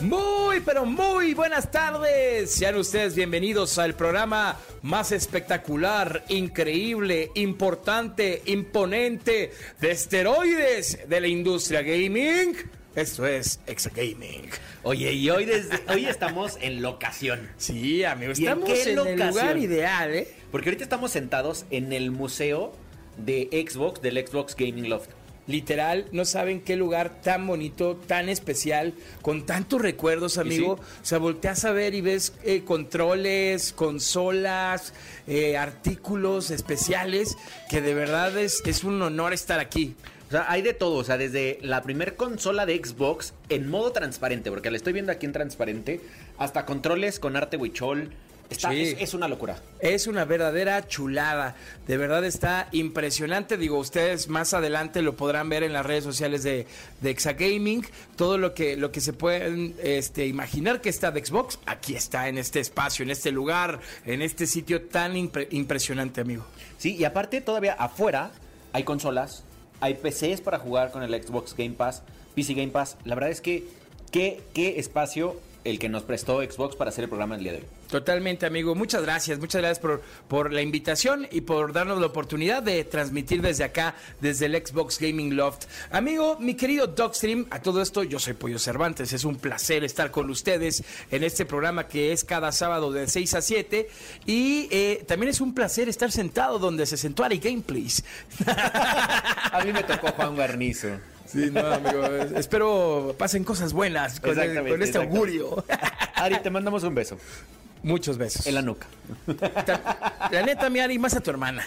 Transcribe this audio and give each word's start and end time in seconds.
Muy, 0.00 0.60
pero 0.60 0.84
muy 0.84 1.34
buenas 1.34 1.70
tardes. 1.70 2.50
Sean 2.50 2.76
ustedes 2.76 3.14
bienvenidos 3.14 3.78
al 3.78 3.94
programa 3.94 4.58
más 4.82 5.12
espectacular, 5.12 6.24
increíble, 6.28 7.30
importante, 7.34 8.42
imponente 8.46 9.52
de 9.80 9.90
esteroides 9.90 11.08
de 11.08 11.20
la 11.20 11.28
industria 11.28 11.82
gaming. 11.82 12.54
Esto 12.94 13.26
es 13.26 13.58
Exa 13.66 13.90
Gaming. 13.90 14.48
Oye, 14.84 15.12
y 15.12 15.28
hoy, 15.28 15.46
desde, 15.46 15.80
hoy 15.88 16.06
estamos 16.06 16.58
en 16.60 16.80
locación. 16.80 17.50
Sí, 17.56 18.04
amigo, 18.04 18.32
¿Y 18.36 18.46
en 18.46 18.52
estamos 18.52 18.68
qué 18.68 18.92
en, 18.92 18.98
el 18.98 19.28
lugar 19.28 19.56
ideal, 19.58 20.14
¿eh? 20.14 20.28
Porque 20.52 20.68
ahorita 20.68 20.84
estamos 20.84 21.10
sentados 21.10 21.64
en 21.70 21.92
el 21.92 22.12
museo 22.12 22.72
de 23.16 23.48
Xbox, 23.68 24.00
del 24.00 24.24
Xbox 24.24 24.54
Gaming 24.54 24.88
Loft. 24.88 25.10
Literal, 25.46 26.06
no 26.12 26.24
saben 26.24 26.62
qué 26.62 26.74
lugar 26.74 27.20
tan 27.20 27.46
bonito, 27.46 27.96
tan 27.96 28.30
especial, 28.30 28.94
con 29.20 29.44
tantos 29.44 29.82
recuerdos, 29.82 30.38
amigo. 30.38 30.72
O 30.72 31.04
sea, 31.04 31.18
volteas 31.18 31.66
a 31.66 31.72
ver 31.72 31.94
y 31.94 32.00
ves 32.00 32.32
eh, 32.44 32.62
controles, 32.64 33.74
consolas, 33.74 34.94
eh, 35.26 35.58
artículos 35.58 36.50
especiales, 36.50 37.36
que 37.68 37.82
de 37.82 37.92
verdad 37.92 38.38
es, 38.38 38.62
es 38.64 38.84
un 38.84 39.02
honor 39.02 39.34
estar 39.34 39.60
aquí. 39.60 39.94
O 40.28 40.30
sea, 40.30 40.50
hay 40.50 40.62
de 40.62 40.72
todo, 40.72 40.96
o 40.96 41.04
sea, 41.04 41.18
desde 41.18 41.58
la 41.60 41.82
primer 41.82 42.16
consola 42.16 42.64
de 42.64 42.80
Xbox 42.82 43.34
en 43.50 43.68
modo 43.68 43.92
transparente, 43.92 44.50
porque 44.50 44.70
la 44.70 44.78
estoy 44.78 44.94
viendo 44.94 45.12
aquí 45.12 45.26
en 45.26 45.32
transparente, 45.32 46.00
hasta 46.38 46.64
controles 46.64 47.20
con 47.20 47.36
arte 47.36 47.58
huichol. 47.58 48.10
Está, 48.50 48.70
Sí. 48.70 48.82
es, 48.82 48.96
es 49.00 49.14
una 49.14 49.26
locura. 49.26 49.56
Es 49.80 50.06
una 50.06 50.24
verdadera 50.24 50.86
chulada. 50.86 51.56
De 51.86 51.96
verdad 51.96 52.24
está 52.24 52.68
impresionante. 52.72 53.56
Digo, 53.56 53.78
ustedes 53.78 54.28
más 54.28 54.54
adelante 54.54 55.02
lo 55.02 55.16
podrán 55.16 55.48
ver 55.48 55.62
en 55.62 55.72
las 55.72 55.84
redes 55.84 56.04
sociales 56.04 56.42
de, 56.42 56.66
de 57.00 57.10
Exagaming. 57.10 57.84
Todo 58.16 58.38
lo 58.38 58.54
que, 58.54 58.76
lo 58.76 58.92
que 58.92 59.00
se 59.00 59.12
pueden 59.12 59.74
este, 59.82 60.26
imaginar 60.26 60.80
que 60.80 60.88
está 60.90 61.10
de 61.10 61.24
Xbox, 61.24 61.58
aquí 61.66 61.94
está 61.96 62.28
en 62.28 62.38
este 62.38 62.60
espacio, 62.60 63.02
en 63.02 63.10
este 63.10 63.32
lugar, 63.32 63.80
en 64.04 64.22
este 64.22 64.46
sitio 64.46 64.82
tan 64.82 65.14
impre- 65.14 65.48
impresionante, 65.50 66.20
amigo. 66.20 66.44
Sí, 66.78 66.94
y 66.96 67.04
aparte 67.04 67.40
todavía 67.40 67.72
afuera 67.72 68.30
hay 68.72 68.84
consolas, 68.84 69.42
hay 69.80 69.94
PCs 69.94 70.40
para 70.42 70.58
jugar 70.58 70.90
con 70.92 71.02
el 71.02 71.12
Xbox 71.22 71.54
Game 71.56 71.70
Pass, 71.74 72.02
PC 72.34 72.54
Game 72.54 72.68
Pass. 72.72 72.96
La 73.04 73.14
verdad 73.14 73.30
es 73.30 73.40
que 73.40 73.64
qué, 74.10 74.42
qué 74.52 74.78
espacio 74.78 75.40
el 75.64 75.78
que 75.78 75.88
nos 75.88 76.02
prestó 76.02 76.42
Xbox 76.42 76.76
para 76.76 76.90
hacer 76.90 77.04
el 77.04 77.08
programa 77.08 77.36
el 77.36 77.42
día 77.42 77.52
de 77.52 77.58
hoy. 77.58 77.64
Totalmente, 77.90 78.46
amigo. 78.46 78.74
Muchas 78.74 79.02
gracias. 79.02 79.38
Muchas 79.38 79.60
gracias 79.60 79.78
por, 79.78 80.02
por 80.28 80.52
la 80.52 80.62
invitación 80.62 81.26
y 81.30 81.40
por 81.42 81.72
darnos 81.72 82.00
la 82.00 82.06
oportunidad 82.06 82.62
de 82.62 82.84
transmitir 82.84 83.40
desde 83.40 83.64
acá, 83.64 83.94
desde 84.20 84.46
el 84.46 84.54
Xbox 84.54 84.98
Gaming 84.98 85.36
Loft. 85.36 85.64
Amigo, 85.90 86.36
mi 86.38 86.54
querido 86.54 86.86
Dogstream, 86.86 87.46
a 87.50 87.62
todo 87.62 87.80
esto, 87.82 88.02
yo 88.02 88.18
soy 88.18 88.34
Pollo 88.34 88.58
Cervantes. 88.58 89.12
Es 89.12 89.24
un 89.24 89.36
placer 89.36 89.84
estar 89.84 90.10
con 90.10 90.28
ustedes 90.30 90.84
en 91.10 91.24
este 91.24 91.46
programa 91.46 91.88
que 91.88 92.12
es 92.12 92.24
cada 92.24 92.52
sábado 92.52 92.92
de 92.92 93.06
6 93.06 93.34
a 93.34 93.40
7. 93.40 93.88
Y 94.26 94.68
eh, 94.70 95.04
también 95.06 95.30
es 95.30 95.40
un 95.40 95.54
placer 95.54 95.88
estar 95.88 96.12
sentado 96.12 96.58
donde 96.58 96.86
se 96.86 96.96
sentó 96.96 97.24
Ari 97.24 97.38
Gameplays. 97.38 98.04
A 98.46 99.62
mí 99.64 99.72
me 99.72 99.82
tocó 99.82 100.08
Juan 100.08 100.34
Guarnizo. 100.34 101.13
Sí, 101.34 101.50
no, 101.52 101.60
amigo. 101.66 102.06
Espero 102.38 103.14
pasen 103.18 103.44
cosas 103.44 103.72
buenas 103.74 104.20
con, 104.20 104.30
el- 104.30 104.38
Exactamente, 104.38 104.70
con 104.70 104.82
este 104.82 104.98
augurio. 104.98 105.64
Ari, 106.14 106.38
te 106.38 106.48
mandamos 106.50 106.82
un 106.84 106.94
beso 106.94 107.18
Muchos 107.82 108.16
besos. 108.16 108.46
en 108.46 108.54
la 108.54 108.62
nuca. 108.62 108.86
La 110.30 110.40
neta, 110.46 110.70
mi 110.70 110.80
Ari, 110.80 110.98
más 110.98 111.14
a 111.14 111.20
tu 111.20 111.28
hermana. 111.30 111.66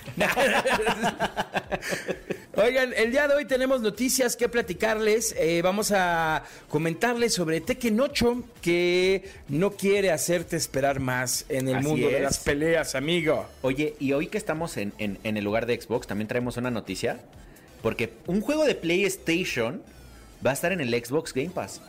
Oigan, 2.55 2.91
el 2.95 3.11
día 3.11 3.27
de 3.27 3.35
hoy 3.35 3.45
tenemos 3.45 3.81
noticias 3.81 4.35
que 4.35 4.49
platicarles. 4.49 5.35
Eh, 5.37 5.61
vamos 5.61 5.91
a 5.91 6.43
comentarles 6.69 7.35
sobre 7.35 7.61
Tekken 7.61 7.99
8, 7.99 8.43
que 8.63 9.29
no 9.47 9.71
quiere 9.71 10.11
hacerte 10.11 10.55
esperar 10.55 10.99
más 10.99 11.45
en 11.49 11.67
el 11.67 11.75
Así 11.77 11.87
mundo 11.87 12.07
de 12.07 12.15
es. 12.17 12.21
las 12.23 12.39
peleas, 12.39 12.95
amigo. 12.95 13.45
Oye, 13.61 13.95
y 13.99 14.13
hoy 14.13 14.25
que 14.27 14.39
estamos 14.39 14.77
en, 14.77 14.93
en- 14.97 15.19
en 15.23 15.37
el 15.37 15.43
lugar 15.43 15.67
de 15.67 15.79
Xbox, 15.79 16.07
también 16.07 16.27
traemos 16.27 16.57
una 16.57 16.71
noticia. 16.71 17.19
Porque 17.81 18.13
un 18.25 18.41
juego 18.41 18.65
de 18.65 18.75
PlayStation 18.75 19.81
va 20.45 20.51
a 20.51 20.53
estar 20.53 20.71
en 20.71 20.81
el 20.81 20.89
Xbox 20.93 21.33
Game 21.33 21.49
Pass. 21.49 21.81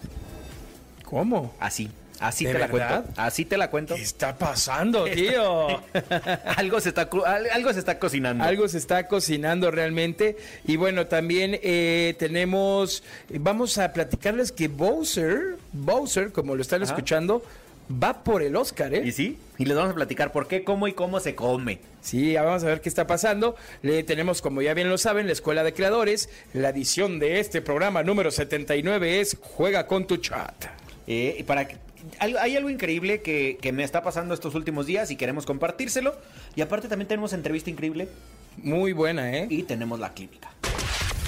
¿Cómo? 1.05 1.55
Así, 1.59 1.91
así 2.21 2.45
¿De 2.45 2.53
te 2.53 2.59
la 2.59 2.69
cuento. 2.69 3.05
Así 3.17 3.45
te 3.45 3.57
la 3.57 3.71
cuento. 3.71 3.95
¿Qué 3.95 4.03
está 4.03 4.37
pasando, 4.37 5.05
tío? 5.07 5.83
algo, 6.57 6.81
se 6.81 6.91
está, 6.91 7.09
algo 7.53 7.73
se 7.73 7.79
está 7.79 7.99
cocinando. 7.99 8.45
Algo 8.45 8.69
se 8.69 8.77
está 8.79 9.09
cocinando 9.09 9.71
realmente. 9.71 10.37
Y 10.67 10.77
bueno, 10.77 11.07
también 11.07 11.59
eh, 11.63 12.15
tenemos. 12.19 13.03
Vamos 13.31 13.79
a 13.79 13.93
platicarles 13.93 14.53
que 14.53 14.69
Bowser, 14.69 15.57
Bowser, 15.73 16.31
como 16.33 16.55
lo 16.55 16.63
están 16.63 16.83
Ajá. 16.83 16.93
escuchando, 16.93 17.43
va 17.91 18.23
por 18.25 18.43
el 18.43 18.55
Oscar, 18.57 18.95
¿eh? 18.95 19.03
¿Y 19.05 19.13
sí? 19.13 19.39
Y 19.59 19.65
les 19.65 19.77
vamos 19.77 19.93
a 19.93 19.95
platicar 19.95 20.31
por 20.33 20.47
qué, 20.49 20.65
cómo 20.65 20.89
y 20.89 20.93
cómo 20.93 21.21
se 21.21 21.35
come. 21.35 21.81
Sí, 22.03 22.33
ya 22.33 22.43
vamos 22.43 22.63
a 22.65 22.67
ver 22.67 22.81
qué 22.81 22.89
está 22.89 23.07
pasando. 23.07 23.57
Le 23.83 24.03
tenemos, 24.05 24.41
como 24.43 24.63
ya 24.63 24.75
bien 24.75 24.89
lo 24.89 24.99
saben, 24.99 25.27
la 25.27 25.33
Escuela 25.33 25.65
de 25.65 25.73
Creadores. 25.75 26.29
La 26.53 26.69
edición 26.71 27.19
de 27.19 27.41
este 27.41 27.61
programa 27.63 28.03
número 28.03 28.31
79 28.31 29.21
es 29.21 29.37
Juega 29.41 29.87
con 29.87 30.07
tu 30.07 30.17
chat. 30.19 30.67
Eh, 31.07 31.37
y 31.39 31.43
para 31.43 31.67
que- 31.67 31.77
hay 32.21 32.57
algo 32.57 32.71
increíble 32.71 33.23
que, 33.23 33.59
que 33.61 33.73
me 33.73 33.83
está 33.85 34.03
pasando 34.03 34.33
estos 34.33 34.55
últimos 34.55 34.87
días 34.87 35.11
y 35.11 35.17
queremos 35.17 35.45
compartírselo. 35.47 36.17
Y 36.57 36.61
aparte 36.61 36.89
también 36.89 37.09
tenemos 37.09 37.33
entrevista 37.33 37.71
increíble 37.71 38.09
Muy 38.59 38.93
buena, 38.93 39.37
¿eh? 39.37 39.47
y 39.51 39.63
tenemos 39.65 39.99
la 39.99 40.15
clínica. 40.15 40.51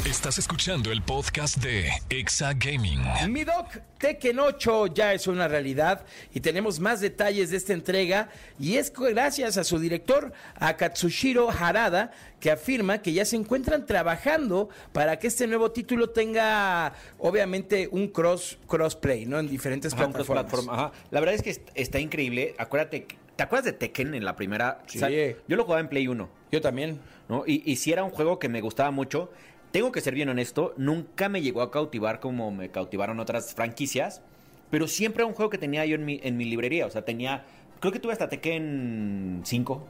Estás 0.07 0.39
escuchando 0.39 0.91
el 0.91 1.03
podcast 1.03 1.59
de 1.59 1.89
Exa 2.09 2.55
Gaming. 2.55 3.01
Mi 3.29 3.45
doc, 3.45 3.67
Tekken 3.99 4.39
8 4.41 4.87
ya 4.89 5.13
es 5.13 5.27
una 5.27 5.47
realidad 5.47 6.05
y 6.35 6.41
tenemos 6.41 6.81
más 6.81 7.01
detalles 7.01 7.51
de 7.51 7.59
esta 7.59 7.75
entrega 7.75 8.29
y 8.59 8.77
es 8.77 8.93
gracias 8.93 9.57
a 9.57 9.63
su 9.65 9.79
director, 9.79 10.33
a 10.57 10.77
Katsushiro 10.77 11.51
Harada, 11.51 12.13
que 12.41 12.51
afirma 12.51 13.03
que 13.03 13.13
ya 13.13 13.25
se 13.25 13.37
encuentran 13.37 13.85
trabajando 13.87 14.69
para 14.93 15.19
que 15.19 15.27
este 15.29 15.47
nuevo 15.47 15.71
título 15.71 16.11
tenga 16.11 16.93
obviamente 17.19 17.89
un 17.93 18.09
cross 18.09 18.59
crossplay, 18.67 19.27
¿no? 19.27 19.39
En 19.39 19.49
diferentes 19.49 19.93
Ajá, 19.93 20.07
plataformas. 20.09 20.45
platforma, 20.47 20.73
ajá. 20.75 20.93
La 21.11 21.21
verdad 21.21 21.35
es 21.37 21.43
que 21.43 21.51
est- 21.51 21.69
está 21.75 22.01
increíble. 22.01 22.55
Acuérdate, 22.59 23.07
¿te 23.37 23.43
acuerdas 23.43 23.67
de 23.67 23.73
Tekken 23.75 24.15
en 24.15 24.25
la 24.25 24.35
primera? 24.35 24.83
Sí. 24.87 24.99
O 24.99 25.01
sea, 25.01 25.11
yo 25.11 25.57
lo 25.57 25.65
jugaba 25.65 25.81
en 25.81 25.89
Play 25.89 26.09
1. 26.09 26.29
Yo 26.51 26.61
también. 26.61 26.99
¿no? 27.29 27.45
Y, 27.47 27.63
y 27.65 27.77
si 27.77 27.93
era 27.93 28.03
un 28.03 28.11
juego 28.11 28.41
que 28.41 28.49
me 28.49 28.61
gustaba 28.61 28.91
mucho, 28.91 29.31
tengo 29.73 29.93
que 29.93 30.01
ser 30.01 30.15
bien 30.15 30.29
honesto, 30.29 30.75
nunca 30.77 31.29
me 31.29 31.43
llegó 31.43 31.63
a 31.63 31.71
cautivar 31.71 32.21
como 32.21 32.51
me 32.51 32.71
cautivaron 32.71 33.21
otras 33.21 33.55
franquicias, 33.55 34.23
pero 34.71 34.89
siempre 34.89 35.23
era 35.23 35.27
un 35.27 35.35
juego 35.35 35.51
que 35.51 35.59
tenía 35.59 35.85
yo 35.87 35.95
en 35.95 36.05
mi, 36.05 36.21
en 36.23 36.37
mi 36.37 36.45
librería, 36.45 36.87
o 36.87 36.91
sea, 36.91 37.05
tenía, 37.05 37.45
creo 37.81 37.93
que 37.93 37.99
tuve 38.01 38.13
hasta 38.13 38.29
Tekken 38.29 39.43
5, 39.45 39.87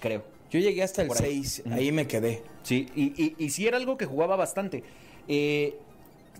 creo. 0.00 0.24
Yo 0.50 0.60
llegué 0.60 0.82
hasta 0.82 1.02
el 1.02 1.08
Por 1.08 1.22
ahí. 1.22 1.44
6, 1.44 1.62
ahí 1.70 1.92
me 1.92 2.06
quedé. 2.06 2.42
Sí, 2.62 2.86
y, 2.94 3.14
y, 3.22 3.34
y 3.38 3.50
sí 3.50 3.66
era 3.66 3.78
algo 3.78 3.96
que 3.96 4.04
jugaba 4.04 4.36
bastante. 4.36 4.84
Eh, 5.26 5.78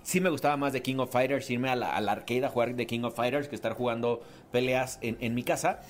sí 0.02 0.20
me 0.20 0.28
gustaba 0.28 0.58
más 0.58 0.74
de 0.74 0.82
King 0.82 0.96
of 0.96 1.10
Fighters, 1.10 1.48
irme 1.50 1.70
a 1.70 1.76
la, 1.76 1.96
a 1.96 2.00
la 2.02 2.12
arcade 2.12 2.44
a 2.44 2.50
jugar 2.50 2.74
de 2.74 2.86
King 2.86 3.04
of 3.04 3.16
Fighters 3.16 3.48
que 3.48 3.54
estar 3.54 3.72
jugando 3.72 4.20
peleas 4.50 4.98
en, 5.00 5.16
en 5.20 5.34
mi 5.34 5.44
casa, 5.44 5.80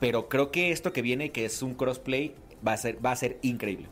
pero 0.00 0.28
creo 0.28 0.50
que 0.50 0.72
esto 0.72 0.92
que 0.92 1.02
viene, 1.02 1.30
que 1.30 1.44
es 1.44 1.62
un 1.62 1.74
crossplay, 1.74 2.34
va 2.66 2.72
a 2.72 2.76
ser, 2.76 3.04
va 3.04 3.12
a 3.12 3.16
ser 3.16 3.38
increíble. 3.42 3.86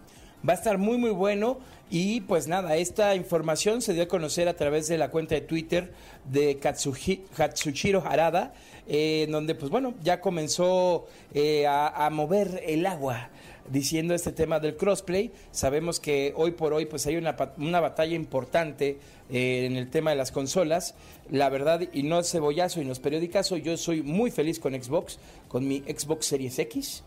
Va 0.49 0.53
a 0.53 0.57
estar 0.57 0.79
muy 0.79 0.97
muy 0.97 1.11
bueno 1.11 1.59
y 1.91 2.21
pues 2.23 2.49
nada, 2.49 2.77
esta 2.77 3.15
información 3.15 3.81
se 3.81 3.95
dio 3.95 4.05
a 4.05 4.09
conocer 4.09 4.49
a 4.49 4.57
través 4.57 4.89
de 4.89 4.99
la 4.99 5.11
cuenta 5.11 5.35
de 5.37 5.41
Twitter 5.41 5.93
de 6.25 6.59
Katsuhi- 6.61 7.23
Katsushiro 7.37 8.03
Harada, 8.05 8.53
eh, 8.89 9.25
en 9.27 9.33
donde 9.33 9.55
pues 9.55 9.71
bueno, 9.71 9.95
ya 10.03 10.21
comenzó 10.21 11.07
eh, 11.33 11.67
a, 11.69 12.09
mover 12.11 12.63
el 12.67 12.87
agua 12.87 13.31
diciendo 13.71 14.15
este 14.15 14.33
tema 14.33 14.59
del 14.59 14.77
crossplay. 14.77 15.31
Sabemos 15.53 16.01
que 16.01 16.33
hoy 16.37 16.53
por 16.53 16.73
hoy 16.73 16.87
pues 16.87 17.07
hay 17.07 17.17
una, 17.17 17.37
una 17.59 17.81
batalla 17.81 18.17
importante 18.17 18.99
eh, 19.31 19.67
en 19.67 19.77
el 19.77 19.89
tema 19.89 20.11
de 20.11 20.17
las 20.17 20.33
consolas. 20.33 20.95
La 21.31 21.49
verdad, 21.49 21.83
y 21.93 22.03
no 22.03 22.19
es 22.19 22.31
cebollazo 22.31 22.81
y 22.81 22.85
no 22.85 22.93
es 22.93 22.99
periodicazo, 22.99 23.57
yo 23.57 23.77
soy 23.77 24.03
muy 24.03 24.31
feliz 24.33 24.59
con 24.59 24.81
Xbox, 24.81 25.19
con 25.49 25.67
mi 25.67 25.81
Xbox 25.81 26.27
Series 26.27 26.59
X. 26.59 27.05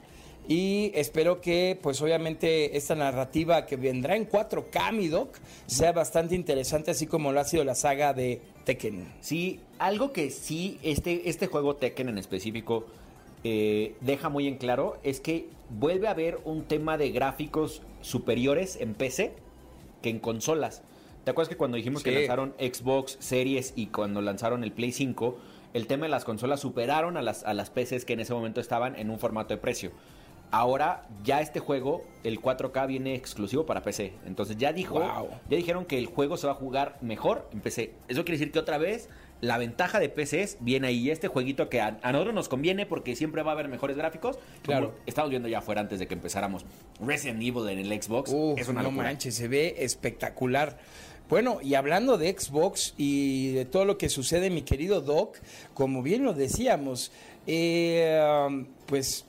y 0.49 0.91
espero 0.95 1.41
que 1.41 1.77
pues 1.79 2.01
obviamente 2.01 2.75
esta 2.75 2.95
narrativa 2.95 3.67
que 3.67 3.75
vendrá 3.75 4.15
en 4.15 4.27
4K, 4.27 4.91
mi 4.93 5.07
doc, 5.07 5.37
sea 5.67 5.91
bastante 5.91 6.33
interesante 6.33 6.89
así 6.89 7.05
como 7.05 7.31
lo 7.31 7.39
ha 7.39 7.45
sido 7.45 7.63
la 7.63 7.75
saga 7.75 8.13
de 8.13 8.41
Tekken. 8.65 9.13
Sí, 9.21 9.59
algo 9.77 10.11
que 10.11 10.31
sí, 10.31 10.79
este, 10.81 11.29
este 11.29 11.45
juego 11.45 11.75
Tekken 11.75 12.09
en 12.09 12.17
específico 12.17 12.87
eh, 13.43 13.93
deja 14.01 14.29
muy 14.29 14.47
en 14.47 14.57
claro 14.57 14.97
es 15.03 15.19
que 15.19 15.47
vuelve 15.69 16.07
a 16.07 16.11
haber 16.11 16.39
un 16.45 16.63
tema 16.63 16.97
de 16.97 17.11
gráficos 17.11 17.83
superiores 18.01 18.75
en 18.81 18.95
PC 18.95 19.33
que 20.01 20.09
en 20.09 20.17
consolas. 20.17 20.81
¿Te 21.25 21.29
acuerdas 21.29 21.49
que 21.49 21.57
cuando 21.57 21.77
dijimos 21.77 22.01
que 22.01 22.11
lanzaron 22.11 22.55
Xbox 22.57 23.17
Series 23.19 23.73
y 23.75 23.87
cuando 23.87 24.19
lanzaron 24.19 24.63
el 24.63 24.71
Play 24.71 24.93
5, 24.93 25.37
el 25.75 25.85
tema 25.85 26.07
de 26.07 26.09
las 26.09 26.25
consolas 26.25 26.59
superaron 26.59 27.17
a 27.17 27.21
las, 27.21 27.43
a 27.43 27.53
las 27.53 27.69
PCs 27.69 28.03
que 28.03 28.13
en 28.13 28.21
ese 28.21 28.33
momento 28.33 28.61
estaban 28.61 28.95
en 28.95 29.11
un 29.11 29.19
formato 29.19 29.53
de 29.53 29.59
precio? 29.59 29.91
Ahora 30.51 31.07
ya 31.23 31.41
este 31.41 31.59
juego, 31.59 32.03
el 32.23 32.41
4K, 32.41 32.87
viene 32.87 33.13
exclusivo 33.13 33.65
para 33.65 33.83
PC. 33.83 34.13
Entonces 34.25 34.57
ya 34.57 34.73
dijo, 34.73 34.95
Wow. 34.99 35.29
ya 35.49 35.57
dijeron 35.57 35.85
que 35.85 35.97
el 35.99 36.07
juego 36.07 36.37
se 36.37 36.47
va 36.47 36.53
a 36.53 36.55
jugar 36.55 36.97
mejor 37.01 37.47
en 37.53 37.61
PC. 37.61 37.93
Eso 38.07 38.23
quiere 38.25 38.39
decir 38.39 38.51
que 38.51 38.57
otra 38.59 38.77
vez 38.79 39.09
la 39.41 39.57
ventaja 39.59 39.99
de 39.99 40.09
PCs 40.09 40.57
viene 40.59 40.87
ahí. 40.87 40.97
Y 41.07 41.11
Este 41.11 41.27
jueguito 41.27 41.69
que 41.69 41.81
a, 41.81 41.99
a 42.01 42.11
nosotros 42.11 42.33
nos 42.33 42.49
conviene 42.49 42.85
porque 42.87 43.15
siempre 43.15 43.43
va 43.43 43.51
a 43.51 43.53
haber 43.53 43.67
mejores 43.67 43.95
gráficos. 43.95 44.39
Claro. 44.63 44.87
Como 44.91 44.99
estamos 45.05 45.29
viendo 45.29 45.47
ya 45.47 45.59
afuera 45.59 45.81
antes 45.81 45.99
de 45.99 46.07
que 46.07 46.15
empezáramos. 46.15 46.65
Resident 46.99 47.41
Evil 47.43 47.69
en 47.69 47.77
el 47.79 48.01
Xbox 48.01 48.31
Uf, 48.33 48.59
es 48.59 48.67
una 48.69 48.81
no 48.81 48.89
locura. 48.89 49.07
manches, 49.07 49.35
se 49.35 49.47
ve 49.47 49.75
espectacular. 49.79 50.79
Bueno, 51.29 51.59
y 51.61 51.75
hablando 51.75 52.17
de 52.17 52.35
Xbox 52.35 52.95
y 52.97 53.51
de 53.53 53.65
todo 53.65 53.85
lo 53.85 53.99
que 53.99 54.09
sucede, 54.09 54.49
mi 54.49 54.63
querido 54.63 54.99
Doc, 54.99 55.37
como 55.75 56.01
bien 56.01 56.23
lo 56.23 56.33
decíamos, 56.33 57.11
eh, 57.45 58.65
pues 58.87 59.25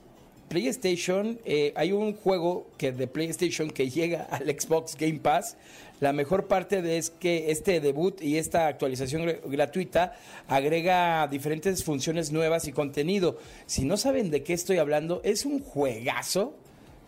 PlayStation, 0.50 1.38
eh, 1.44 1.72
hay 1.76 1.92
un 1.92 2.12
juego 2.12 2.66
que 2.76 2.90
de 2.90 3.06
PlayStation 3.06 3.70
que 3.70 3.88
llega 3.88 4.22
al 4.30 4.46
Xbox 4.48 4.96
Game 4.98 5.20
Pass. 5.20 5.56
La 6.00 6.12
mejor 6.12 6.48
parte 6.48 6.82
de 6.82 6.98
es 6.98 7.10
que 7.10 7.52
este 7.52 7.80
debut 7.80 8.20
y 8.20 8.36
esta 8.36 8.66
actualización 8.66 9.22
gr- 9.22 9.40
gratuita 9.48 10.14
agrega 10.48 11.28
diferentes 11.28 11.84
funciones 11.84 12.32
nuevas 12.32 12.66
y 12.66 12.72
contenido. 12.72 13.38
Si 13.66 13.84
no 13.84 13.96
saben 13.96 14.30
de 14.30 14.42
qué 14.42 14.52
estoy 14.52 14.78
hablando, 14.78 15.20
es 15.22 15.46
un 15.46 15.60
juegazo. 15.60 16.52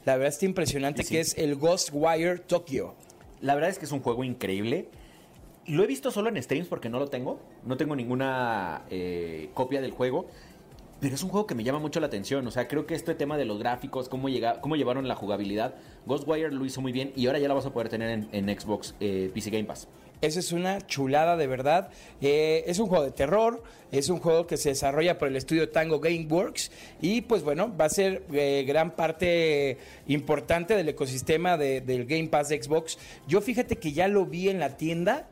La 0.04 0.16
verdad 0.16 0.28
está 0.34 0.44
impresionante 0.46 1.02
sí. 1.02 1.14
que 1.14 1.20
es 1.20 1.36
el 1.36 1.56
Ghostwire 1.56 2.38
Tokyo. 2.38 2.94
La 3.40 3.54
verdad 3.56 3.70
es 3.70 3.78
que 3.78 3.86
es 3.86 3.92
un 3.92 4.00
juego 4.02 4.22
increíble. 4.22 4.86
Lo 5.66 5.82
he 5.82 5.86
visto 5.88 6.12
solo 6.12 6.28
en 6.28 6.40
streams 6.40 6.68
porque 6.68 6.88
no 6.88 7.00
lo 7.00 7.08
tengo. 7.08 7.40
No 7.64 7.76
tengo 7.76 7.96
ninguna 7.96 8.82
eh, 8.90 9.48
copia 9.54 9.80
del 9.80 9.90
juego. 9.90 10.26
Pero 11.02 11.16
es 11.16 11.22
un 11.24 11.30
juego 11.30 11.48
que 11.48 11.56
me 11.56 11.64
llama 11.64 11.80
mucho 11.80 11.98
la 11.98 12.06
atención. 12.06 12.46
O 12.46 12.52
sea, 12.52 12.68
creo 12.68 12.86
que 12.86 12.94
este 12.94 13.16
tema 13.16 13.36
de 13.36 13.44
los 13.44 13.58
gráficos, 13.58 14.08
cómo, 14.08 14.28
llega, 14.28 14.60
cómo 14.60 14.76
llevaron 14.76 15.08
la 15.08 15.16
jugabilidad, 15.16 15.74
Ghostwire 16.06 16.52
lo 16.52 16.64
hizo 16.64 16.80
muy 16.80 16.92
bien 16.92 17.12
y 17.16 17.26
ahora 17.26 17.40
ya 17.40 17.48
la 17.48 17.54
vas 17.54 17.66
a 17.66 17.72
poder 17.72 17.88
tener 17.88 18.24
en, 18.30 18.60
Xbox 18.60 18.94
eh, 19.00 19.28
PC 19.34 19.50
Game 19.50 19.64
Pass. 19.64 19.88
Esa 20.20 20.38
es 20.38 20.52
una 20.52 20.80
chulada 20.86 21.36
de 21.36 21.48
verdad. 21.48 21.90
Eh, 22.20 22.62
es 22.68 22.78
un 22.78 22.86
juego 22.86 23.02
de 23.02 23.10
terror, 23.10 23.64
es 23.90 24.10
un 24.10 24.20
juego 24.20 24.46
que 24.46 24.56
se 24.56 24.68
desarrolla 24.68 25.18
por 25.18 25.26
el 25.26 25.34
estudio 25.34 25.70
Tango 25.70 25.98
Gameworks 25.98 26.70
y 27.00 27.22
pues 27.22 27.42
bueno, 27.42 27.76
va 27.76 27.86
a 27.86 27.88
ser 27.88 28.22
eh, 28.32 28.62
gran 28.64 28.92
parte 28.94 29.78
importante 30.06 30.76
del 30.76 30.88
ecosistema 30.88 31.56
de- 31.56 31.80
del 31.80 32.06
Game 32.06 32.28
Pass 32.28 32.50
de 32.50 32.62
Xbox. 32.62 32.96
Yo 33.26 33.40
fíjate 33.40 33.74
que 33.74 33.90
ya 33.90 34.06
lo 34.06 34.24
vi 34.24 34.50
en 34.50 34.60
la 34.60 34.76
tienda, 34.76 35.28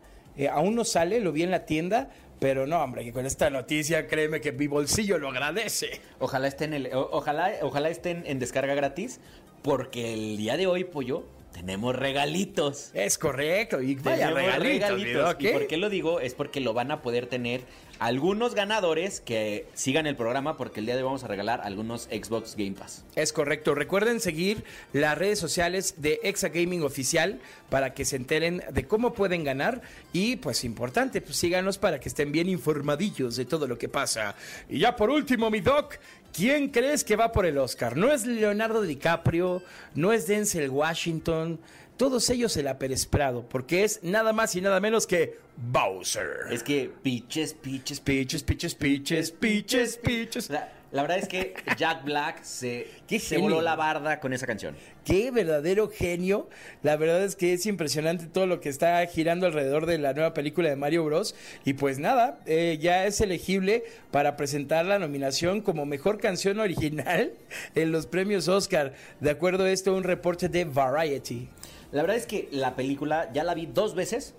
aún 0.52 0.74
no 0.74 0.84
sale, 0.84 1.20
lo 1.20 1.30
vi 1.30 1.44
en 1.44 1.52
la 1.52 1.64
tienda, 1.66 2.10
pero 2.40 2.66
no, 2.66 2.82
hombre, 2.82 3.04
que 3.04 3.12
con 3.12 3.26
esta 3.26 3.48
noticia 3.50 4.08
créeme 4.08 4.40
que 4.40 4.50
mi 4.50 4.66
bolsillo 4.66 5.18
lo 5.18 5.28
agradece. 5.28 6.00
Ojalá 6.18 6.48
estén 6.48 6.72
el- 6.74 6.86
o- 6.92 7.08
ojalá, 7.12 7.52
ojalá 7.62 7.88
estén 7.90 8.24
en 8.26 8.38
descarga 8.40 8.74
gratis, 8.74 9.20
porque 9.62 10.14
el 10.14 10.36
día 10.38 10.56
de 10.56 10.66
hoy, 10.66 10.84
pollo, 10.84 11.24
tenemos 11.52 11.94
regalitos. 11.94 12.90
Es 12.94 13.18
correcto, 13.18 13.82
y 13.82 13.94
vaya 13.96 14.30
regalitos, 14.30 14.88
regalitos. 14.90 15.36
¿Y 15.38 15.48
por 15.48 15.66
qué 15.66 15.76
lo 15.76 15.90
digo? 15.90 16.20
Es 16.20 16.34
porque 16.34 16.60
lo 16.60 16.72
van 16.72 16.90
a 16.90 17.02
poder 17.02 17.26
tener 17.26 17.60
algunos 18.00 18.54
ganadores 18.54 19.20
que 19.20 19.66
sigan 19.74 20.06
el 20.06 20.16
programa, 20.16 20.56
porque 20.56 20.80
el 20.80 20.86
día 20.86 20.96
de 20.96 21.02
hoy 21.02 21.06
vamos 21.06 21.22
a 21.22 21.28
regalar 21.28 21.60
algunos 21.62 22.04
Xbox 22.04 22.56
Game 22.56 22.72
Pass. 22.72 23.04
Es 23.14 23.32
correcto. 23.32 23.74
Recuerden 23.74 24.20
seguir 24.20 24.64
las 24.94 25.16
redes 25.18 25.38
sociales 25.38 25.94
de 25.98 26.18
Exa 26.22 26.48
Gaming 26.48 26.82
Oficial 26.82 27.40
para 27.68 27.92
que 27.92 28.06
se 28.06 28.16
enteren 28.16 28.62
de 28.72 28.86
cómo 28.86 29.12
pueden 29.12 29.44
ganar. 29.44 29.82
Y 30.14 30.36
pues 30.36 30.64
importante, 30.64 31.20
pues 31.20 31.36
síganos 31.36 31.76
para 31.76 32.00
que 32.00 32.08
estén 32.08 32.32
bien 32.32 32.48
informadillos 32.48 33.36
de 33.36 33.44
todo 33.44 33.68
lo 33.68 33.76
que 33.76 33.90
pasa. 33.90 34.34
Y 34.70 34.78
ya 34.78 34.96
por 34.96 35.10
último, 35.10 35.50
mi 35.50 35.60
doc, 35.60 35.96
¿quién 36.32 36.68
crees 36.68 37.04
que 37.04 37.16
va 37.16 37.32
por 37.32 37.44
el 37.44 37.58
Oscar? 37.58 37.98
No 37.98 38.10
es 38.10 38.24
Leonardo 38.24 38.80
DiCaprio, 38.80 39.62
no 39.94 40.14
es 40.14 40.26
Denzel 40.26 40.70
Washington. 40.70 41.60
Todos 42.00 42.30
ellos 42.30 42.56
el 42.56 42.74
Pérez 42.78 43.04
Prado, 43.04 43.46
porque 43.46 43.84
es 43.84 44.02
nada 44.02 44.32
más 44.32 44.56
y 44.56 44.62
nada 44.62 44.80
menos 44.80 45.06
que 45.06 45.36
Bowser. 45.58 46.50
Es 46.50 46.62
que 46.62 46.90
piches, 47.02 47.52
piches, 47.52 48.00
Piches, 48.00 48.42
piches, 48.42 48.74
piches, 48.74 49.30
piches, 49.30 49.98
piches. 49.98 50.48
La, 50.48 50.72
la 50.92 51.02
verdad 51.02 51.18
es 51.18 51.28
que 51.28 51.52
Jack 51.76 52.02
Black 52.04 52.42
se, 52.42 52.86
se 53.18 53.36
voló 53.36 53.60
la 53.60 53.76
barda 53.76 54.18
con 54.18 54.32
esa 54.32 54.46
canción. 54.46 54.76
Qué 55.04 55.30
verdadero 55.30 55.90
genio. 55.90 56.48
La 56.82 56.96
verdad 56.96 57.22
es 57.22 57.36
que 57.36 57.52
es 57.52 57.66
impresionante 57.66 58.28
todo 58.28 58.46
lo 58.46 58.60
que 58.60 58.70
está 58.70 59.04
girando 59.06 59.44
alrededor 59.46 59.84
de 59.84 59.98
la 59.98 60.14
nueva 60.14 60.32
película 60.32 60.70
de 60.70 60.76
Mario 60.76 61.04
Bros. 61.04 61.34
Y 61.66 61.74
pues 61.74 61.98
nada, 61.98 62.40
eh, 62.46 62.78
ya 62.80 63.04
es 63.04 63.20
elegible 63.20 63.84
para 64.10 64.38
presentar 64.38 64.86
la 64.86 64.98
nominación 64.98 65.60
como 65.60 65.84
mejor 65.84 66.18
canción 66.18 66.60
original 66.60 67.34
en 67.74 67.92
los 67.92 68.06
premios 68.06 68.48
Oscar. 68.48 68.94
De 69.20 69.28
acuerdo 69.28 69.64
a 69.64 69.70
esto, 69.70 69.94
un 69.94 70.04
reporte 70.04 70.48
de 70.48 70.64
Variety. 70.64 71.50
La 71.92 72.02
verdad 72.02 72.16
es 72.16 72.26
que 72.26 72.48
la 72.52 72.76
película 72.76 73.30
ya 73.32 73.44
la 73.44 73.54
vi 73.54 73.66
dos 73.66 73.94
veces. 73.94 74.34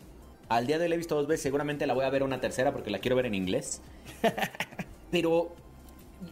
Al 0.50 0.68
día 0.68 0.78
de 0.78 0.84
hoy 0.86 0.90
la 0.90 0.96
he 0.96 0.98
visto 0.98 1.16
dos 1.16 1.28
veces. 1.28 1.44
Seguramente 1.44 1.86
la 1.88 1.94
voy 1.94 2.06
a 2.06 2.10
ver 2.10 2.24
una 2.24 2.40
tercera 2.42 2.72
porque 2.72 2.92
la 2.92 3.00
quiero 3.00 3.16
ver 3.16 3.26
en 3.26 3.36
inglés. 3.36 3.82
Pero 5.12 5.54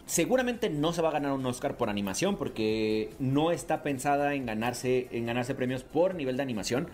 seguramente 0.05 0.69
no 0.69 0.93
se 0.93 1.01
va 1.01 1.09
a 1.09 1.13
ganar 1.13 1.31
un 1.31 1.45
Oscar 1.45 1.75
por 1.77 1.89
animación 1.89 2.37
porque 2.37 3.09
no 3.19 3.51
está 3.51 3.83
pensada 3.83 4.33
en 4.35 4.45
ganarse, 4.45 5.07
en 5.11 5.25
ganarse 5.25 5.55
premios 5.55 5.83
por 5.83 6.15
nivel 6.15 6.37
de 6.37 6.43
animación. 6.43 6.87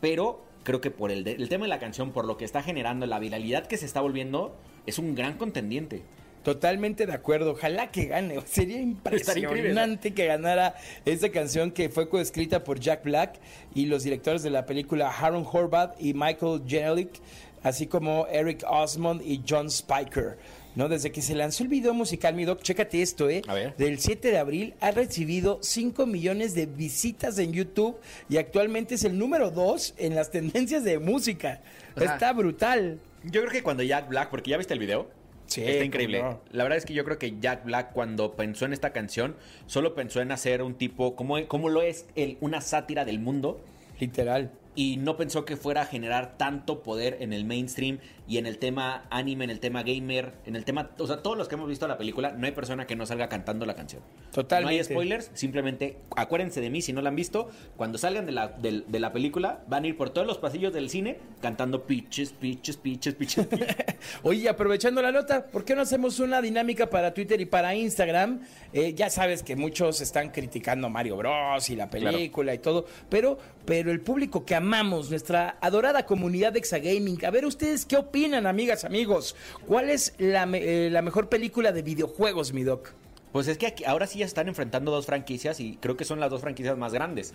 Pero 0.00 0.42
creo 0.64 0.80
que 0.80 0.90
por 0.90 1.10
el, 1.10 1.24
de- 1.24 1.32
el 1.32 1.48
tema 1.48 1.64
de 1.64 1.68
la 1.68 1.78
canción, 1.78 2.12
por 2.12 2.24
lo 2.24 2.36
que 2.36 2.44
está 2.44 2.62
generando, 2.62 3.06
la 3.06 3.18
viralidad 3.18 3.66
que 3.66 3.76
se 3.76 3.86
está 3.86 4.00
volviendo, 4.00 4.56
es 4.86 4.98
un 4.98 5.14
gran 5.14 5.34
contendiente. 5.38 6.02
Totalmente 6.44 7.06
de 7.06 7.12
acuerdo. 7.14 7.52
Ojalá 7.52 7.90
que 7.90 8.04
gane. 8.04 8.38
Sería 8.46 8.80
impresionante 8.80 10.12
que 10.12 10.26
ganara 10.26 10.76
esta 11.06 11.30
canción 11.30 11.72
que 11.72 11.88
fue 11.88 12.08
coescrita 12.08 12.62
por 12.62 12.78
Jack 12.78 13.02
Black 13.02 13.36
y 13.74 13.86
los 13.86 14.04
directores 14.04 14.42
de 14.42 14.50
la 14.50 14.66
película 14.66 15.10
Aaron 15.10 15.46
Horvath 15.50 16.00
y 16.00 16.12
Michael 16.12 16.62
Jelic, 16.66 17.20
así 17.62 17.86
como 17.86 18.26
Eric 18.26 18.62
Osmond 18.68 19.22
y 19.22 19.42
John 19.48 19.70
Spiker. 19.70 20.36
¿No? 20.74 20.88
Desde 20.88 21.12
que 21.12 21.22
se 21.22 21.36
lanzó 21.36 21.62
el 21.62 21.68
video 21.68 21.94
musical, 21.94 22.34
mi 22.34 22.44
doc, 22.44 22.60
chécate 22.60 23.00
esto, 23.00 23.30
¿eh? 23.30 23.42
A 23.46 23.54
ver. 23.54 23.76
Del 23.76 24.00
7 24.00 24.32
de 24.32 24.38
abril 24.38 24.74
ha 24.80 24.90
recibido 24.90 25.60
5 25.62 26.04
millones 26.04 26.54
de 26.54 26.66
visitas 26.66 27.38
en 27.38 27.52
YouTube 27.52 27.96
y 28.28 28.38
actualmente 28.38 28.96
es 28.96 29.04
el 29.04 29.16
número 29.16 29.52
2 29.52 29.94
en 29.98 30.16
las 30.16 30.32
tendencias 30.32 30.82
de 30.82 30.98
música. 30.98 31.62
O 31.96 32.00
sea, 32.00 32.14
Está 32.14 32.32
brutal. 32.32 32.98
Yo 33.22 33.40
creo 33.42 33.52
que 33.52 33.62
cuando 33.62 33.84
Jack 33.84 34.08
Black, 34.08 34.30
porque 34.30 34.50
ya 34.50 34.56
viste 34.56 34.74
el 34.74 34.80
video, 34.80 35.08
Sí, 35.46 35.62
está 35.62 35.84
increíble. 35.84 36.22
no. 36.22 36.40
La 36.50 36.64
verdad 36.64 36.78
es 36.78 36.86
que 36.86 36.94
yo 36.94 37.04
creo 37.04 37.18
que 37.18 37.38
Jack 37.38 37.64
Black 37.64 37.92
cuando 37.92 38.34
pensó 38.34 38.64
en 38.64 38.72
esta 38.72 38.92
canción, 38.92 39.36
solo 39.66 39.94
pensó 39.94 40.20
en 40.20 40.32
hacer 40.32 40.62
un 40.62 40.74
tipo, 40.74 41.16
como, 41.16 41.46
como 41.46 41.68
lo 41.68 41.82
es 41.82 42.06
el, 42.16 42.38
una 42.40 42.60
sátira 42.60 43.04
del 43.04 43.18
mundo, 43.18 43.60
Literal. 44.00 44.50
Y 44.76 44.96
no 44.96 45.16
pensó 45.16 45.44
que 45.44 45.56
fuera 45.56 45.82
a 45.82 45.86
generar 45.86 46.36
tanto 46.36 46.82
poder 46.82 47.18
en 47.20 47.32
el 47.32 47.44
mainstream 47.44 47.98
y 48.26 48.38
en 48.38 48.46
el 48.46 48.58
tema 48.58 49.04
anime, 49.10 49.44
en 49.44 49.50
el 49.50 49.60
tema 49.60 49.82
gamer, 49.82 50.32
en 50.46 50.56
el 50.56 50.64
tema, 50.64 50.90
o 50.98 51.06
sea, 51.06 51.18
todos 51.18 51.36
los 51.36 51.46
que 51.46 51.56
hemos 51.56 51.68
visto 51.68 51.86
la 51.86 51.98
película, 51.98 52.32
no 52.32 52.46
hay 52.46 52.52
persona 52.52 52.86
que 52.86 52.96
no 52.96 53.04
salga 53.04 53.28
cantando 53.28 53.66
la 53.66 53.74
canción. 53.74 54.02
Totalmente. 54.32 54.72
No 54.74 54.78
hay 54.78 54.84
spoilers, 54.84 55.30
simplemente 55.34 55.98
acuérdense 56.16 56.60
de 56.62 56.70
mí 56.70 56.80
si 56.80 56.92
no 56.94 57.02
la 57.02 57.10
han 57.10 57.16
visto, 57.16 57.50
cuando 57.76 57.98
salgan 57.98 58.24
de 58.24 58.32
la, 58.32 58.48
del- 58.48 58.84
de 58.88 58.98
la 58.98 59.12
película 59.12 59.62
van 59.68 59.84
a 59.84 59.88
ir 59.88 59.96
por 59.96 60.08
todos 60.10 60.26
los 60.26 60.38
pasillos 60.38 60.72
del 60.72 60.88
cine 60.88 61.18
cantando 61.42 61.84
pitches, 61.84 62.32
pitches, 62.32 62.76
pitches, 62.78 63.14
pitches. 63.14 63.46
pitches. 63.46 63.76
Oye, 64.22 64.48
aprovechando 64.48 65.02
la 65.02 65.12
nota, 65.12 65.46
¿por 65.46 65.64
qué 65.64 65.74
no 65.74 65.82
hacemos 65.82 66.18
una 66.18 66.40
dinámica 66.40 66.88
para 66.88 67.12
Twitter 67.12 67.40
y 67.40 67.44
para 67.46 67.74
Instagram? 67.74 68.40
Eh, 68.72 68.94
ya 68.94 69.10
sabes 69.10 69.42
que 69.42 69.54
muchos 69.54 70.00
están 70.00 70.30
criticando 70.30 70.88
Mario 70.88 71.16
Bros. 71.18 71.68
y 71.68 71.76
la 71.76 71.90
película 71.90 72.54
y 72.54 72.58
todo, 72.58 72.86
pero, 73.10 73.38
pero 73.66 73.90
el 73.92 74.00
público 74.00 74.44
que 74.46 74.54
amamos, 74.64 75.10
nuestra 75.10 75.58
adorada 75.60 76.06
comunidad 76.06 76.54
de 76.54 76.58
Exagaming, 76.58 77.22
a 77.24 77.30
ver 77.30 77.44
ustedes 77.44 77.84
qué 77.84 77.98
opinan, 77.98 78.46
amigas, 78.46 78.84
amigos. 78.84 79.36
¿Cuál 79.66 79.90
es 79.90 80.14
la, 80.18 80.48
eh, 80.54 80.88
la 80.90 81.02
mejor 81.02 81.28
película 81.28 81.70
de 81.70 81.82
videojuegos, 81.82 82.54
mi 82.54 82.62
doc? 82.62 82.92
Pues 83.30 83.46
es 83.46 83.58
que 83.58 83.66
aquí, 83.66 83.84
ahora 83.84 84.06
sí 84.06 84.20
ya 84.20 84.24
están 84.24 84.48
enfrentando 84.48 84.90
dos 84.90 85.04
franquicias 85.04 85.60
y 85.60 85.76
creo 85.76 85.98
que 85.98 86.06
son 86.06 86.18
las 86.18 86.30
dos 86.30 86.40
franquicias 86.40 86.78
más 86.78 86.94
grandes. 86.94 87.34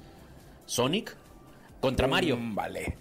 Sonic 0.66 1.16
contra 1.80 2.08
Mario. 2.08 2.36
Mm, 2.36 2.56
vale. 2.56 2.98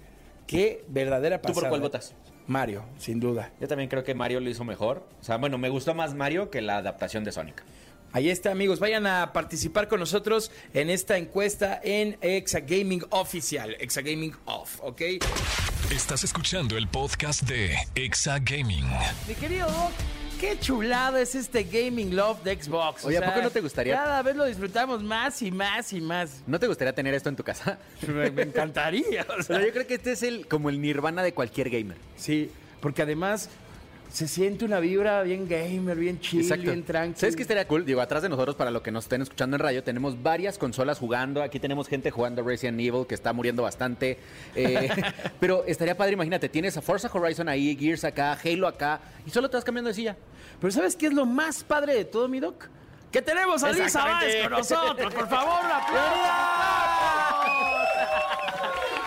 Qué 0.47 0.85
verdadera 0.89 1.39
¿Tú 1.39 1.49
pasada. 1.49 1.61
por 1.63 1.69
cuál 1.71 1.81
votas? 1.81 2.15
Mario, 2.47 2.85
sin 2.99 3.21
duda. 3.21 3.53
Yo 3.61 3.69
también 3.69 3.89
creo 3.89 4.05
que 4.05 4.15
Mario 4.15 4.41
lo 4.41 4.51
hizo 4.51 4.65
mejor. 4.65 5.07
O 5.21 5.25
sea, 5.25 5.39
bueno, 5.39 5.57
me 5.57 5.71
gustó 5.71 5.95
más 5.95 6.15
Mario 6.15 6.51
que 6.51 6.61
la 6.61 6.79
adaptación 6.79 7.25
de 7.25 7.33
Sonic. 7.33 7.63
Ahí 8.13 8.31
está, 8.31 8.51
amigos. 8.51 8.81
Vayan 8.81 9.07
a 9.07 9.33
participar 9.35 9.87
con 9.87 10.01
nosotros 10.01 10.51
en 10.73 10.89
esta 10.89 11.19
encuesta 11.19 11.79
en 11.83 12.17
Exagaming 12.23 13.05
Oficial. 13.11 13.77
Exagaming 13.81 14.35
Off, 14.47 14.81
¿ok? 14.83 15.03
Estás 15.91 16.25
escuchando 16.25 16.79
el 16.79 16.89
podcast 16.89 17.43
de 17.43 17.77
Exa 17.95 18.39
Gaming. 18.39 18.85
Mi 19.29 19.35
querido 19.35 19.67
Doc, 19.71 19.93
qué 20.41 20.59
chulado 20.59 21.19
es 21.19 21.35
este 21.35 21.65
Gaming 21.65 22.17
Love 22.17 22.43
de 22.45 22.63
Xbox. 22.63 23.05
Oye, 23.05 23.19
¿a 23.19 23.27
poco 23.27 23.43
no 23.43 23.51
te 23.51 23.61
gustaría? 23.61 23.95
Cada 23.95 24.23
vez 24.23 24.37
lo 24.37 24.47
disfrutamos 24.47 25.03
más 25.03 25.43
y 25.43 25.51
más 25.51 25.93
y 25.93 26.01
más. 26.01 26.43
¿No 26.47 26.59
te 26.59 26.67
gustaría 26.67 26.95
tener 26.95 27.13
esto 27.13 27.29
en 27.29 27.37
tu 27.37 27.45
casa? 27.45 27.79
Me, 28.07 28.31
me 28.31 28.43
encantaría. 28.43 29.27
o 29.39 29.43
sea. 29.43 29.57
Pero 29.57 29.67
yo 29.67 29.73
creo 29.73 29.87
que 29.87 29.95
este 29.95 30.13
es 30.13 30.23
el 30.23 30.47
como 30.49 30.71
el 30.71 30.81
nirvana 30.81 31.23
de 31.23 31.35
cualquier 31.35 31.69
gamer. 31.69 31.99
Sí, 32.17 32.51
porque 32.81 33.03
además 33.03 33.51
se 34.11 34.27
siente 34.27 34.65
una 34.65 34.81
vibra 34.81 35.23
bien 35.23 35.49
gamer, 35.49 35.97
bien 35.97 36.21
chill, 36.21 36.43
bien 36.59 36.83
tranquila. 36.83 37.19
¿Sabes 37.19 37.37
qué 37.37 37.43
estaría 37.43 37.67
cool? 37.69 37.85
Digo, 37.85 38.01
atrás 38.01 38.23
de 38.23 38.29
nosotros, 38.29 38.57
para 38.57 38.71
lo 38.71 38.83
que 38.83 38.91
nos 38.91 39.05
estén 39.05 39.23
escuchando 39.23 39.57
en 39.57 39.61
radio, 39.61 39.83
tenemos 39.83 40.23
varias 40.23 40.59
consolas 40.59 40.99
jugando. 40.99 41.43
Aquí 41.43 41.61
tenemos 41.61 41.89
gente 41.89 42.11
jugando 42.11 42.43
Resident 42.43 42.81
Evil 42.81 43.07
que 43.07 43.15
está 43.15 43.33
muriendo 43.33 43.63
bastante. 43.63 44.19
Eh, 44.55 44.89
pero 45.41 45.65
estaría 45.67 45.97
padre, 45.97 46.15
imagínate, 46.15 46.49
tienes 46.49 46.77
a 46.77 46.83
Forza 46.83 47.11
Horizon 47.13 47.49
ahí, 47.49 47.77
Gears 47.79 48.05
acá, 48.05 48.39
Halo 48.43 48.67
acá, 48.67 49.01
y 49.27 49.31
solo 49.31 49.51
te 49.51 49.57
vas 49.57 49.65
cambiando 49.65 49.89
de 49.89 49.95
silla. 49.95 50.17
Pero 50.61 50.71
¿sabes 50.73 50.97
qué 50.97 51.07
es 51.07 51.13
lo 51.13 51.27
más 51.27 51.63
padre 51.63 51.95
de 51.95 52.05
todo, 52.05 52.29
mi 52.29 52.41
doc? 52.41 52.69
Que 53.13 53.23
tenemos 53.23 53.63
a 53.63 53.73
Lisa. 53.73 54.05
Báez 54.05 54.43
con 54.43 54.53
nosotros. 54.53 55.15
Por 55.15 55.29
favor, 55.29 55.65
aplauso. 55.65 56.59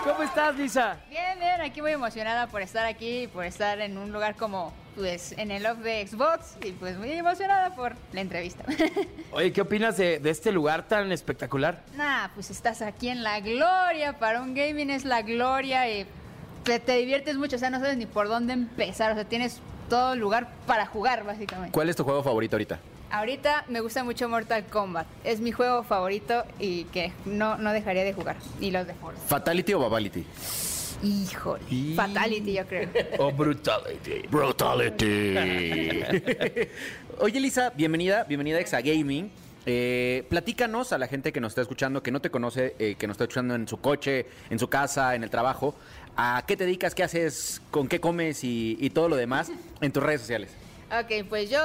¿Cómo 0.04 0.22
estás, 0.24 0.56
Lisa? 0.56 0.96
Bien, 1.08 1.38
bien, 1.38 1.60
aquí 1.60 1.80
muy 1.80 1.92
emocionada 1.92 2.48
por 2.48 2.60
estar 2.60 2.84
aquí, 2.86 3.28
por 3.28 3.44
estar 3.44 3.80
en 3.80 3.96
un 3.96 4.12
lugar 4.12 4.34
como, 4.34 4.72
pues, 4.94 5.32
en 5.38 5.50
el 5.50 5.64
off 5.66 5.78
de 5.78 6.06
Xbox 6.06 6.56
y 6.64 6.72
pues 6.72 6.96
muy 6.98 7.12
emocionada 7.12 7.74
por 7.74 7.94
la 8.12 8.20
entrevista. 8.20 8.64
Oye, 9.32 9.52
¿qué 9.52 9.60
opinas 9.60 9.96
de, 9.96 10.18
de 10.18 10.30
este 10.30 10.52
lugar 10.52 10.86
tan 10.88 11.12
espectacular? 11.12 11.82
nah, 11.96 12.28
pues 12.34 12.50
estás 12.50 12.82
aquí 12.82 13.08
en 13.08 13.22
la 13.22 13.40
gloria, 13.40 14.18
para 14.18 14.40
un 14.42 14.54
gaming 14.54 14.90
es 14.90 15.04
la 15.04 15.22
gloria 15.22 15.88
y 15.90 16.06
te, 16.64 16.78
te 16.78 16.96
diviertes 16.96 17.36
mucho, 17.36 17.56
o 17.56 17.58
sea, 17.58 17.70
no 17.70 17.78
sabes 17.80 17.96
ni 17.96 18.06
por 18.06 18.28
dónde 18.28 18.52
empezar, 18.52 19.12
o 19.12 19.14
sea, 19.14 19.24
tienes 19.24 19.60
todo 19.88 20.14
lugar 20.16 20.48
para 20.66 20.86
jugar, 20.86 21.24
básicamente. 21.24 21.72
¿Cuál 21.72 21.88
es 21.88 21.96
tu 21.96 22.04
juego 22.04 22.22
favorito 22.22 22.56
ahorita? 22.56 22.78
Ahorita 23.10 23.66
me 23.68 23.80
gusta 23.80 24.04
mucho 24.04 24.26
Mortal 24.28 24.64
Kombat, 24.64 25.06
es 25.22 25.40
mi 25.40 25.52
juego 25.52 25.82
favorito 25.82 26.44
y 26.58 26.84
que 26.84 27.12
no, 27.26 27.58
no 27.58 27.72
dejaría 27.72 28.04
de 28.04 28.14
jugar, 28.14 28.36
y 28.58 28.70
los 28.70 28.86
de 28.86 28.94
Forza. 28.94 29.20
¿Fatality 29.26 29.74
o 29.74 29.80
Babality? 29.80 30.24
Híjole, 31.02 31.62
Y- 31.70 31.94
Fatality 31.94 32.52
yo 32.54 32.66
creo. 32.66 32.88
O 33.18 33.32
Brutality. 33.32 34.26
Brutality. 34.30 35.34
Oye, 37.18 37.40
Lisa, 37.40 37.70
bienvenida, 37.70 38.24
bienvenida 38.24 38.58
a 38.58 38.60
Exagaming. 38.60 39.30
Eh, 39.64 40.24
platícanos 40.28 40.92
a 40.92 40.98
la 40.98 41.06
gente 41.06 41.32
que 41.32 41.40
nos 41.40 41.52
está 41.52 41.62
escuchando, 41.62 42.02
que 42.02 42.10
no 42.10 42.20
te 42.20 42.30
conoce, 42.30 42.74
eh, 42.78 42.96
que 42.98 43.06
nos 43.06 43.14
está 43.14 43.24
escuchando 43.24 43.54
en 43.54 43.68
su 43.68 43.80
coche, 43.80 44.26
en 44.50 44.58
su 44.58 44.68
casa, 44.68 45.14
en 45.14 45.22
el 45.22 45.30
trabajo. 45.30 45.74
¿A 46.16 46.42
qué 46.46 46.56
te 46.56 46.64
dedicas? 46.64 46.94
¿Qué 46.94 47.02
haces? 47.04 47.62
¿Con 47.70 47.86
qué 47.88 48.00
comes? 48.00 48.42
Y, 48.44 48.76
y 48.80 48.90
todo 48.90 49.08
lo 49.08 49.16
demás 49.16 49.50
en 49.80 49.92
tus 49.92 50.02
redes 50.02 50.20
sociales. 50.22 50.50
Ok, 50.90 51.26
pues 51.28 51.48
yo, 51.48 51.58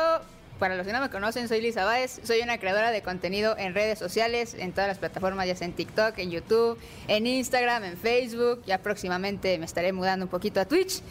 para 0.57 0.75
los 0.75 0.85
que 0.85 0.93
no 0.93 0.99
me 0.99 1.09
conocen, 1.09 1.47
soy 1.47 1.61
Lisa 1.61 1.85
Báez, 1.85 2.19
soy 2.23 2.41
una 2.41 2.57
creadora 2.57 2.91
de 2.91 3.01
contenido 3.01 3.55
en 3.57 3.73
redes 3.73 3.99
sociales, 3.99 4.55
en 4.57 4.71
todas 4.71 4.87
las 4.87 4.97
plataformas, 4.97 5.47
ya 5.47 5.55
sea 5.55 5.67
en 5.67 5.73
TikTok, 5.73 6.17
en 6.17 6.31
YouTube, 6.31 6.77
en 7.07 7.27
Instagram, 7.27 7.83
en 7.83 7.97
Facebook, 7.97 8.63
ya 8.65 8.79
próximamente 8.79 9.57
me 9.57 9.65
estaré 9.65 9.93
mudando 9.93 10.25
un 10.25 10.29
poquito 10.29 10.59
a 10.59 10.65
Twitch. 10.65 11.01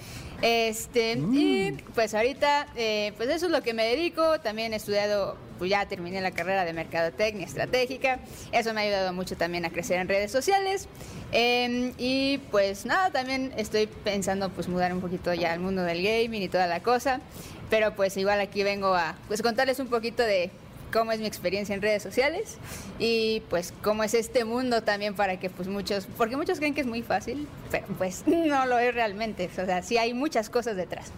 Este, 0.42 1.12
y 1.32 1.72
pues 1.94 2.14
ahorita, 2.14 2.68
eh, 2.76 3.12
pues 3.16 3.28
eso 3.30 3.46
es 3.46 3.52
lo 3.52 3.62
que 3.62 3.72
me 3.74 3.84
dedico, 3.84 4.38
también 4.40 4.72
he 4.72 4.76
estudiado, 4.76 5.36
pues 5.58 5.70
ya 5.70 5.86
terminé 5.86 6.20
la 6.20 6.30
carrera 6.30 6.64
de 6.64 6.72
Mercadotecnia 6.72 7.46
Estratégica, 7.46 8.20
eso 8.52 8.74
me 8.74 8.80
ha 8.80 8.84
ayudado 8.84 9.12
mucho 9.12 9.36
también 9.36 9.64
a 9.64 9.70
crecer 9.70 9.98
en 9.98 10.08
redes 10.08 10.30
sociales. 10.30 10.88
Eh, 11.32 11.92
y 11.98 12.38
pues 12.50 12.86
nada, 12.86 13.10
también 13.10 13.52
estoy 13.56 13.86
pensando 13.86 14.50
pues 14.50 14.68
mudar 14.68 14.92
un 14.92 15.00
poquito 15.00 15.34
ya 15.34 15.52
al 15.52 15.60
mundo 15.60 15.82
del 15.82 16.02
gaming 16.02 16.42
y 16.42 16.48
toda 16.48 16.66
la 16.66 16.80
cosa. 16.80 17.20
Pero 17.68 17.96
pues 17.96 18.16
igual 18.16 18.40
aquí 18.40 18.62
vengo 18.62 18.94
a 18.94 19.16
pues 19.26 19.42
contarles 19.42 19.80
un 19.80 19.88
poquito 19.88 20.22
de 20.22 20.50
cómo 20.96 21.12
es 21.12 21.20
mi 21.20 21.26
experiencia 21.26 21.74
en 21.74 21.82
redes 21.82 22.02
sociales 22.02 22.56
y 22.98 23.42
pues 23.50 23.74
cómo 23.82 24.02
es 24.02 24.14
este 24.14 24.46
mundo 24.46 24.82
también 24.82 25.14
para 25.14 25.38
que 25.38 25.50
pues 25.50 25.68
muchos, 25.68 26.06
porque 26.16 26.38
muchos 26.38 26.58
creen 26.58 26.72
que 26.72 26.80
es 26.80 26.86
muy 26.86 27.02
fácil, 27.02 27.46
pero 27.70 27.86
pues 27.98 28.24
no 28.26 28.64
lo 28.64 28.78
es 28.78 28.94
realmente, 28.94 29.50
o 29.52 29.66
sea, 29.66 29.82
sí 29.82 29.98
hay 29.98 30.14
muchas 30.14 30.48
cosas 30.48 30.74
detrás. 30.74 31.12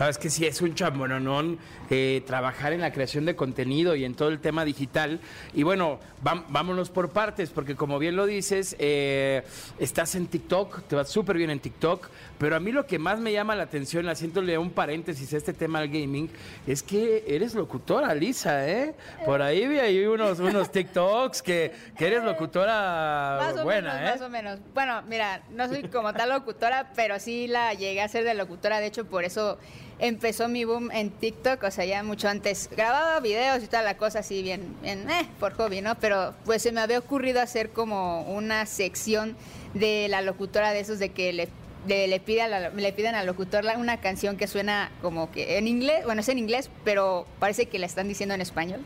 Sabes 0.00 0.16
que 0.16 0.30
sí 0.30 0.46
es 0.46 0.62
un 0.62 0.74
chambononón 0.74 1.58
eh, 1.90 2.22
trabajar 2.26 2.72
en 2.72 2.80
la 2.80 2.90
creación 2.90 3.26
de 3.26 3.36
contenido 3.36 3.94
y 3.96 4.06
en 4.06 4.14
todo 4.14 4.30
el 4.30 4.40
tema 4.40 4.64
digital. 4.64 5.20
Y 5.52 5.62
bueno, 5.62 6.00
vámonos 6.22 6.88
por 6.88 7.10
partes, 7.10 7.50
porque 7.50 7.76
como 7.76 7.98
bien 7.98 8.16
lo 8.16 8.24
dices, 8.24 8.76
eh, 8.78 9.42
estás 9.78 10.14
en 10.14 10.26
TikTok, 10.28 10.84
te 10.84 10.96
va 10.96 11.04
súper 11.04 11.36
bien 11.36 11.50
en 11.50 11.60
TikTok, 11.60 12.08
pero 12.38 12.56
a 12.56 12.60
mí 12.60 12.72
lo 12.72 12.86
que 12.86 12.98
más 12.98 13.20
me 13.20 13.30
llama 13.30 13.54
la 13.54 13.64
atención, 13.64 14.08
haciéndole 14.08 14.56
un 14.56 14.70
paréntesis 14.70 15.34
a 15.34 15.36
este 15.36 15.52
tema 15.52 15.82
del 15.82 15.90
gaming, 15.90 16.30
es 16.66 16.82
que 16.82 17.24
eres 17.26 17.54
locutora, 17.54 18.14
Lisa, 18.14 18.66
¿eh? 18.66 18.94
Por 19.24 19.42
ahí 19.42 19.66
vi 19.66 19.78
ahí 19.78 20.06
unos, 20.06 20.38
unos 20.38 20.70
TikToks 20.70 21.42
que, 21.42 21.72
que 21.96 22.06
eres 22.06 22.24
locutora 22.24 23.38
Más 23.40 23.62
buena, 23.62 23.94
menos, 23.94 24.08
¿eh? 24.08 24.12
más 24.12 24.20
o 24.22 24.28
menos. 24.30 24.58
Bueno, 24.74 25.02
mira, 25.02 25.42
no 25.50 25.68
soy 25.68 25.82
como 25.88 26.12
tal 26.12 26.30
locutora, 26.30 26.90
pero 26.94 27.18
sí 27.18 27.46
la 27.46 27.74
llegué 27.74 28.00
a 28.02 28.08
ser 28.08 28.24
de 28.24 28.34
locutora. 28.34 28.80
De 28.80 28.86
hecho, 28.86 29.06
por 29.06 29.24
eso 29.24 29.58
empezó 29.98 30.48
mi 30.48 30.64
boom 30.64 30.90
en 30.92 31.10
TikTok. 31.10 31.62
O 31.64 31.70
sea, 31.70 31.84
ya 31.84 32.02
mucho 32.02 32.28
antes 32.28 32.68
grababa 32.74 33.20
videos 33.20 33.62
y 33.62 33.66
toda 33.66 33.82
la 33.82 33.96
cosa 33.96 34.20
así 34.20 34.42
bien, 34.42 34.74
bien 34.82 35.08
eh, 35.10 35.26
por 35.38 35.54
hobby, 35.54 35.80
¿no? 35.80 35.96
Pero 35.96 36.34
pues 36.44 36.62
se 36.62 36.72
me 36.72 36.80
había 36.80 36.98
ocurrido 36.98 37.40
hacer 37.40 37.70
como 37.70 38.22
una 38.22 38.66
sección 38.66 39.36
de 39.74 40.08
la 40.08 40.20
locutora 40.22 40.72
de 40.72 40.80
esos 40.80 40.98
de 40.98 41.10
que 41.10 41.32
le 41.32 41.48
de- 41.86 42.08
le, 42.08 42.20
pide 42.20 42.42
a 42.42 42.48
la- 42.48 42.68
le 42.70 42.92
piden 42.92 43.14
al 43.14 43.26
locutor 43.26 43.64
una 43.76 44.00
canción 44.00 44.36
que 44.36 44.46
suena 44.46 44.90
como 45.02 45.30
que 45.32 45.58
en 45.58 45.66
inglés, 45.66 46.04
bueno, 46.04 46.20
es 46.20 46.28
en 46.28 46.38
inglés, 46.38 46.70
pero 46.84 47.26
parece 47.38 47.66
que 47.66 47.78
la 47.78 47.86
están 47.86 48.08
diciendo 48.08 48.34
en 48.34 48.40
español. 48.40 48.80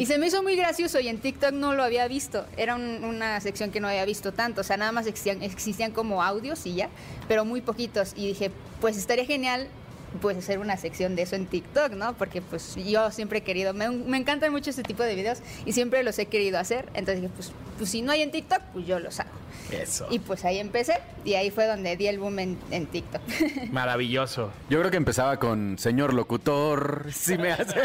Y 0.00 0.06
se 0.06 0.18
me 0.18 0.26
hizo 0.26 0.42
muy 0.42 0.56
gracioso 0.56 0.98
y 1.00 1.08
en 1.08 1.18
TikTok 1.18 1.52
no 1.52 1.74
lo 1.74 1.82
había 1.84 2.06
visto. 2.08 2.46
Era 2.56 2.74
un- 2.74 3.04
una 3.04 3.40
sección 3.40 3.70
que 3.70 3.80
no 3.80 3.88
había 3.88 4.04
visto 4.04 4.32
tanto. 4.32 4.60
O 4.60 4.64
sea, 4.64 4.76
nada 4.76 4.92
más 4.92 5.06
existían, 5.06 5.42
existían 5.42 5.92
como 5.92 6.22
audios 6.22 6.66
y 6.66 6.74
ya, 6.74 6.88
pero 7.28 7.44
muy 7.44 7.60
poquitos. 7.60 8.12
Y 8.16 8.26
dije, 8.28 8.50
pues 8.80 8.96
estaría 8.96 9.24
genial 9.24 9.68
pues 10.16 10.36
hacer 10.36 10.58
una 10.58 10.76
sección 10.76 11.16
de 11.16 11.22
eso 11.22 11.36
en 11.36 11.46
TikTok, 11.46 11.92
¿no? 11.92 12.14
Porque 12.14 12.42
pues 12.42 12.76
yo 12.76 13.10
siempre 13.10 13.38
he 13.38 13.42
querido, 13.42 13.72
me, 13.74 13.90
me 13.90 14.16
encantan 14.16 14.52
mucho 14.52 14.70
este 14.70 14.82
tipo 14.82 15.02
de 15.02 15.14
videos 15.14 15.38
y 15.64 15.72
siempre 15.72 16.02
los 16.02 16.18
he 16.18 16.26
querido 16.26 16.58
hacer. 16.58 16.86
Entonces 16.94 17.22
dije, 17.22 17.32
pues, 17.34 17.52
pues 17.78 17.90
si 17.90 18.02
no 18.02 18.12
hay 18.12 18.22
en 18.22 18.30
TikTok, 18.30 18.60
pues 18.72 18.86
yo 18.86 18.98
los 18.98 19.20
hago. 19.20 19.30
Eso. 19.70 20.06
Y 20.10 20.18
pues 20.20 20.44
ahí 20.44 20.58
empecé 20.58 20.98
y 21.24 21.34
ahí 21.34 21.50
fue 21.50 21.66
donde 21.66 21.96
di 21.96 22.06
el 22.06 22.18
boom 22.18 22.38
en, 22.38 22.58
en 22.70 22.86
TikTok. 22.86 23.22
Maravilloso. 23.72 24.52
Yo 24.70 24.78
creo 24.78 24.90
que 24.90 24.96
empezaba 24.96 25.38
con 25.38 25.78
señor 25.78 26.14
locutor, 26.14 27.06
si 27.12 27.36
me 27.36 27.52
hace. 27.52 27.80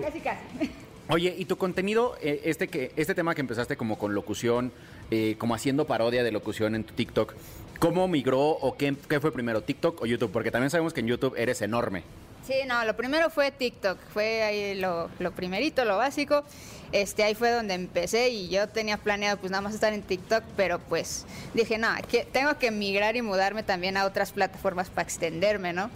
casi 0.00 0.20
casi. 0.20 0.70
Oye, 1.10 1.34
¿y 1.38 1.46
tu 1.46 1.56
contenido, 1.56 2.16
eh, 2.20 2.42
este, 2.44 2.68
que, 2.68 2.92
este 2.96 3.14
tema 3.14 3.34
que 3.34 3.40
empezaste 3.40 3.78
como 3.78 3.98
con 3.98 4.14
locución, 4.14 4.72
eh, 5.10 5.36
como 5.38 5.54
haciendo 5.54 5.86
parodia 5.86 6.22
de 6.22 6.30
locución 6.30 6.74
en 6.74 6.84
tu 6.84 6.92
TikTok, 6.92 7.34
¿cómo 7.78 8.08
migró 8.08 8.40
o 8.40 8.76
qué, 8.76 8.94
fue 9.20 9.32
primero, 9.32 9.62
TikTok 9.62 10.02
o 10.02 10.06
YouTube? 10.06 10.30
Porque 10.32 10.50
también 10.50 10.70
sabemos 10.70 10.92
que 10.92 11.00
en 11.00 11.06
YouTube 11.06 11.34
eres 11.36 11.62
enorme. 11.62 12.02
Sí, 12.46 12.54
no, 12.66 12.84
lo 12.84 12.96
primero 12.96 13.28
fue 13.30 13.50
TikTok, 13.50 13.98
fue 14.12 14.42
ahí 14.42 14.74
lo, 14.74 15.10
lo 15.18 15.32
primerito, 15.32 15.84
lo 15.84 15.98
básico. 15.98 16.44
Este, 16.92 17.22
ahí 17.22 17.34
fue 17.34 17.50
donde 17.50 17.74
empecé 17.74 18.30
y 18.30 18.48
yo 18.48 18.66
tenía 18.68 18.96
planeado 18.96 19.36
pues 19.36 19.50
nada 19.50 19.60
más 19.60 19.74
estar 19.74 19.92
en 19.92 20.02
TikTok, 20.02 20.42
pero 20.56 20.78
pues 20.78 21.26
dije, 21.52 21.76
no, 21.76 21.88
que 22.10 22.24
tengo 22.24 22.56
que 22.58 22.70
migrar 22.70 23.16
y 23.16 23.22
mudarme 23.22 23.62
también 23.62 23.98
a 23.98 24.06
otras 24.06 24.32
plataformas 24.32 24.88
para 24.88 25.02
extenderme, 25.02 25.74
¿no? 25.74 25.90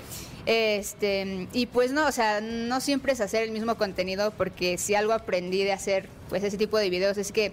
Este, 0.44 1.48
y 1.52 1.66
pues 1.66 1.92
no, 1.92 2.06
o 2.06 2.12
sea, 2.12 2.42
no 2.42 2.80
siempre 2.80 3.12
es 3.12 3.22
hacer 3.22 3.44
el 3.44 3.52
mismo 3.52 3.76
contenido 3.76 4.32
porque 4.32 4.76
si 4.76 4.94
algo 4.94 5.14
aprendí 5.14 5.64
de 5.64 5.72
hacer 5.72 6.08
pues 6.28 6.44
ese 6.44 6.58
tipo 6.58 6.76
de 6.76 6.90
videos 6.90 7.16
es 7.16 7.32
que 7.32 7.52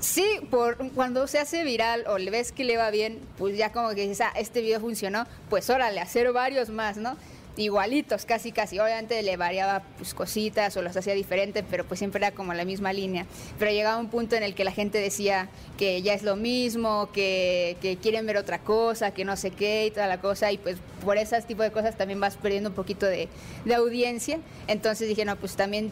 Sí, 0.00 0.40
por 0.48 0.76
cuando 0.92 1.26
se 1.26 1.40
hace 1.40 1.64
viral 1.64 2.04
o 2.06 2.18
le 2.18 2.30
ves 2.30 2.52
que 2.52 2.62
le 2.62 2.76
va 2.76 2.90
bien, 2.90 3.18
pues 3.36 3.56
ya 3.56 3.72
como 3.72 3.88
que 3.90 4.02
dices, 4.02 4.20
ah, 4.20 4.32
este 4.36 4.60
video 4.60 4.80
funcionó, 4.80 5.26
pues 5.50 5.68
órale, 5.70 5.98
hacer 6.00 6.32
varios 6.32 6.70
más, 6.70 6.96
¿no? 6.96 7.16
Igualitos, 7.56 8.24
casi, 8.24 8.52
casi. 8.52 8.78
Obviamente 8.78 9.20
le 9.24 9.36
variaba 9.36 9.82
pues 9.96 10.14
cositas 10.14 10.76
o 10.76 10.82
los 10.82 10.96
hacía 10.96 11.14
diferente, 11.14 11.64
pero 11.68 11.84
pues 11.84 11.98
siempre 11.98 12.24
era 12.24 12.30
como 12.30 12.54
la 12.54 12.64
misma 12.64 12.92
línea. 12.92 13.26
Pero 13.58 13.72
llegaba 13.72 13.98
un 13.98 14.08
punto 14.08 14.36
en 14.36 14.44
el 14.44 14.54
que 14.54 14.62
la 14.62 14.70
gente 14.70 15.00
decía 15.00 15.48
que 15.76 16.00
ya 16.00 16.14
es 16.14 16.22
lo 16.22 16.36
mismo, 16.36 17.10
que, 17.12 17.76
que 17.82 17.96
quieren 17.96 18.24
ver 18.26 18.36
otra 18.36 18.60
cosa, 18.60 19.10
que 19.10 19.24
no 19.24 19.36
sé 19.36 19.50
qué 19.50 19.86
y 19.86 19.90
toda 19.90 20.06
la 20.06 20.20
cosa, 20.20 20.52
y 20.52 20.58
pues 20.58 20.76
por 21.04 21.16
ese 21.16 21.42
tipo 21.42 21.64
de 21.64 21.72
cosas 21.72 21.96
también 21.96 22.20
vas 22.20 22.36
perdiendo 22.36 22.68
un 22.68 22.76
poquito 22.76 23.06
de, 23.06 23.28
de 23.64 23.74
audiencia. 23.74 24.38
Entonces 24.68 25.08
dije, 25.08 25.24
no, 25.24 25.34
pues 25.34 25.56
también 25.56 25.90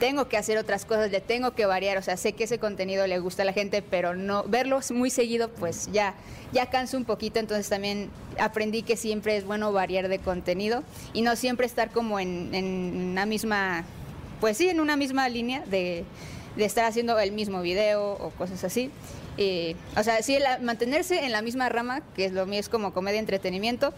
tengo 0.00 0.28
que 0.28 0.36
hacer 0.36 0.58
otras 0.58 0.84
cosas, 0.84 1.10
le 1.12 1.20
tengo 1.20 1.52
que 1.52 1.66
variar, 1.66 1.98
o 1.98 2.02
sea, 2.02 2.16
sé 2.16 2.32
que 2.32 2.44
ese 2.44 2.58
contenido 2.58 3.06
le 3.06 3.20
gusta 3.20 3.42
a 3.42 3.44
la 3.44 3.52
gente, 3.52 3.82
pero 3.82 4.16
no 4.16 4.42
verlo 4.44 4.80
muy 4.92 5.10
seguido, 5.10 5.50
pues 5.50 5.90
ya 5.92 6.14
ya 6.52 6.66
canso 6.66 6.96
un 6.96 7.04
poquito, 7.04 7.38
entonces 7.38 7.68
también 7.68 8.10
aprendí 8.38 8.82
que 8.82 8.96
siempre 8.96 9.36
es 9.36 9.44
bueno 9.44 9.72
variar 9.72 10.08
de 10.08 10.18
contenido 10.18 10.82
y 11.12 11.22
no 11.22 11.36
siempre 11.36 11.66
estar 11.66 11.90
como 11.90 12.18
en, 12.18 13.10
una 13.12 13.26
misma 13.26 13.84
pues 14.40 14.56
sí, 14.56 14.68
en 14.68 14.80
una 14.80 14.96
misma 14.96 15.28
línea 15.28 15.62
de, 15.66 16.04
estar 16.56 16.86
haciendo 16.86 17.18
el 17.20 17.30
mismo 17.32 17.62
video 17.62 18.14
o 18.14 18.30
cosas 18.30 18.64
así. 18.64 18.90
O 19.96 20.02
sea, 20.02 20.22
sí, 20.22 20.38
mantenerse 20.62 21.24
en 21.24 21.32
la 21.32 21.42
misma 21.42 21.68
rama, 21.68 22.00
que 22.16 22.24
es 22.24 22.32
lo 22.32 22.46
mío, 22.46 22.58
es 22.58 22.68
como 22.68 22.92
comedia 22.92 23.20
entretenimiento, 23.20 23.92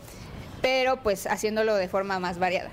pero 0.61 0.97
pues 0.97 1.26
haciéndolo 1.26 1.75
de 1.76 1.88
forma 1.88 2.18
más 2.18 2.38
variada. 2.38 2.71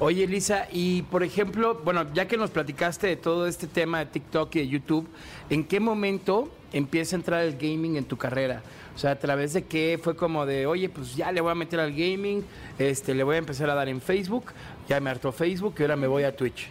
Oye, 0.00 0.24
Elisa, 0.24 0.66
y 0.72 1.02
por 1.02 1.22
ejemplo, 1.22 1.80
bueno, 1.84 2.12
ya 2.12 2.26
que 2.26 2.36
nos 2.36 2.50
platicaste 2.50 3.06
de 3.06 3.16
todo 3.16 3.46
este 3.46 3.68
tema 3.68 4.00
de 4.00 4.06
TikTok 4.06 4.52
y 4.56 4.58
de 4.58 4.68
YouTube, 4.68 5.08
¿en 5.48 5.64
qué 5.64 5.78
momento 5.78 6.52
empieza 6.72 7.14
a 7.14 7.18
entrar 7.18 7.42
el 7.42 7.56
gaming 7.56 7.96
en 7.96 8.04
tu 8.04 8.16
carrera? 8.16 8.60
O 8.96 8.98
sea, 8.98 9.12
a 9.12 9.18
través 9.18 9.52
de 9.52 9.64
qué 9.64 10.00
fue 10.02 10.16
como 10.16 10.46
de, 10.46 10.66
oye, 10.66 10.88
pues 10.88 11.14
ya 11.14 11.30
le 11.30 11.40
voy 11.40 11.52
a 11.52 11.54
meter 11.54 11.78
al 11.78 11.92
gaming, 11.92 12.44
este, 12.76 13.14
le 13.14 13.22
voy 13.22 13.36
a 13.36 13.38
empezar 13.38 13.70
a 13.70 13.74
dar 13.74 13.88
en 13.88 14.00
Facebook, 14.00 14.46
ya 14.88 14.98
me 14.98 15.10
hartó 15.10 15.30
Facebook 15.30 15.76
y 15.78 15.82
ahora 15.82 15.94
me 15.94 16.08
voy 16.08 16.24
a 16.24 16.34
Twitch. 16.34 16.68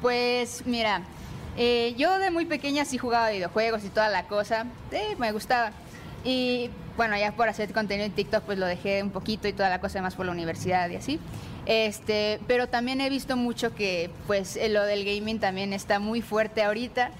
Pues 0.00 0.64
mira, 0.64 1.02
eh, 1.58 1.94
yo 1.98 2.18
de 2.18 2.30
muy 2.30 2.46
pequeña 2.46 2.86
sí 2.86 2.96
jugaba 2.96 3.28
videojuegos 3.28 3.84
y 3.84 3.90
toda 3.90 4.08
la 4.08 4.26
cosa, 4.26 4.66
eh, 4.90 5.16
me 5.18 5.32
gustaba. 5.32 5.72
Y 6.24 6.70
bueno, 6.96 7.16
ya 7.18 7.32
por 7.32 7.48
hacer 7.48 7.72
contenido 7.74 8.06
en 8.06 8.12
TikTok 8.12 8.44
pues 8.44 8.58
lo 8.58 8.64
dejé 8.64 9.02
un 9.02 9.10
poquito 9.10 9.48
y 9.48 9.52
toda 9.52 9.68
la 9.68 9.80
cosa 9.80 10.00
más 10.00 10.14
por 10.14 10.24
la 10.24 10.32
universidad 10.32 10.88
y 10.88 10.96
así. 10.96 11.20
Este, 11.66 12.40
pero 12.46 12.68
también 12.68 13.00
he 13.00 13.08
visto 13.08 13.36
mucho 13.36 13.74
que 13.74 14.10
pues 14.26 14.56
eh, 14.56 14.68
lo 14.68 14.84
del 14.84 15.04
gaming 15.04 15.38
también 15.38 15.72
está 15.72 15.98
muy 15.98 16.20
fuerte 16.20 16.62
ahorita 16.62 17.10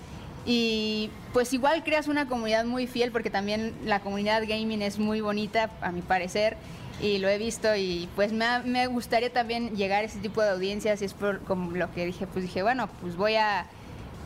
y 0.44 1.08
pues 1.32 1.52
igual 1.54 1.82
creas 1.82 2.08
una 2.08 2.28
comunidad 2.28 2.66
muy 2.66 2.86
fiel 2.86 3.10
porque 3.10 3.30
también 3.30 3.72
la 3.86 4.00
comunidad 4.00 4.42
gaming 4.46 4.82
es 4.82 4.98
muy 4.98 5.22
bonita 5.22 5.70
a 5.80 5.90
mi 5.92 6.02
parecer 6.02 6.58
y 7.00 7.16
lo 7.18 7.28
he 7.28 7.38
visto 7.38 7.74
y 7.74 8.06
pues 8.14 8.32
me, 8.32 8.44
ha- 8.44 8.58
me 8.60 8.86
gustaría 8.86 9.32
también 9.32 9.74
llegar 9.76 10.02
a 10.02 10.06
ese 10.06 10.18
tipo 10.18 10.42
de 10.42 10.50
audiencias 10.50 11.00
y 11.00 11.06
es 11.06 11.14
por 11.14 11.40
como 11.44 11.70
lo 11.70 11.90
que 11.94 12.04
dije, 12.04 12.26
pues 12.26 12.44
dije, 12.44 12.62
bueno, 12.62 12.90
pues 13.00 13.16
voy 13.16 13.36
a 13.36 13.66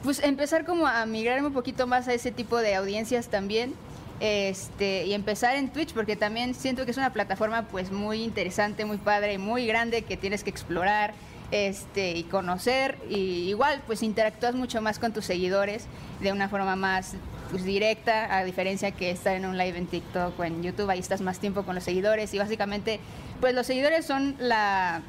pues 0.02 0.20
empezar 0.22 0.64
como 0.64 0.86
a 0.88 1.06
migrarme 1.06 1.46
un 1.46 1.52
poquito 1.54 1.86
más 1.86 2.08
a 2.08 2.14
ese 2.14 2.32
tipo 2.32 2.56
de 2.58 2.74
audiencias 2.74 3.28
también. 3.28 3.74
Este, 4.20 5.06
y 5.06 5.14
empezar 5.14 5.54
en 5.56 5.68
Twitch 5.70 5.92
porque 5.94 6.16
también 6.16 6.54
siento 6.54 6.84
que 6.84 6.90
es 6.90 6.96
una 6.96 7.12
plataforma 7.12 7.68
pues 7.68 7.92
muy 7.92 8.22
interesante, 8.24 8.84
muy 8.84 8.96
padre 8.96 9.34
y 9.34 9.38
muy 9.38 9.66
grande 9.66 10.02
que 10.02 10.16
tienes 10.16 10.42
que 10.42 10.50
explorar 10.50 11.14
este, 11.52 12.12
y 12.16 12.24
conocer. 12.24 12.98
Y 13.08 13.48
igual 13.48 13.80
pues 13.86 14.02
interactúas 14.02 14.54
mucho 14.54 14.80
más 14.82 14.98
con 14.98 15.12
tus 15.12 15.24
seguidores 15.24 15.86
de 16.20 16.32
una 16.32 16.48
forma 16.48 16.74
más 16.74 17.14
pues, 17.50 17.62
directa 17.64 18.36
a 18.36 18.44
diferencia 18.44 18.90
que 18.90 19.10
estar 19.12 19.36
en 19.36 19.46
un 19.46 19.56
live 19.56 19.78
en 19.78 19.86
TikTok 19.86 20.38
o 20.38 20.44
en 20.44 20.62
YouTube. 20.64 20.90
Ahí 20.90 20.98
estás 20.98 21.20
más 21.20 21.38
tiempo 21.38 21.62
con 21.62 21.76
los 21.76 21.84
seguidores 21.84 22.34
y 22.34 22.38
básicamente 22.38 22.98
pues 23.40 23.54
los 23.54 23.66
seguidores 23.66 24.04
son 24.04 24.34
la 24.40 25.00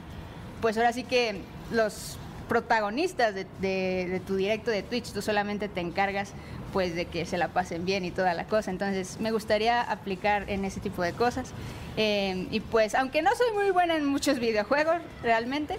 pues 0.61 0.77
ahora 0.77 0.93
sí 0.93 1.03
que 1.03 1.41
los 1.71 2.17
protagonistas 2.47 3.33
de, 3.33 3.45
de- 3.61 4.07
de 4.09 4.19
tu 4.19 4.35
directo 4.35 4.71
de 4.71 4.81
Twitch, 4.83 5.11
tú 5.13 5.21
solamente 5.21 5.67
te 5.69 5.81
encargas 5.81 6.33
pues 6.71 6.95
de 6.95 7.05
que 7.05 7.25
se 7.25 7.37
la 7.37 7.49
pasen 7.49 7.85
bien 7.85 8.05
y 8.05 8.11
toda 8.11 8.33
la 8.33 8.45
cosa. 8.45 8.71
Entonces 8.71 9.17
me 9.19 9.31
gustaría 9.31 9.81
aplicar 9.81 10.49
en 10.49 10.65
ese 10.65 10.79
tipo 10.79 11.01
de 11.01 11.13
cosas. 11.13 11.51
Eh, 11.97 12.47
y 12.51 12.59
pues 12.59 12.95
aunque 12.95 13.21
no 13.21 13.31
soy 13.35 13.51
muy 13.53 13.71
buena 13.71 13.95
en 13.95 14.05
muchos 14.05 14.39
videojuegos 14.39 14.97
realmente, 15.23 15.77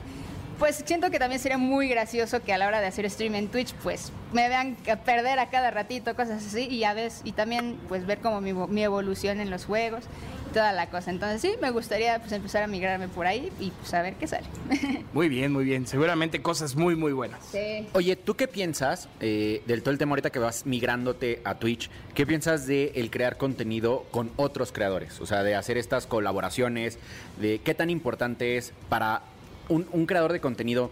pues 0.58 0.82
siento 0.84 1.10
que 1.10 1.18
también 1.18 1.40
sería 1.40 1.56
muy 1.56 1.88
gracioso 1.88 2.42
que 2.42 2.52
a 2.52 2.58
la 2.58 2.66
hora 2.68 2.80
de 2.80 2.86
hacer 2.86 3.08
stream 3.08 3.34
en 3.34 3.48
Twitch 3.48 3.72
pues 3.82 4.12
me 4.32 4.46
vean 4.48 4.76
a 4.92 4.96
perder 4.96 5.38
a 5.38 5.48
cada 5.48 5.70
ratito, 5.70 6.14
cosas 6.14 6.46
así, 6.46 6.68
y 6.70 6.80
ya 6.80 6.92
ves, 6.92 7.22
y 7.24 7.32
también 7.32 7.78
pues 7.88 8.04
ver 8.04 8.18
como 8.18 8.42
mi, 8.42 8.52
mi 8.52 8.84
evolución 8.84 9.40
en 9.40 9.48
los 9.48 9.64
juegos 9.64 10.04
toda 10.50 10.72
la 10.72 10.88
cosa. 10.88 11.10
Entonces 11.10 11.40
sí, 11.40 11.52
me 11.60 11.70
gustaría 11.70 12.18
pues 12.18 12.32
empezar 12.32 12.62
a 12.62 12.66
migrarme 12.66 13.08
por 13.08 13.26
ahí 13.26 13.50
y 13.58 13.70
pues 13.70 13.92
a 13.94 14.02
ver 14.02 14.14
qué 14.14 14.26
sale. 14.26 14.46
Muy 15.12 15.28
bien, 15.28 15.52
muy 15.52 15.64
bien. 15.64 15.86
Seguramente 15.86 16.40
cosas 16.40 16.76
muy, 16.76 16.94
muy 16.94 17.12
buenas. 17.12 17.40
sí. 17.50 17.88
Oye, 17.94 18.14
¿tú 18.16 18.34
qué 18.36 18.46
piensas 18.46 19.08
eh, 19.20 19.62
del 19.66 19.82
todo 19.82 19.90
el 19.92 19.98
tema 19.98 20.12
ahorita 20.12 20.30
que 20.30 20.38
vas 20.38 20.66
migrándote 20.66 21.40
a 21.44 21.56
Twitch? 21.56 21.90
¿Qué 22.14 22.26
piensas 22.26 22.66
de 22.66 22.92
el 22.94 23.10
crear 23.10 23.36
contenido 23.36 24.04
con 24.10 24.30
otros 24.36 24.70
creadores? 24.72 25.20
O 25.20 25.26
sea, 25.26 25.42
de 25.42 25.54
hacer 25.54 25.78
estas 25.78 26.06
colaboraciones, 26.06 26.98
de 27.40 27.60
qué 27.64 27.74
tan 27.74 27.90
importante 27.90 28.56
es 28.56 28.72
para 28.88 29.22
un, 29.68 29.86
un 29.92 30.06
creador 30.06 30.32
de 30.32 30.40
contenido, 30.40 30.90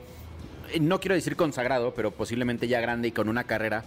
eh, 0.72 0.80
no 0.80 1.00
quiero 1.00 1.14
decir 1.14 1.36
consagrado, 1.36 1.94
pero 1.94 2.10
posiblemente 2.10 2.66
ya 2.68 2.80
grande 2.80 3.08
y 3.08 3.12
con 3.12 3.28
una 3.28 3.44
carrera, 3.44 3.84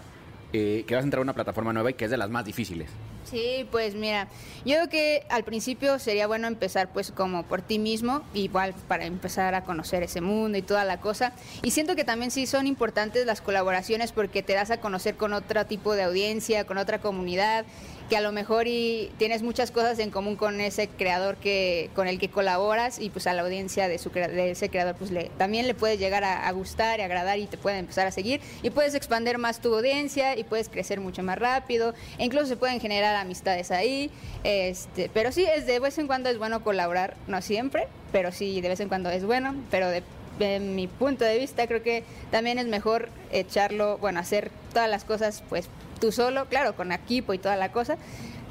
eh, 0.54 0.84
que 0.88 0.96
vas 0.96 1.04
a 1.04 1.06
entrar 1.06 1.20
a 1.20 1.24
una 1.24 1.34
plataforma 1.34 1.74
nueva 1.74 1.92
y 1.92 1.94
que 1.94 2.06
es 2.06 2.12
de 2.12 2.18
las 2.18 2.30
más 2.30 2.46
difíciles. 2.46 2.90
Sí, 3.24 3.66
pues 3.72 3.96
mira, 3.96 4.28
yo 4.66 4.76
creo 4.76 4.90
que 4.90 5.24
al 5.30 5.44
principio 5.44 6.00
sería 6.00 6.28
bueno 6.28 6.48
empezar 6.48 6.90
pues 6.92 7.12
como 7.12 7.44
por 7.44 7.62
ti 7.62 7.80
mismo, 7.80 8.24
igual 8.34 8.74
para 8.90 9.06
empezar 9.06 9.56
a 9.56 9.64
conocer 9.64 10.04
ese 10.04 10.20
mundo 10.20 10.58
y 10.58 10.62
toda 10.62 10.84
la 10.84 11.00
cosa. 11.00 11.32
Y 11.62 11.72
siento 11.72 11.96
que 11.96 12.04
también 12.04 12.32
sí 12.32 12.46
son 12.46 12.68
importantes 12.68 13.26
las 13.26 13.40
colaboraciones 13.40 14.12
porque 14.12 14.44
te 14.44 14.54
das 14.54 14.72
a 14.72 14.82
conocer 14.82 15.16
con 15.16 15.32
otro 15.34 15.66
tipo 15.66 15.94
de 15.94 16.04
audiencia, 16.04 16.66
con 16.66 16.78
otra 16.78 17.00
comunidad, 17.00 17.64
que 18.12 18.18
a 18.18 18.22
lo 18.22 18.34
mejor 18.34 18.68
y 18.68 19.10
tienes 19.18 19.42
muchas 19.42 19.72
cosas 19.72 19.98
en 20.00 20.12
común 20.12 20.36
con 20.36 20.60
ese 20.60 20.90
creador 20.90 21.38
que 21.38 21.90
con 21.96 22.10
el 22.10 22.20
que 22.20 22.30
colaboras 22.30 23.00
y 23.00 23.10
pues 23.10 23.26
a 23.26 23.32
la 23.32 23.42
audiencia 23.42 23.88
de, 23.88 23.98
su, 24.00 24.10
de 24.10 24.52
ese 24.52 24.68
creador 24.68 24.96
pues 24.96 25.12
le, 25.12 25.32
también 25.38 25.66
le 25.66 25.74
puedes 25.74 25.98
llegar 25.98 26.26
a, 26.26 26.46
a 26.46 26.52
gustar 26.52 27.00
y 27.00 27.04
agradar 27.04 27.40
y 27.40 27.46
te 27.46 27.56
pueden 27.56 27.80
empezar 27.80 28.08
a 28.08 28.12
seguir 28.12 28.42
y 28.64 28.70
puedes 28.70 28.96
expandir 28.96 29.38
más 29.38 29.62
tu 29.62 29.74
audiencia 29.74 30.38
y 30.38 30.44
puedes 30.44 30.68
crecer 30.68 31.00
mucho 31.00 31.24
más 31.24 31.40
rápido. 31.40 31.94
E 32.18 32.26
incluso 32.26 32.48
se 32.48 32.58
pueden 32.58 32.82
generar 32.82 33.16
amistades 33.16 33.72
ahí 33.72 34.12
este 34.44 35.10
pero 35.14 35.32
sí 35.32 35.46
es 35.46 35.66
de 35.66 35.80
vez 35.80 35.98
en 35.98 36.08
cuando 36.08 36.28
es 36.28 36.38
bueno 36.38 36.66
colaborar 36.66 37.16
no 37.28 37.42
siempre 37.42 37.88
pero 38.12 38.34
sí 38.34 38.60
de 38.60 38.68
vez 38.68 38.82
en 38.82 38.90
cuando 38.90 39.10
es 39.10 39.24
bueno 39.24 39.56
pero 39.72 39.88
de, 39.88 40.04
de 40.38 40.60
mi 40.60 40.88
punto 40.88 41.24
de 41.24 41.40
vista 41.40 41.66
creo 41.66 41.82
que 41.82 42.04
también 42.30 42.60
es 42.60 42.68
mejor 42.68 43.08
echarlo 43.32 43.98
bueno 44.00 44.20
hacer 44.20 44.52
todas 44.74 44.90
las 44.90 45.06
cosas 45.06 45.44
pues 45.48 45.70
tú 46.02 46.12
solo 46.12 46.48
claro 46.50 46.76
con 46.76 46.92
equipo 46.92 47.34
y 47.34 47.38
toda 47.38 47.56
la 47.56 47.72
cosa 47.72 47.96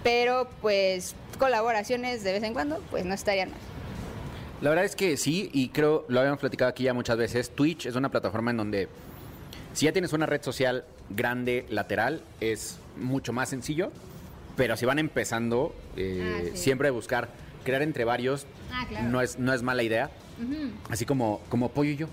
pero 0.03 0.49
pues 0.63 1.15
colaboraciones 1.39 2.23
de 2.25 2.33
vez 2.33 2.43
en 2.43 2.55
cuando 2.55 2.83
pues 2.91 3.05
no 3.05 3.13
estarían 3.13 3.51
mal 3.51 3.59
La 4.63 4.71
verdad 4.71 4.85
es 4.87 4.95
que 4.97 5.17
sí, 5.17 5.51
y 5.53 5.69
creo, 5.71 6.05
lo 6.09 6.21
habíamos 6.21 6.39
platicado 6.41 6.71
aquí 6.71 6.85
ya 6.85 6.95
muchas 6.95 7.17
veces, 7.19 7.51
Twitch 7.51 7.87
es 7.87 7.97
una 7.97 8.11
plataforma 8.11 8.51
en 8.51 8.57
donde 8.59 8.89
si 9.73 9.87
ya 9.87 9.93
tienes 9.93 10.13
una 10.13 10.27
red 10.27 10.43
social 10.43 10.85
grande, 11.11 11.65
lateral, 11.71 12.23
es 12.41 12.79
mucho 12.99 13.33
más 13.33 13.49
sencillo, 13.49 13.91
pero 14.57 14.77
si 14.77 14.85
van 14.85 14.99
empezando, 14.99 15.75
eh, 15.97 16.21
Ah, 16.23 16.49
sí. 16.53 16.57
siempre 16.63 16.91
buscar 16.91 17.29
crear 17.65 17.81
entre 17.83 18.05
varios 18.05 18.47
Ah, 18.73 18.85
claro. 18.89 19.09
no, 19.09 19.21
es, 19.23 19.39
no 19.39 19.53
es 19.55 19.63
mala 19.63 19.83
idea, 19.83 20.11
así 20.91 21.05
como, 21.07 21.41
como 21.49 21.71
Pollo 21.71 21.91
y 21.91 21.97
yo. 21.97 22.09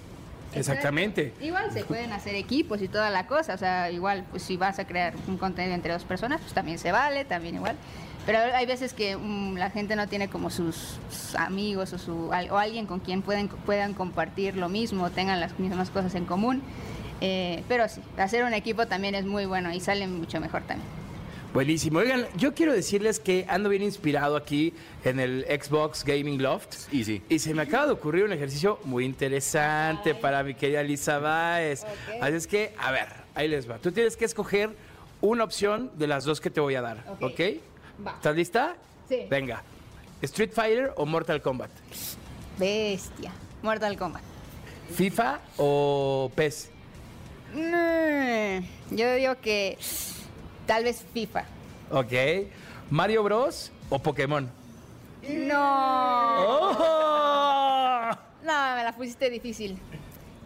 Exactamente. 0.60 1.34
Igual 1.41 1.72
se 1.72 1.84
pueden 1.84 2.12
hacer 2.13 2.36
equipos 2.36 2.82
y 2.82 2.88
toda 2.88 3.10
la 3.10 3.28
cosa, 3.28 3.54
o 3.54 3.58
sea, 3.58 3.91
igual 3.91 4.26
pues 4.30 4.43
si 4.43 4.58
vas 4.58 4.80
a 4.80 4.86
crear 4.86 5.13
un 5.28 5.38
contenido 5.38 5.76
entre 5.76 5.93
dos 5.93 6.04
personas, 6.04 6.41
pues 6.41 6.54
también 6.54 6.80
se 6.80 6.91
vale, 6.91 7.26
también 7.26 7.56
igual. 7.56 7.76
Pero 8.26 8.39
hay 8.39 8.65
veces 8.65 8.93
que 8.93 9.15
mm, 9.15 9.56
la 9.56 9.70
gente 9.70 9.96
no 9.96 10.08
tiene 10.08 10.28
como 10.28 10.50
sus, 10.50 11.00
sus 11.10 11.36
amigos 11.36 11.93
o, 11.93 11.98
su, 11.98 12.30
o 12.30 12.58
alguien 12.58 12.86
con 12.86 13.00
quien 13.00 13.22
pueden, 13.22 13.48
puedan 13.48 13.93
compartir 13.93 14.58
lo 14.58 14.67
mismo, 14.67 15.10
tengan 15.12 15.39
las 15.39 15.58
mismas 15.60 15.89
cosas 15.89 16.13
en 16.15 16.26
común. 16.26 16.62
Eh, 17.22 17.63
pero 17.67 17.88
sí, 17.88 18.02
hacer 18.17 18.43
un 18.43 18.54
equipo 18.54 18.86
también 18.86 19.15
es 19.15 19.26
muy 19.26 19.46
bueno 19.46 19.72
y 19.74 19.80
sale 19.80 20.08
mucho 20.08 20.39
mejor 20.39 20.63
también. 20.63 20.88
Buenísimo. 21.53 21.99
Oigan, 21.99 22.27
yo 22.36 22.53
quiero 22.53 22.73
decirles 22.73 23.19
que 23.19 23.45
ando 23.49 23.69
bien 23.69 23.81
inspirado 23.81 24.36
aquí 24.36 24.73
en 25.03 25.19
el 25.19 25.45
Xbox 25.45 26.03
Gaming 26.03 26.41
Loft. 26.41 26.93
Y 26.93 27.03
sí. 27.03 27.21
Y 27.29 27.39
se 27.39 27.53
me 27.53 27.63
acaba 27.63 27.88
de 27.88 27.93
ocurrir 27.93 28.25
un 28.25 28.33
ejercicio 28.33 28.79
muy 28.83 29.05
interesante 29.05 30.13
para 30.13 30.43
mi 30.43 30.53
querida 30.53 30.83
Lisa 30.83 31.19
Báez. 31.19 31.83
Ok. 31.83 32.21
Así 32.21 32.36
es 32.36 32.47
que, 32.47 32.73
a 32.77 32.91
ver, 32.91 33.07
ahí 33.33 33.47
les 33.47 33.69
va. 33.69 33.77
Tú 33.79 33.91
tienes 33.91 34.15
que 34.15 34.25
escoger 34.25 34.69
una 35.21 35.43
opción 35.43 35.91
de 35.95 36.07
las 36.07 36.25
dos 36.25 36.39
que 36.41 36.49
te 36.49 36.60
voy 36.60 36.75
a 36.75 36.81
dar, 36.81 37.03
¿ok? 37.21 37.31
Ok. 37.31 37.41
Va. 38.05 38.12
¿Estás 38.12 38.36
lista? 38.36 38.75
Sí. 39.10 39.25
Venga. 39.29 39.63
¿Street 40.21 40.51
Fighter 40.53 40.93
o 40.95 41.05
Mortal 41.05 41.41
Kombat? 41.41 41.71
Bestia. 42.60 43.31
Mortal 43.63 43.97
Kombat. 43.97 44.21
¿FIFA 44.93 45.39
o 45.57 46.31
PES? 46.36 46.69
Mm, 47.53 48.95
yo 48.95 49.15
digo 49.15 49.36
que 49.41 49.77
tal 50.67 50.84
vez 50.84 51.03
FIFA. 51.13 51.45
¿Ok? 51.89 52.13
¿Mario 52.91 53.23
Bros 53.23 53.71
o 53.89 53.97
Pokémon? 53.97 54.47
No. 55.27 55.56
¡Oh! 56.39 58.12
No, 58.43 58.75
me 58.75 58.84
la 58.84 58.93
pusiste 58.95 59.30
difícil. 59.30 59.80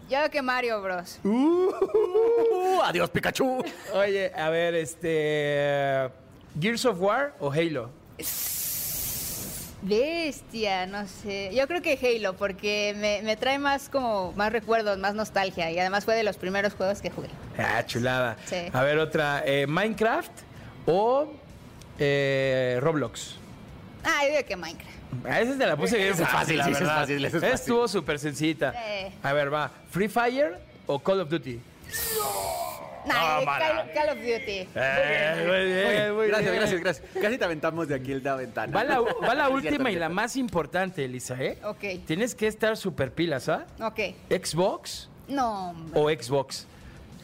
Yo 0.08 0.18
creo 0.18 0.30
que 0.30 0.42
Mario 0.42 0.80
Bros. 0.82 1.20
Uh, 1.24 2.80
adiós, 2.82 3.10
Pikachu. 3.10 3.62
Oye, 3.94 4.32
a 4.34 4.50
ver, 4.50 4.74
este. 4.74 6.10
¿Gears 6.58 6.84
of 6.84 7.00
War 7.00 7.34
o 7.38 7.50
Halo? 7.50 7.90
Bestia, 9.82 10.86
no 10.86 11.06
sé. 11.08 11.50
Yo 11.54 11.66
creo 11.66 11.82
que 11.82 11.98
Halo, 12.00 12.34
porque 12.36 12.94
me, 12.98 13.20
me 13.22 13.36
trae 13.36 13.58
más 13.58 13.88
como 13.88 14.32
más 14.32 14.52
recuerdos, 14.52 14.96
más 14.98 15.14
nostalgia. 15.14 15.70
Y 15.72 15.78
además 15.78 16.04
fue 16.04 16.14
de 16.14 16.22
los 16.22 16.36
primeros 16.36 16.74
juegos 16.74 17.00
que 17.02 17.10
jugué. 17.10 17.28
Ah, 17.58 17.84
chulada. 17.84 18.36
Sí. 18.46 18.56
A 18.72 18.82
ver, 18.82 18.98
otra. 18.98 19.42
eh, 19.44 19.66
¿Minecraft 19.66 20.30
o 20.86 21.32
eh, 21.98 22.78
Roblox? 22.80 23.36
Ah, 24.04 24.20
yo 24.24 24.30
digo 24.36 24.46
que 24.46 24.56
Minecraft. 24.56 24.92
A 25.26 25.40
esa 25.40 25.58
te 25.58 25.66
la 25.66 25.76
puse 25.76 25.96
bien 25.98 26.08
es 26.12 26.20
fácil, 26.28 26.58
la 26.58 26.64
sí, 26.64 26.70
es 26.70 26.78
verdad. 26.80 26.96
fácil, 27.00 27.24
es 27.24 27.32
fácil. 27.32 27.48
Estuvo 27.50 27.88
súper 27.88 28.18
sencilla. 28.18 28.72
Sí. 28.72 29.14
A 29.22 29.32
ver, 29.32 29.52
va. 29.52 29.70
¿Free 29.90 30.08
Fire 30.08 30.58
o 30.86 30.98
Call 31.00 31.20
of 31.20 31.28
Duty? 31.28 31.60
Nah, 33.06 33.40
Tómala. 33.40 33.58
Call, 33.58 33.90
Call 33.92 34.08
of 34.10 34.18
Duty. 34.18 34.68
Eh, 34.74 35.44
muy 35.46 35.72
bien, 35.72 36.14
muy 36.14 36.26
gracias, 36.28 36.50
bien. 36.50 36.60
gracias, 36.60 36.80
gracias. 36.80 37.08
Casi 37.22 37.38
te 37.38 37.44
aventamos 37.44 37.88
de 37.88 37.94
aquí 37.96 38.12
el 38.12 38.22
de 38.22 38.30
la 38.30 38.36
ventana. 38.36 38.72
Va 38.76 38.84
la, 38.84 39.00
va 39.00 39.34
la 39.34 39.44
Es 39.48 39.54
última 39.54 39.70
cierto, 39.76 39.88
y 39.90 39.96
la 39.96 40.08
más 40.08 40.36
importante, 40.36 41.04
Elisa, 41.04 41.36
¿eh? 41.40 41.58
Ok. 41.64 42.04
Tienes 42.06 42.34
que 42.34 42.46
estar 42.46 42.76
super 42.76 43.12
pilas, 43.12 43.48
¿ah? 43.48 43.66
Ok. 43.80 44.00
¿Xbox 44.30 45.08
No, 45.28 45.70
hombre. 45.70 46.00
o 46.00 46.08
Xbox? 46.22 46.66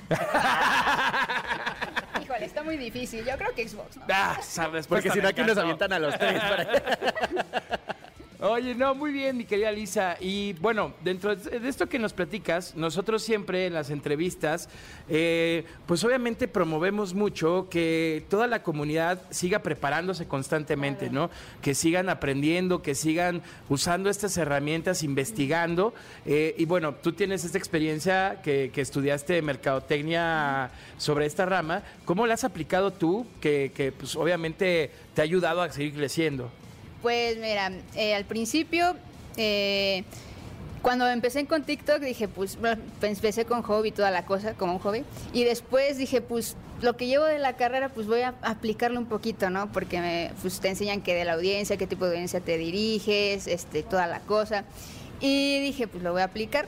Híjole, 2.22 2.44
está 2.46 2.62
muy 2.62 2.76
difícil. 2.76 3.24
Yo 3.24 3.36
creo 3.36 3.54
que 3.54 3.68
Xbox, 3.68 3.96
¿no? 3.96 4.04
Ah, 4.10 4.38
sabes, 4.42 4.86
Porque 4.86 5.10
si 5.10 5.20
no, 5.20 5.28
aquí 5.28 5.42
nos 5.42 5.56
avientan 5.58 5.92
a 5.92 5.98
los 5.98 6.16
tres. 6.18 6.40
para- 6.40 6.66
Oye, 8.40 8.76
no, 8.76 8.94
muy 8.94 9.10
bien, 9.10 9.36
mi 9.36 9.44
querida 9.44 9.72
Lisa. 9.72 10.16
Y 10.20 10.52
bueno, 10.60 10.94
dentro 11.02 11.34
de 11.34 11.68
esto 11.68 11.88
que 11.88 11.98
nos 11.98 12.12
platicas, 12.12 12.76
nosotros 12.76 13.20
siempre 13.20 13.66
en 13.66 13.74
las 13.74 13.90
entrevistas, 13.90 14.68
eh, 15.08 15.64
pues 15.86 16.04
obviamente 16.04 16.46
promovemos 16.46 17.14
mucho 17.14 17.66
que 17.68 18.24
toda 18.30 18.46
la 18.46 18.62
comunidad 18.62 19.20
siga 19.30 19.58
preparándose 19.58 20.28
constantemente, 20.28 21.10
¿no? 21.10 21.30
Que 21.62 21.74
sigan 21.74 22.08
aprendiendo, 22.08 22.80
que 22.80 22.94
sigan 22.94 23.42
usando 23.68 24.08
estas 24.08 24.36
herramientas, 24.36 25.02
investigando. 25.02 25.92
Eh, 26.24 26.54
y 26.56 26.64
bueno, 26.64 26.94
tú 26.94 27.14
tienes 27.14 27.44
esta 27.44 27.58
experiencia 27.58 28.40
que, 28.44 28.70
que 28.72 28.82
estudiaste 28.82 29.42
mercadotecnia 29.42 30.70
sobre 30.96 31.26
esta 31.26 31.44
rama. 31.44 31.82
¿Cómo 32.04 32.24
la 32.24 32.34
has 32.34 32.44
aplicado 32.44 32.92
tú? 32.92 33.26
Que, 33.40 33.72
que 33.74 33.90
pues 33.90 34.14
obviamente 34.14 34.92
te 35.14 35.22
ha 35.22 35.24
ayudado 35.24 35.60
a 35.60 35.72
seguir 35.72 35.94
creciendo. 35.94 36.52
Pues 37.02 37.36
mira, 37.38 37.70
eh, 37.94 38.14
al 38.14 38.24
principio, 38.24 38.96
eh, 39.36 40.04
cuando 40.82 41.08
empecé 41.08 41.44
con 41.46 41.62
TikTok, 41.62 42.00
dije, 42.00 42.28
pues, 42.28 42.58
bueno, 42.58 42.80
empecé 43.02 43.44
con 43.44 43.62
hobby, 43.62 43.92
toda 43.92 44.10
la 44.10 44.24
cosa, 44.24 44.54
como 44.54 44.74
un 44.74 44.78
hobby. 44.78 45.04
Y 45.32 45.44
después 45.44 45.96
dije, 45.96 46.20
pues, 46.20 46.56
lo 46.82 46.96
que 46.96 47.06
llevo 47.06 47.24
de 47.24 47.38
la 47.38 47.56
carrera, 47.56 47.88
pues 47.88 48.06
voy 48.06 48.20
a 48.20 48.34
aplicarlo 48.42 48.98
un 48.98 49.06
poquito, 49.06 49.50
¿no? 49.50 49.70
Porque 49.72 50.00
me, 50.00 50.30
pues, 50.40 50.60
te 50.60 50.68
enseñan 50.68 51.00
que 51.00 51.14
de 51.14 51.24
la 51.24 51.34
audiencia, 51.34 51.76
qué 51.76 51.86
tipo 51.86 52.04
de 52.04 52.12
audiencia 52.12 52.40
te 52.40 52.56
diriges, 52.58 53.46
este, 53.46 53.82
toda 53.82 54.06
la 54.06 54.20
cosa. 54.20 54.64
Y 55.20 55.60
dije, 55.60 55.88
pues 55.88 56.02
lo 56.02 56.12
voy 56.12 56.22
a 56.22 56.24
aplicar. 56.24 56.66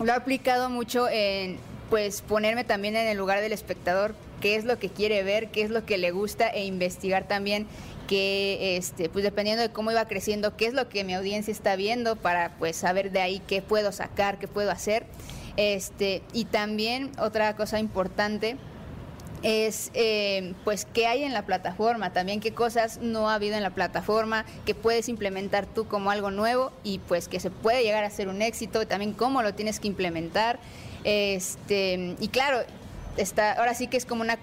Lo 0.00 0.06
he 0.06 0.16
aplicado 0.16 0.70
mucho 0.70 1.08
en, 1.08 1.58
pues, 1.90 2.22
ponerme 2.22 2.64
también 2.64 2.96
en 2.96 3.06
el 3.06 3.18
lugar 3.18 3.40
del 3.40 3.52
espectador, 3.52 4.14
qué 4.40 4.56
es 4.56 4.64
lo 4.64 4.78
que 4.78 4.88
quiere 4.88 5.22
ver, 5.22 5.50
qué 5.50 5.62
es 5.62 5.70
lo 5.70 5.86
que 5.86 5.98
le 5.98 6.10
gusta 6.10 6.48
e 6.48 6.64
investigar 6.64 7.28
también 7.28 7.66
que, 8.12 8.76
este, 8.76 9.08
pues, 9.08 9.24
dependiendo 9.24 9.62
de 9.62 9.70
cómo 9.70 9.90
iba 9.90 10.06
creciendo, 10.06 10.54
qué 10.54 10.66
es 10.66 10.74
lo 10.74 10.90
que 10.90 11.02
mi 11.02 11.14
audiencia 11.14 11.50
está 11.50 11.76
viendo 11.76 12.14
para, 12.14 12.58
pues, 12.58 12.76
saber 12.76 13.10
de 13.10 13.22
ahí 13.22 13.40
qué 13.46 13.62
puedo 13.62 13.90
sacar, 13.90 14.38
qué 14.38 14.46
puedo 14.48 14.70
hacer. 14.70 15.06
Este, 15.56 16.22
y 16.34 16.44
también 16.44 17.10
otra 17.18 17.56
cosa 17.56 17.80
importante 17.80 18.58
es 19.42 19.90
eh, 19.94 20.52
pues 20.62 20.84
qué 20.84 21.06
hay 21.06 21.24
en 21.24 21.32
la 21.32 21.46
plataforma, 21.46 22.12
también 22.12 22.40
qué 22.40 22.52
cosas 22.52 22.98
no 22.98 23.30
ha 23.30 23.34
habido 23.34 23.56
en 23.56 23.62
la 23.62 23.70
plataforma, 23.70 24.44
que 24.66 24.74
puedes 24.74 25.08
implementar 25.08 25.64
tú 25.64 25.86
como 25.86 26.10
algo 26.10 26.30
nuevo 26.30 26.70
y 26.84 26.98
pues 26.98 27.28
que 27.28 27.40
se 27.40 27.50
puede 27.50 27.82
llegar 27.82 28.04
a 28.04 28.10
ser 28.10 28.28
un 28.28 28.42
éxito, 28.42 28.86
también 28.86 29.14
cómo 29.14 29.42
lo 29.42 29.54
tienes 29.54 29.80
que 29.80 29.88
implementar. 29.88 30.60
Este, 31.04 32.14
y 32.20 32.28
claro, 32.28 32.58
está, 33.16 33.52
ahora 33.54 33.72
sí 33.72 33.86
que 33.86 33.96
es 33.96 34.04
como 34.04 34.20
una 34.20 34.36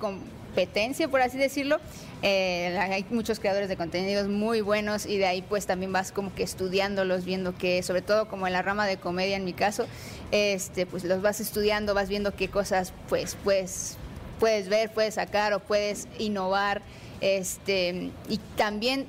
competencia, 0.50 1.08
por 1.08 1.22
así 1.22 1.38
decirlo. 1.38 1.78
Eh, 2.22 2.78
hay 2.78 3.06
muchos 3.12 3.40
creadores 3.40 3.70
de 3.70 3.78
contenidos 3.78 4.28
muy 4.28 4.62
buenos 4.62 5.06
y 5.06 5.18
de 5.18 5.26
ahí 5.26 5.42
pues 5.42 5.66
también 5.66 5.94
vas 5.94 6.12
como 6.12 6.34
que 6.34 6.44
estudiándolos, 6.44 7.24
viendo 7.24 7.56
que, 7.56 7.82
sobre 7.84 8.02
todo 8.02 8.28
como 8.28 8.48
en 8.48 8.54
la 8.54 8.62
rama 8.62 8.86
de 8.88 8.98
comedia 8.98 9.38
en 9.38 9.46
mi 9.46 9.54
caso, 9.54 9.86
este, 10.32 10.86
pues 10.86 11.04
los 11.06 11.22
vas 11.22 11.40
estudiando, 11.40 11.94
vas 11.94 12.10
viendo 12.10 12.36
qué 12.36 12.50
cosas 12.50 12.94
pues 13.08 13.38
puedes 13.44 13.98
puedes 14.40 14.70
ver, 14.70 14.92
puedes 14.92 15.16
sacar 15.16 15.54
o 15.54 15.60
puedes 15.60 16.08
innovar. 16.18 16.82
Este, 17.22 18.10
y 18.30 18.38
también 18.56 19.06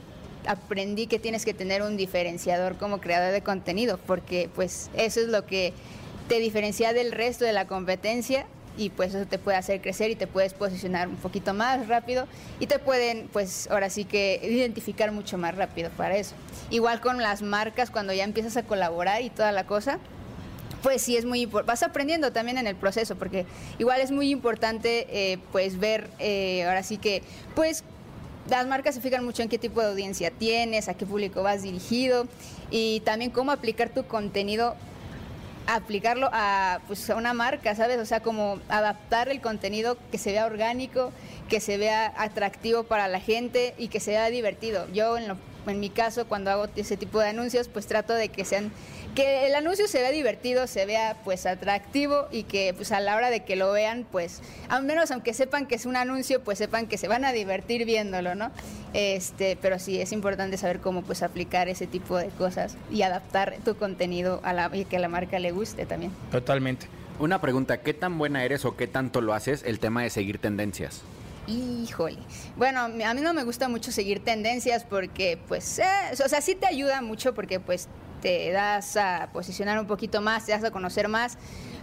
aprendí 0.46 1.07
que 1.07 1.18
tienes 1.18 1.44
que 1.44 1.55
tener 1.55 1.83
un 1.83 1.96
diferenciador 1.96 2.76
como 2.76 3.00
creador 3.00 3.33
de 3.33 3.42
contenido, 3.42 3.98
porque 4.07 4.50
pues 4.55 4.90
eso 4.94 5.20
es 5.20 5.29
lo 5.29 5.46
que 5.46 5.72
te 6.29 6.38
diferencia 6.38 6.92
del 6.92 7.12
resto 7.12 7.44
de 7.44 7.53
la 7.53 7.66
competencia 7.66 8.46
y 8.76 8.90
pues 8.90 9.14
eso 9.14 9.26
te 9.26 9.38
puede 9.38 9.56
hacer 9.56 9.80
crecer 9.80 10.11
y 10.11 10.16
te 10.16 10.26
puedes 10.26 10.54
posicionar 10.54 11.09
un 11.09 11.16
poquito 11.16 11.54
más 11.54 11.88
rápido 11.88 12.26
y 12.59 12.66
te 12.66 12.78
pueden 12.78 13.28
pues 13.33 13.68
ahora 13.70 13.90
sí 13.90 14.04
que 14.04 14.40
identificar 14.42 15.12
mucho 15.12 15.38
más 15.38 15.54
rápido 15.56 15.90
para 15.90 16.16
eso. 16.16 16.35
Igual 16.70 17.00
con 17.00 17.18
las 17.22 17.42
marcas 17.42 17.90
cuando 17.90 18.12
ya 18.12 18.24
empiezas 18.24 18.56
a 18.56 18.62
colaborar 18.62 19.22
y 19.22 19.30
toda 19.30 19.52
la 19.52 19.64
cosa, 19.64 19.98
pues 20.83 21.02
sí 21.02 21.16
es 21.16 21.24
muy 21.24 21.42
importante. 21.42 21.72
Vas 21.72 21.83
aprendiendo 21.83 22.33
también 22.33 22.59
en 22.59 22.66
el 22.66 22.76
proceso, 22.76 23.16
porque 23.16 23.46
igual 23.78 24.00
es 24.00 24.11
muy 24.11 24.30
importante, 24.30 25.06
eh, 25.11 25.38
pues 25.52 25.78
ver, 25.78 26.09
eh, 26.18 26.64
ahora 26.64 26.83
sí 26.83 26.98
que, 26.98 27.22
pues 27.54 27.85
las 28.48 28.66
marcas 28.66 28.94
se 28.94 29.00
fijan 29.00 29.24
mucho 29.24 29.42
en 29.42 29.48
qué 29.48 29.59
tipo 29.59 29.80
de 29.80 29.88
audiencia 29.88 30.30
tienes, 30.30 30.88
a 30.88 30.94
qué 30.94 31.06
público 31.06 31.42
vas 31.42 31.62
dirigido 31.62 32.26
y 32.70 33.00
también 33.00 33.30
cómo 33.30 33.52
aplicar 33.52 33.90
tu 33.90 34.04
contenido 34.06 34.74
aplicarlo 35.66 36.29
a, 36.33 36.81
pues, 36.87 37.09
a 37.11 37.16
una 37.16 37.33
marca, 37.35 37.75
¿sabes? 37.75 37.99
O 37.99 38.07
sea, 38.07 38.20
como 38.20 38.59
adaptar 38.68 39.29
el 39.29 39.40
contenido 39.40 39.96
que 40.11 40.18
se 40.18 40.33
vea 40.33 40.46
orgánico, 40.46 41.12
que 41.49 41.61
se 41.61 41.77
vea 41.77 42.12
atractivo 42.16 42.85
para 42.85 43.09
la 43.09 43.20
gente 43.20 43.75
y 43.79 43.88
que 43.88 44.01
sea 44.01 44.31
divertido. 44.31 44.87
Yo, 44.92 45.16
en, 45.16 45.29
lo- 45.29 45.37
en 45.66 45.79
mi 45.79 45.90
caso, 45.90 46.27
cuando 46.27 46.51
hago 46.51 46.66
ese 46.77 46.96
tipo 46.96 47.20
de 47.20 47.29
anuncios, 47.29 47.68
pues 47.68 47.87
trato 47.87 48.14
de 48.14 48.29
que 48.31 48.44
sean 48.44 48.73
que 49.14 49.46
el 49.46 49.55
anuncio 49.55 49.88
se 49.88 50.01
vea 50.01 50.11
divertido, 50.11 50.66
se 50.66 50.87
vea 50.87 51.16
pues 51.25 51.46
atractivo 51.46 52.29
y 52.31 52.44
que 52.44 52.75
pues 52.75 52.92
a 52.92 53.01
la 53.01 53.16
hora 53.16 53.31
de 53.31 53.44
que 53.44 53.57
lo 53.57 53.73
vean, 53.73 54.07
pues 54.11 54.40
al 54.68 54.85
menos 54.85 55.11
aunque 55.11 55.35
sepan 55.35 55.66
que 55.66 55.75
es 55.75 55.87
un 55.87 55.96
anuncio, 55.96 56.42
pues 56.42 56.59
sepan 56.59 56.87
que 56.87 56.99
se 56.99 57.09
van 57.09 57.25
a 57.25 57.33
divertir 57.33 57.85
viéndolo, 57.85 58.35
¿no? 58.35 58.51
Este, 58.92 59.57
pero 59.61 59.79
sí 59.79 60.01
es 60.01 60.12
importante 60.12 60.57
saber 60.57 60.81
cómo 60.81 61.03
pues 61.03 61.23
aplicar 61.23 61.68
ese 61.68 61.87
tipo 61.87 62.16
de 62.16 62.29
cosas 62.29 62.77
y 62.90 63.03
adaptar 63.03 63.57
tu 63.64 63.77
contenido 63.77 64.40
a 64.44 64.53
la 64.53 64.70
y 64.73 64.85
que 64.85 64.96
a 64.96 65.01
la 65.01 65.09
marca 65.09 65.38
le 65.38 65.51
guste 65.53 65.87
también. 65.87 66.12
Totalmente. 66.31 66.87
Una 67.18 67.40
pregunta, 67.40 67.83
¿qué 67.83 67.92
tan 67.92 68.16
buena 68.16 68.44
eres 68.44 68.64
o 68.64 68.77
qué 68.77 68.87
tanto 68.87 69.20
lo 69.20 69.35
haces 69.35 69.62
el 69.66 69.79
tema 69.79 70.03
de 70.03 70.11
seguir 70.11 70.38
tendencias? 70.38 71.03
Híjole. 71.46 72.18
Bueno, 72.57 72.81
a 72.81 72.88
mí 72.88 73.20
no 73.20 73.35
me 73.35 73.44
gusta 73.44 73.68
mucho 73.68 73.92
seguir 73.92 74.25
tendencias 74.25 74.85
porque, 74.85 75.38
pues, 75.49 75.81
eh, 75.81 75.85
o 76.12 76.29
sea, 76.29 76.40
sí 76.40 76.55
te 76.55 76.66
ayuda 76.66 77.03
mucho 77.03 77.35
porque, 77.35 77.59
pues, 77.59 77.88
te 78.20 78.50
das 78.52 78.96
a 78.96 79.28
posicionar 79.33 79.78
un 79.78 79.87
poquito 79.87 80.20
más, 80.20 80.46
te 80.46 80.52
das 80.52 80.64
a 80.64 80.70
conocer 80.70 81.09
más. 81.09 81.38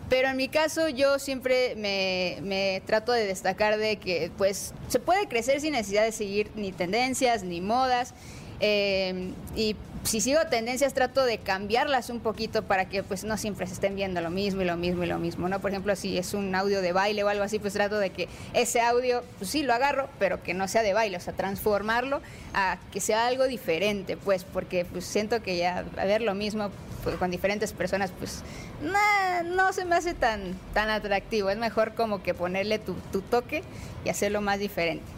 Pero 0.09 0.29
en 0.29 0.37
mi 0.37 0.47
caso, 0.47 0.87
yo 0.87 1.19
siempre 1.19 1.75
me, 1.75 2.81
trato 2.85 3.11
de 3.11 3.25
destacar 3.25 3.77
de 3.77 3.97
que, 3.97 4.31
pues, 4.37 4.73
se 4.87 4.99
puede 4.99 5.27
crecer 5.27 5.59
sin 5.59 5.73
necesidad 5.73 6.03
de 6.03 6.13
seguir 6.13 6.49
ni 6.55 6.71
tendencias 6.71 7.43
ni 7.43 7.59
modas. 7.59 8.13
Eh, 8.59 9.31
y 9.55 9.75
si 10.03 10.21
sigo 10.21 10.39
tendencias 10.49 10.93
trato 10.93 11.25
de 11.25 11.37
cambiarlas 11.37 12.09
un 12.09 12.21
poquito 12.21 12.63
para 12.63 12.87
que 12.87 13.03
pues 13.03 13.25
no 13.25 13.35
siempre 13.37 13.67
se 13.67 13.73
estén 13.73 13.95
viendo 13.95 14.21
lo 14.21 14.29
mismo 14.29 14.61
y 14.61 14.65
lo 14.65 14.77
mismo 14.77 15.03
y 15.03 15.07
lo 15.07 15.19
mismo, 15.19 15.49
¿no? 15.49 15.59
Por 15.59 15.71
ejemplo, 15.71 15.95
si 15.95 16.17
es 16.17 16.33
un 16.33 16.55
audio 16.55 16.81
de 16.81 16.93
baile 16.93 17.23
o 17.23 17.27
algo 17.27 17.43
así, 17.43 17.59
pues 17.59 17.73
trato 17.73 17.99
de 17.99 18.11
que 18.11 18.29
ese 18.53 18.79
audio, 18.79 19.23
pues 19.37 19.49
sí 19.49 19.63
lo 19.63 19.73
agarro, 19.73 20.07
pero 20.17 20.41
que 20.41 20.53
no 20.53 20.67
sea 20.67 20.81
de 20.81 20.93
baile, 20.93 21.17
o 21.17 21.19
sea, 21.19 21.33
transformarlo 21.33 22.21
a 22.53 22.77
que 22.91 23.01
sea 23.01 23.27
algo 23.27 23.47
diferente, 23.47 24.15
pues, 24.15 24.45
porque 24.45 24.85
pues 24.85 25.05
siento 25.05 25.41
que 25.43 25.57
ya 25.57 25.83
a 25.97 26.05
ver 26.05 26.21
lo 26.21 26.35
mismo 26.35 26.71
pues, 27.03 27.17
con 27.17 27.29
diferentes 27.29 27.73
personas, 27.73 28.11
pues 28.17 28.43
nah, 28.81 29.43
no 29.43 29.73
se 29.73 29.83
me 29.83 29.95
hace 29.95 30.13
tan, 30.13 30.57
tan 30.73 30.89
atractivo, 30.89 31.49
es 31.49 31.57
mejor 31.57 31.95
como 31.95 32.23
que 32.23 32.33
ponerle 32.33 32.79
tu, 32.79 32.93
tu 33.11 33.21
toque 33.21 33.63
y 34.05 34.09
hacerlo 34.09 34.41
más 34.41 34.59
diferente. 34.59 35.16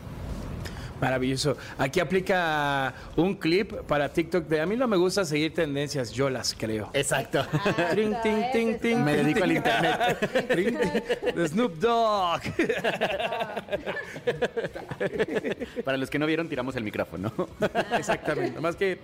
Maravilloso. 1.01 1.57
Aquí 1.77 1.99
aplica 1.99 2.93
un 3.15 3.35
clip 3.35 3.73
para 3.87 4.11
TikTok 4.11 4.47
de 4.47 4.61
a 4.61 4.65
mí 4.65 4.75
no 4.75 4.87
me 4.87 4.97
gusta 4.97 5.25
seguir 5.25 5.53
tendencias, 5.53 6.11
yo 6.11 6.29
las 6.29 6.53
creo. 6.53 6.89
Exacto. 6.93 7.45
Trin, 7.91 8.15
tin, 8.21 8.45
tin, 8.51 8.79
tin, 8.79 9.03
Me 9.03 9.15
tin, 9.15 9.23
dedico 9.23 9.43
al 9.43 9.51
internet. 9.51 10.47
Trin, 10.49 10.77
tin. 10.77 11.35
De 11.35 11.47
Snoop 11.47 11.77
Dogg. 11.77 12.41
Para 15.85 15.97
los 15.97 16.09
que 16.09 16.19
no 16.19 16.25
vieron, 16.25 16.49
tiramos 16.49 16.75
el 16.75 16.83
micrófono. 16.83 17.31
Exactamente. 17.97 18.59
Más 18.59 18.75
que 18.75 18.99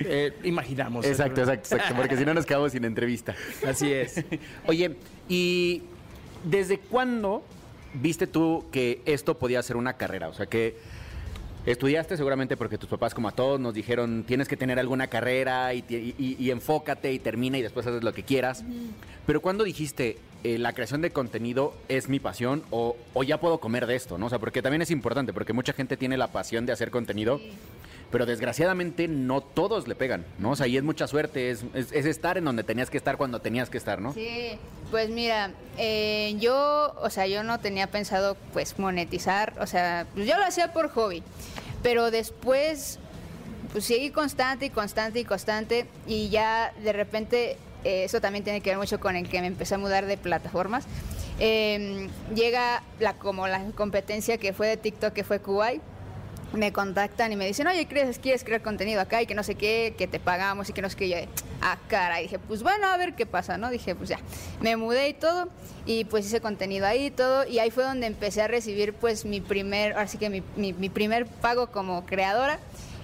eh, 0.00 0.32
imaginamos. 0.44 1.06
Exacto, 1.06 1.40
exacto, 1.40 1.74
exacto. 1.74 1.94
Porque 1.94 2.16
si 2.16 2.24
no 2.24 2.34
nos 2.34 2.46
quedamos 2.46 2.72
sin 2.72 2.84
entrevista. 2.84 3.34
Así 3.66 3.92
es. 3.92 4.24
Oye, 4.66 4.96
¿y 5.28 5.82
desde 6.44 6.78
cuándo 6.78 7.42
viste 7.94 8.26
tú 8.26 8.64
que 8.70 9.00
esto 9.06 9.38
podía 9.38 9.62
ser 9.62 9.76
una 9.76 9.94
carrera? 9.94 10.28
O 10.28 10.34
sea, 10.34 10.46
que 10.46 10.76
estudiaste 11.66 12.16
seguramente 12.16 12.56
porque 12.56 12.78
tus 12.78 12.88
papás, 12.88 13.12
como 13.14 13.28
a 13.28 13.32
todos, 13.32 13.58
nos 13.60 13.74
dijeron, 13.74 14.24
tienes 14.26 14.48
que 14.48 14.56
tener 14.56 14.78
alguna 14.78 15.08
carrera 15.08 15.74
y, 15.74 15.82
ti- 15.82 16.14
y- 16.18 16.36
y 16.38 16.50
enfócate 16.50 17.12
y 17.12 17.18
termina 17.18 17.58
y 17.58 17.62
después 17.62 17.86
haces 17.86 18.02
lo 18.02 18.14
que 18.14 18.22
quieras. 18.22 18.64
Pero 19.26 19.40
¿cuándo 19.40 19.64
dijiste, 19.64 20.18
eh, 20.44 20.58
la 20.58 20.72
creación 20.72 21.02
de 21.02 21.10
contenido 21.10 21.74
es 21.88 22.08
mi 22.08 22.20
pasión 22.20 22.62
o, 22.70 22.96
o 23.14 23.22
ya 23.24 23.40
puedo 23.40 23.58
comer 23.58 23.86
de 23.86 23.96
esto? 23.96 24.16
¿no? 24.18 24.26
O 24.26 24.28
sea, 24.28 24.38
porque 24.38 24.62
también 24.62 24.82
es 24.82 24.90
importante, 24.90 25.32
porque 25.32 25.52
mucha 25.52 25.72
gente 25.72 25.96
tiene 25.96 26.16
la 26.16 26.28
pasión 26.28 26.64
de 26.66 26.72
hacer 26.72 26.90
contenido, 26.90 27.40
pero 28.10 28.24
desgraciadamente 28.26 29.08
no 29.08 29.40
todos 29.40 29.88
le 29.88 29.94
pegan, 29.94 30.24
¿no? 30.38 30.50
O 30.50 30.56
sea, 30.56 30.66
y 30.66 30.76
es 30.76 30.82
mucha 30.82 31.06
suerte, 31.06 31.50
es, 31.50 31.64
es- 31.74 31.92
es 31.92 32.06
estar 32.06 32.38
en 32.38 32.44
donde 32.44 32.62
tenías 32.64 32.88
que 32.90 32.96
estar 32.98 33.16
cuando 33.16 33.40
tenías 33.40 33.68
que 33.70 33.78
estar, 33.78 34.00
¿no? 34.00 34.12
Sí, 34.12 34.58
pues 34.90 35.10
mira, 35.10 35.50
eh, 35.76 36.36
yo, 36.38 36.94
o 37.00 37.10
sea, 37.10 37.26
yo 37.26 37.42
no 37.42 37.58
tenía 37.60 37.88
pensado 37.88 38.36
pues 38.52 38.78
monetizar, 38.78 39.54
o 39.60 39.66
sea, 39.66 40.06
pues, 40.14 40.26
yo 40.26 40.36
lo 40.38 40.44
hacía 40.44 40.72
por 40.72 40.88
hobby, 40.90 41.22
pero 41.82 42.10
después 42.10 42.98
pues 43.72 43.84
seguí 43.84 44.10
constante 44.10 44.66
y 44.66 44.70
constante 44.70 45.18
y 45.20 45.24
constante 45.24 45.86
y 46.06 46.28
ya 46.30 46.72
de 46.82 46.92
repente 46.92 47.56
eh, 47.84 48.04
eso 48.04 48.20
también 48.20 48.42
tiene 48.44 48.60
que 48.60 48.70
ver 48.70 48.78
mucho 48.78 49.00
con 49.00 49.16
el 49.16 49.28
que 49.28 49.40
me 49.40 49.48
empecé 49.48 49.74
a 49.74 49.78
mudar 49.78 50.06
de 50.06 50.16
plataformas. 50.16 50.84
Eh, 51.38 52.08
llega 52.34 52.82
la 53.00 53.14
como 53.14 53.46
la 53.48 53.62
competencia 53.74 54.38
que 54.38 54.52
fue 54.52 54.68
de 54.68 54.76
TikTok, 54.78 55.12
que 55.12 55.24
fue 55.24 55.40
Kuwait 55.40 55.82
me 56.56 56.72
contactan 56.72 57.32
y 57.32 57.36
me 57.36 57.46
dicen, 57.46 57.66
oye, 57.66 57.86
¿quieres, 57.86 58.18
¿quieres 58.18 58.44
crear 58.44 58.62
contenido 58.62 59.00
acá? 59.00 59.22
Y 59.22 59.26
que 59.26 59.34
no 59.34 59.42
sé 59.42 59.54
qué, 59.54 59.94
que 59.96 60.06
te 60.06 60.18
pagamos 60.18 60.68
y 60.68 60.72
que 60.72 60.82
no 60.82 60.90
sé 60.90 60.96
qué. 60.96 61.06
Y 61.06 61.10
yo, 61.10 61.16
ah, 61.62 61.78
cara. 61.88 62.20
Y 62.20 62.24
dije, 62.24 62.38
pues 62.38 62.62
bueno, 62.62 62.86
a 62.86 62.96
ver 62.96 63.14
qué 63.14 63.26
pasa, 63.26 63.58
¿no? 63.58 63.70
Dije, 63.70 63.94
pues 63.94 64.08
ya. 64.08 64.18
Me 64.60 64.76
mudé 64.76 65.08
y 65.08 65.14
todo. 65.14 65.48
Y 65.84 66.04
pues 66.04 66.26
hice 66.26 66.40
contenido 66.40 66.86
ahí 66.86 67.06
y 67.06 67.10
todo. 67.10 67.46
Y 67.46 67.58
ahí 67.58 67.70
fue 67.70 67.84
donde 67.84 68.06
empecé 68.06 68.42
a 68.42 68.48
recibir, 68.48 68.94
pues, 68.94 69.24
mi 69.24 69.40
primer, 69.40 69.96
así 69.98 70.18
que 70.18 70.30
mi, 70.30 70.42
mi, 70.56 70.72
mi 70.72 70.88
primer 70.88 71.26
pago 71.26 71.68
como 71.68 72.04
creadora. 72.06 72.58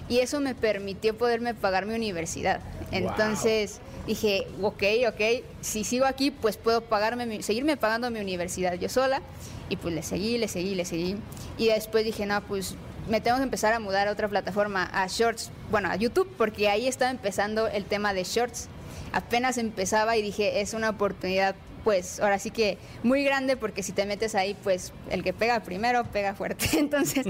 Y 0.09 0.19
eso 0.19 0.39
me 0.41 0.53
permitió 0.53 1.17
poderme 1.17 1.53
pagar 1.53 1.85
mi 1.85 1.93
universidad. 1.93 2.59
Entonces 2.91 3.79
dije, 4.05 4.47
ok, 4.61 4.83
ok, 5.07 5.43
si 5.61 5.83
sigo 5.83 6.05
aquí, 6.05 6.29
pues 6.29 6.57
puedo 6.57 6.81
pagarme, 6.81 7.41
seguirme 7.41 7.77
pagando 7.77 8.11
mi 8.11 8.19
universidad 8.19 8.73
yo 8.73 8.89
sola. 8.89 9.21
Y 9.69 9.77
pues 9.77 9.93
le 9.93 10.03
seguí, 10.03 10.37
le 10.37 10.47
seguí, 10.47 10.75
le 10.75 10.85
seguí. 10.85 11.15
Y 11.57 11.67
después 11.67 12.03
dije, 12.03 12.25
no, 12.25 12.41
pues 12.41 12.75
me 13.07 13.21
tengo 13.21 13.37
que 13.37 13.43
empezar 13.43 13.73
a 13.73 13.79
mudar 13.79 14.07
a 14.07 14.11
otra 14.11 14.27
plataforma, 14.27 14.89
a 14.93 15.07
Shorts, 15.07 15.51
bueno, 15.71 15.89
a 15.89 15.95
YouTube, 15.95 16.29
porque 16.37 16.69
ahí 16.69 16.87
estaba 16.87 17.11
empezando 17.11 17.67
el 17.67 17.85
tema 17.85 18.13
de 18.13 18.23
Shorts. 18.23 18.67
Apenas 19.11 19.57
empezaba 19.57 20.17
y 20.17 20.21
dije, 20.21 20.61
es 20.61 20.73
una 20.73 20.89
oportunidad, 20.89 21.55
pues 21.83 22.19
ahora 22.19 22.39
sí 22.39 22.51
que 22.51 22.77
muy 23.03 23.23
grande, 23.23 23.57
porque 23.57 23.83
si 23.83 23.91
te 23.91 24.05
metes 24.05 24.35
ahí, 24.35 24.55
pues 24.63 24.93
el 25.09 25.23
que 25.23 25.33
pega 25.33 25.59
primero 25.61 26.03
pega 26.05 26.33
fuerte. 26.33 26.69
Entonces, 26.79 27.25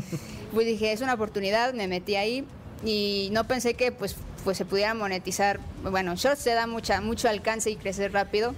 pues 0.53 0.65
dije, 0.65 0.91
es 0.91 1.01
una 1.01 1.15
oportunidad, 1.15 1.73
me 1.73 1.87
metí 1.87 2.15
ahí 2.15 2.45
y 2.85 3.29
no 3.31 3.47
pensé 3.47 3.73
que 3.73 3.91
pues, 3.91 4.15
pues 4.43 4.57
se 4.57 4.65
pudiera 4.65 4.93
monetizar. 4.93 5.59
Bueno, 5.83 6.15
Shorts 6.15 6.43
te 6.43 6.53
da 6.53 6.67
mucha, 6.67 7.01
mucho 7.01 7.29
alcance 7.29 7.69
y 7.71 7.75
crecer 7.75 8.13
rápido. 8.13 8.53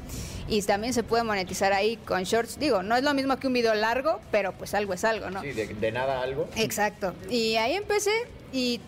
Y 0.48 0.62
también 0.62 0.94
se 0.94 1.02
puede 1.04 1.24
monetizar 1.24 1.74
ahí 1.74 1.98
con 1.98 2.24
Shorts. 2.24 2.60
Digo, 2.60 2.84
no 2.84 2.96
es 2.96 3.04
lo 3.04 3.14
mismo 3.14 3.38
que 3.38 3.48
un 3.48 3.54
video 3.54 3.74
largo, 3.74 4.20
pero 4.32 4.52
pues 4.54 4.74
algo 4.76 4.94
es 4.94 5.04
algo, 5.04 5.30
¿no? 5.32 5.42
Sí, 5.42 5.52
de, 5.52 5.68
de 5.68 5.92
nada 5.92 6.22
algo. 6.22 6.48
Exacto. 6.56 7.14
Y 7.30 7.56
ahí 7.56 7.74
empecé 7.74 8.12
y 8.54 8.80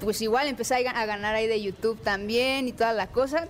pues 0.00 0.20
igual 0.20 0.46
empecé 0.46 0.74
a 0.74 0.80
ga- 0.80 0.94
a 0.94 1.06
ganar 1.06 1.34
ahí 1.34 1.46
de 1.46 1.62
YouTube 1.62 1.98
también 2.02 2.68
y 2.68 2.72
toda 2.72 2.92
la 2.92 3.06
cosa. 3.06 3.48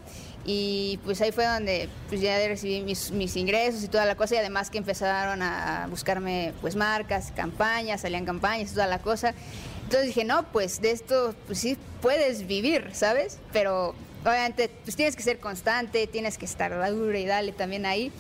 Y 0.49 1.01
pues 1.05 1.21
ahí 1.23 1.33
fue 1.33 1.45
donde 1.45 1.89
pues 2.09 2.21
ya 2.21 2.39
recibí 2.47 2.81
mis, 2.83 3.11
mis 3.11 3.35
ingresos 3.35 3.83
y 3.83 3.89
toda 3.89 4.07
la 4.07 4.15
cosa 4.15 4.37
y 4.37 4.39
además 4.39 4.71
que 4.71 4.79
empezaron 4.79 5.43
a 5.43 5.89
buscarme 5.91 6.53
pues 6.61 6.77
marcas, 6.77 7.33
campañas, 7.35 8.03
salían 8.03 8.25
campañas 8.25 8.71
y 8.71 8.75
toda 8.75 8.87
la 8.87 9.01
cosa. 9.01 9.35
Entonces 9.83 10.07
dije, 10.07 10.25
no, 10.25 10.45
pues 10.53 10.81
de 10.81 10.93
esto 10.93 11.35
pues 11.49 11.59
sí 11.59 11.77
puedes 12.01 12.47
vivir, 12.47 12.91
¿sabes? 12.93 13.41
Pero 13.53 13.97
obviamente 14.27 14.69
pues 14.85 14.97
tienes 14.97 15.17
que 15.17 15.23
ser 15.23 15.39
constante, 15.39 16.07
tienes 16.07 16.37
que 16.37 16.45
estar 16.45 16.73
duro 16.91 17.17
y 17.17 17.25
dale 17.25 17.53
también 17.53 17.87
ahí, 17.87 18.13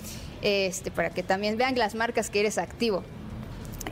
este, 0.42 0.90
para 0.90 1.10
que 1.10 1.22
también 1.22 1.56
vean 1.58 1.76
las 1.76 1.94
marcas 1.94 2.30
que 2.30 2.40
eres 2.40 2.58
activo. 2.58 3.02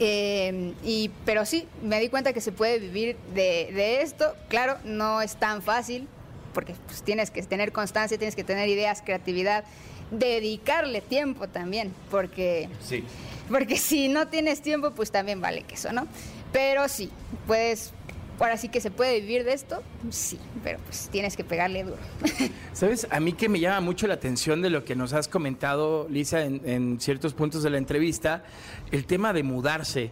Eh, 0.01 0.73
y, 0.85 1.11
pero 1.25 1.45
sí, 1.47 1.69
me 1.83 2.01
di 2.01 2.09
cuenta 2.09 2.33
que 2.33 2.41
se 2.41 2.53
puede 2.53 2.79
vivir 2.79 3.17
de, 3.35 3.71
de 3.73 4.03
esto. 4.03 4.35
Claro, 4.49 4.77
no 4.85 5.23
es 5.23 5.37
tan 5.37 5.63
fácil, 5.63 6.09
porque 6.53 6.75
pues, 6.87 7.03
tienes 7.03 7.31
que 7.31 7.43
tener 7.43 7.73
constancia, 7.73 8.19
tienes 8.19 8.35
que 8.35 8.45
tener 8.45 8.69
ideas, 8.69 9.03
creatividad, 9.03 9.65
dedicarle 10.11 11.01
tiempo 11.01 11.49
también, 11.49 11.93
porque, 12.11 12.69
Sí. 12.81 13.05
porque 13.49 13.77
si 13.77 14.09
no 14.09 14.29
tienes 14.29 14.63
tiempo, 14.63 14.91
pues 14.93 15.11
también 15.11 15.41
vale 15.41 15.63
que 15.63 15.75
eso, 15.75 15.93
¿no? 15.93 16.07
Pero 16.53 16.89
sí, 16.89 17.11
puedes, 17.47 17.93
ahora 18.39 18.57
sí 18.57 18.69
que 18.69 18.81
se 18.81 18.91
puede 18.91 19.21
vivir 19.21 19.45
de 19.45 19.53
esto, 19.53 19.83
sí, 20.11 20.39
pero 20.63 20.79
pues 20.81 21.09
tienes 21.11 21.37
que 21.37 21.45
pegarle 21.45 21.85
duro. 21.85 21.99
¿Sabes? 22.73 23.07
A 23.11 23.21
mí 23.21 23.33
que 23.33 23.49
me 23.49 23.61
llama 23.61 23.81
mucho 23.81 24.07
la 24.07 24.15
atención 24.15 24.63
de 24.63 24.71
lo 24.71 24.85
que 24.85 24.97
nos 24.97 25.13
has 25.13 25.29
comentado, 25.29 26.07
Lisa, 26.09 26.45
en, 26.45 26.61
en 26.65 27.01
ciertos 27.01 27.35
puntos 27.35 27.63
de 27.63 27.71
la 27.71 27.79
entrevista, 27.79 28.45
el 28.91 29.07
tema 29.07 29.33
de 29.33 29.43
mudarse. 29.43 30.11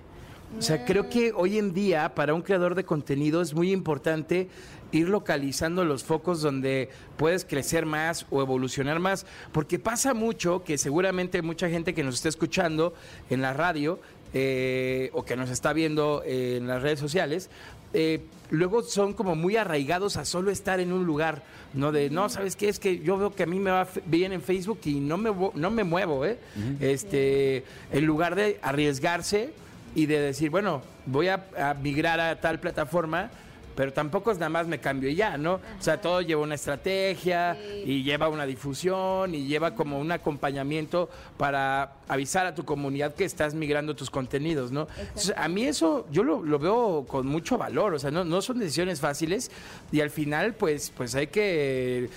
O 0.58 0.60
sea, 0.60 0.84
creo 0.84 1.08
que 1.08 1.32
hoy 1.34 1.56
en 1.56 1.72
día 1.72 2.14
para 2.14 2.34
un 2.34 2.42
creador 2.42 2.74
de 2.74 2.84
contenido 2.84 3.40
es 3.40 3.54
muy 3.54 3.72
importante 3.72 4.48
ir 4.92 5.08
localizando 5.08 5.84
los 5.84 6.04
focos 6.04 6.42
donde 6.42 6.90
puedes 7.16 7.44
crecer 7.44 7.86
más 7.86 8.26
o 8.30 8.42
evolucionar 8.42 9.00
más, 9.00 9.26
porque 9.50 9.78
pasa 9.78 10.14
mucho 10.14 10.62
que 10.62 10.78
seguramente 10.78 11.42
mucha 11.42 11.68
gente 11.68 11.94
que 11.94 12.04
nos 12.04 12.16
está 12.16 12.28
escuchando 12.28 12.92
en 13.30 13.40
la 13.40 13.54
radio 13.54 13.98
eh, 14.34 15.10
o 15.12 15.24
que 15.24 15.36
nos 15.36 15.50
está 15.50 15.72
viendo 15.72 16.22
eh, 16.24 16.56
en 16.58 16.66
las 16.66 16.82
redes 16.82 17.00
sociales, 17.00 17.50
eh, 17.94 18.20
luego 18.50 18.82
son 18.82 19.12
como 19.14 19.34
muy 19.34 19.56
arraigados 19.56 20.16
a 20.16 20.24
solo 20.24 20.50
estar 20.50 20.80
en 20.80 20.92
un 20.92 21.04
lugar, 21.04 21.42
¿no? 21.74 21.90
De, 21.92 22.10
no, 22.10 22.28
¿sabes 22.28 22.56
qué? 22.56 22.68
Es 22.68 22.78
que 22.78 22.98
yo 23.00 23.16
veo 23.16 23.34
que 23.34 23.44
a 23.44 23.46
mí 23.46 23.58
me 23.58 23.70
va 23.70 23.88
bien 24.06 24.32
en 24.32 24.42
Facebook 24.42 24.80
y 24.84 25.00
no 25.00 25.16
me, 25.16 25.32
no 25.54 25.70
me 25.70 25.84
muevo, 25.84 26.24
¿eh? 26.26 26.38
Este, 26.80 27.64
en 27.90 28.04
lugar 28.04 28.34
de 28.34 28.58
arriesgarse 28.62 29.52
y 29.94 30.06
de 30.06 30.20
decir, 30.20 30.50
bueno, 30.50 30.82
voy 31.06 31.28
a, 31.28 31.46
a 31.58 31.74
migrar 31.74 32.20
a 32.20 32.40
tal 32.40 32.60
plataforma, 32.60 33.30
pero 33.74 33.92
tampoco 33.92 34.30
es 34.30 34.38
nada 34.38 34.50
más 34.50 34.66
me 34.66 34.78
cambio 34.78 35.08
y 35.10 35.14
ya, 35.14 35.36
¿no? 35.36 35.54
O 35.54 35.82
sea, 35.82 36.00
todo 36.00 36.20
lleva 36.20 36.42
una 36.42 36.54
estrategia 36.54 37.56
y 37.84 38.02
lleva 38.02 38.28
una 38.28 38.46
difusión 38.46 39.34
y 39.34 39.46
lleva 39.46 39.74
como 39.74 39.98
un 39.98 40.12
acompañamiento 40.12 41.08
para 41.36 41.94
avisar 42.08 42.46
a 42.46 42.54
tu 42.54 42.64
comunidad 42.64 43.14
que 43.14 43.24
estás 43.24 43.54
migrando 43.54 43.94
tus 43.96 44.10
contenidos, 44.10 44.72
¿no? 44.72 44.88
Entonces, 44.98 45.34
a 45.36 45.48
mí 45.48 45.64
eso 45.64 46.06
yo 46.10 46.22
lo, 46.22 46.42
lo 46.42 46.58
veo 46.58 47.04
con 47.08 47.26
mucho 47.26 47.58
valor, 47.58 47.94
o 47.94 47.98
sea, 47.98 48.10
no, 48.10 48.24
no 48.24 48.42
son 48.42 48.58
decisiones 48.58 49.00
fáciles 49.00 49.50
y 49.90 50.00
al 50.00 50.10
final 50.10 50.54
pues, 50.54 50.92
pues 50.96 51.14
hay 51.14 51.28
que 51.28 52.10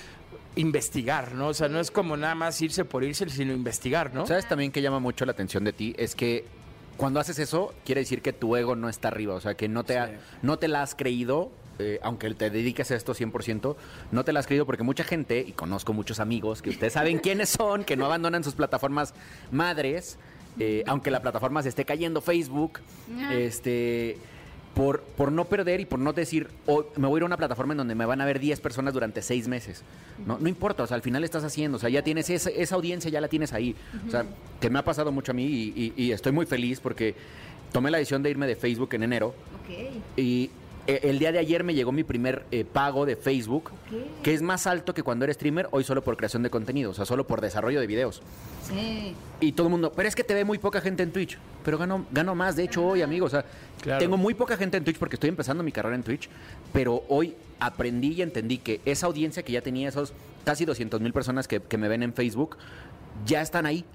investigar, 0.55 1.33
¿no? 1.33 1.49
O 1.49 1.53
sea, 1.53 1.67
no 1.67 1.79
es 1.79 1.91
como 1.91 2.17
nada 2.17 2.35
más 2.35 2.61
irse 2.61 2.85
por 2.85 3.03
irse, 3.03 3.29
sino 3.29 3.53
investigar, 3.53 4.13
¿no? 4.13 4.25
¿Sabes 4.25 4.47
también 4.47 4.71
que 4.71 4.81
llama 4.81 4.99
mucho 4.99 5.25
la 5.25 5.33
atención 5.33 5.63
de 5.63 5.73
ti? 5.73 5.93
Es 5.97 6.15
que 6.15 6.45
cuando 6.97 7.19
haces 7.19 7.39
eso, 7.39 7.73
quiere 7.85 8.01
decir 8.01 8.21
que 8.21 8.33
tu 8.33 8.55
ego 8.55 8.75
no 8.75 8.89
está 8.89 9.07
arriba, 9.09 9.33
o 9.35 9.41
sea, 9.41 9.55
que 9.55 9.67
no 9.67 9.83
te, 9.83 9.97
ha- 9.97 10.11
no 10.41 10.57
te 10.57 10.67
la 10.67 10.81
has 10.81 10.95
creído, 10.95 11.51
eh, 11.79 11.99
aunque 12.03 12.33
te 12.33 12.49
dediques 12.49 12.89
a 12.91 12.95
esto 12.95 13.13
100%, 13.13 13.75
no 14.11 14.23
te 14.23 14.31
la 14.33 14.39
has 14.39 14.47
creído 14.47 14.65
porque 14.65 14.83
mucha 14.83 15.03
gente, 15.03 15.39
y 15.45 15.51
conozco 15.51 15.91
muchos 15.93 16.19
amigos 16.19 16.61
que 16.61 16.69
ustedes 16.69 16.93
saben 16.93 17.19
quiénes 17.23 17.49
son, 17.49 17.83
que 17.83 17.97
no 17.97 18.05
abandonan 18.05 18.43
sus 18.43 18.55
plataformas 18.55 19.13
madres, 19.51 20.17
eh, 20.59 20.83
aunque 20.87 21.11
la 21.11 21.21
plataforma 21.21 21.61
se 21.63 21.69
esté 21.69 21.83
cayendo, 21.85 22.21
Facebook, 22.21 22.79
este... 23.31 24.17
Por, 24.75 24.99
por 25.01 25.31
no 25.31 25.45
perder 25.45 25.79
y 25.79 25.85
por 25.85 25.99
no 25.99 26.11
decir, 26.11 26.49
"Oh, 26.65 26.85
me 26.97 27.07
voy 27.07 27.17
a 27.17 27.19
ir 27.19 27.23
a 27.23 27.25
una 27.27 27.37
plataforma 27.37 27.73
en 27.73 27.77
donde 27.77 27.95
me 27.95 28.05
van 28.05 28.19
a 28.19 28.25
ver 28.25 28.39
10 28.39 28.59
personas 28.59 28.93
durante 28.93 29.21
6 29.21 29.47
meses. 29.47 29.83
No, 30.27 30.37
no 30.37 30.49
importa, 30.49 30.83
o 30.83 30.87
sea, 30.87 30.95
al 30.95 31.01
final 31.01 31.23
estás 31.23 31.43
haciendo, 31.45 31.77
o 31.77 31.79
sea, 31.79 31.89
ya 31.89 32.01
tienes 32.03 32.29
esa, 32.29 32.49
esa 32.49 32.75
audiencia, 32.75 33.09
ya 33.09 33.21
la 33.21 33.29
tienes 33.29 33.53
ahí. 33.53 33.73
O 34.05 34.11
sea, 34.11 34.25
que 34.59 34.69
me 34.69 34.77
ha 34.77 34.83
pasado 34.83 35.11
mucho 35.13 35.31
a 35.31 35.35
mí 35.35 35.45
y, 35.45 35.93
y- 35.97 36.03
y 36.03 36.11
estoy 36.11 36.33
muy 36.33 36.45
feliz 36.45 36.81
porque 36.81 37.15
tomé 37.71 37.89
la 37.89 37.97
decisión 37.99 38.21
de 38.21 38.29
irme 38.31 38.47
de 38.47 38.55
Facebook 38.57 38.89
en 38.95 39.03
enero 39.03 39.27
Ok. 39.63 39.95
y 40.17 40.49
eh, 40.87 40.99
el 41.03 41.19
día 41.19 41.31
de 41.31 41.39
ayer 41.39 41.63
me 41.63 41.73
llegó 41.73 41.91
mi 41.91 42.03
primer 42.03 42.45
eh, 42.51 42.63
pago 42.65 43.05
de 43.05 43.15
Facebook, 43.15 43.71
Ok. 43.71 44.21
que 44.23 44.33
es 44.33 44.41
más 44.41 44.67
alto 44.67 44.93
que 44.93 45.03
cuando 45.03 45.25
eres 45.25 45.35
streamer, 45.35 45.67
hoy 45.71 45.83
solo 45.83 46.03
por 46.03 46.15
creación 46.17 46.43
de 46.43 46.49
contenido, 46.49 46.91
o 46.91 46.93
sea, 46.93 47.05
solo 47.05 47.25
por 47.25 47.41
desarrollo 47.41 47.79
de 47.79 47.87
videos. 47.87 48.21
Sí. 48.63 49.15
Y 49.39 49.51
todo 49.53 49.67
el 49.67 49.71
mundo, 49.71 49.91
pero 49.95 50.07
es 50.07 50.15
que 50.15 50.23
te 50.23 50.33
ve 50.33 50.43
muy 50.45 50.57
poca 50.57 50.81
gente 50.81 51.03
en 51.03 51.11
Twitch. 51.11 51.37
Pero 51.63 51.77
gano, 51.77 52.05
gano 52.11 52.35
más, 52.35 52.55
de 52.55 52.63
hecho, 52.63 52.85
hoy, 52.85 53.01
amigo. 53.01 53.25
O 53.25 53.29
sea, 53.29 53.45
Claro. 53.81 53.99
tengo 53.99 54.17
muy 54.17 54.33
poca 54.33 54.57
gente 54.57 54.77
en 54.77 54.83
Twitch 54.83 54.97
porque 54.97 55.15
estoy 55.15 55.29
empezando 55.29 55.63
mi 55.63 55.71
carrera 55.71 55.95
en 55.95 56.03
Twitch. 56.03 56.29
Pero 56.73 57.03
hoy 57.09 57.35
aprendí 57.59 58.13
y 58.13 58.21
entendí 58.21 58.57
que 58.59 58.81
esa 58.85 59.07
audiencia 59.07 59.43
que 59.43 59.51
ya 59.53 59.61
tenía, 59.61 59.89
esos 59.89 60.13
casi 60.43 60.65
200 60.65 61.01
mil 61.01 61.13
personas 61.13 61.47
que, 61.47 61.59
que 61.61 61.77
me 61.77 61.87
ven 61.87 62.03
en 62.03 62.13
Facebook, 62.13 62.57
ya 63.25 63.41
están 63.41 63.65
ahí. 63.65 63.85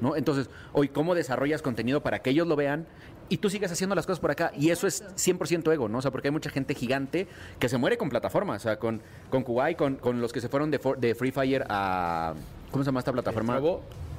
¿no? 0.00 0.16
Entonces, 0.16 0.48
hoy, 0.72 0.88
¿cómo 0.88 1.14
desarrollas 1.14 1.62
contenido 1.62 2.02
para 2.02 2.20
que 2.20 2.30
ellos 2.30 2.46
lo 2.48 2.56
vean? 2.56 2.86
Y 3.28 3.38
tú 3.38 3.50
sigues 3.50 3.70
haciendo 3.72 3.94
las 3.96 4.06
cosas 4.06 4.20
por 4.20 4.30
acá. 4.30 4.52
Y 4.56 4.70
eso 4.70 4.86
es 4.86 5.02
100% 5.16 5.72
ego, 5.72 5.88
¿no? 5.88 5.98
O 5.98 6.02
sea, 6.02 6.10
porque 6.10 6.28
hay 6.28 6.32
mucha 6.32 6.50
gente 6.50 6.74
gigante 6.74 7.26
que 7.58 7.68
se 7.68 7.76
muere 7.76 7.96
con 7.98 8.08
plataformas. 8.08 8.62
O 8.62 8.68
sea, 8.68 8.78
con, 8.78 9.00
con 9.30 9.42
Kuwait, 9.42 9.76
con, 9.76 9.96
con 9.96 10.20
los 10.20 10.32
que 10.32 10.40
se 10.40 10.48
fueron 10.48 10.70
de, 10.70 10.78
For- 10.78 10.98
de 10.98 11.14
Free 11.14 11.32
Fire 11.32 11.64
a... 11.68 12.34
¿Cómo 12.70 12.84
se 12.84 12.88
llama 12.88 13.00
esta 13.00 13.12
plataforma? 13.12 13.54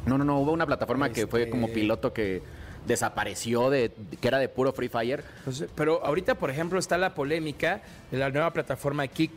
No, 0.06 0.18
no, 0.18 0.24
no, 0.26 0.40
hubo 0.40 0.52
una 0.52 0.66
plataforma 0.66 1.10
que 1.10 1.28
fue 1.28 1.42
Este- 1.44 1.52
como 1.52 1.68
piloto 1.68 2.12
que 2.14 2.42
desapareció, 2.88 3.70
de, 3.70 3.92
que 4.22 4.28
era 4.28 4.40
de 4.40 4.50
puro 4.50 4.72
Free 4.74 4.90
Fire. 4.90 5.24
Entonces, 5.40 5.70
pero 5.76 6.04
ahorita, 6.06 6.36
por 6.36 6.50
ejemplo, 6.50 6.80
está 6.80 6.98
la 6.98 7.14
polémica 7.14 7.82
de 8.12 8.18
la 8.18 8.30
nueva 8.30 8.52
plataforma 8.52 9.08
Kik, 9.08 9.32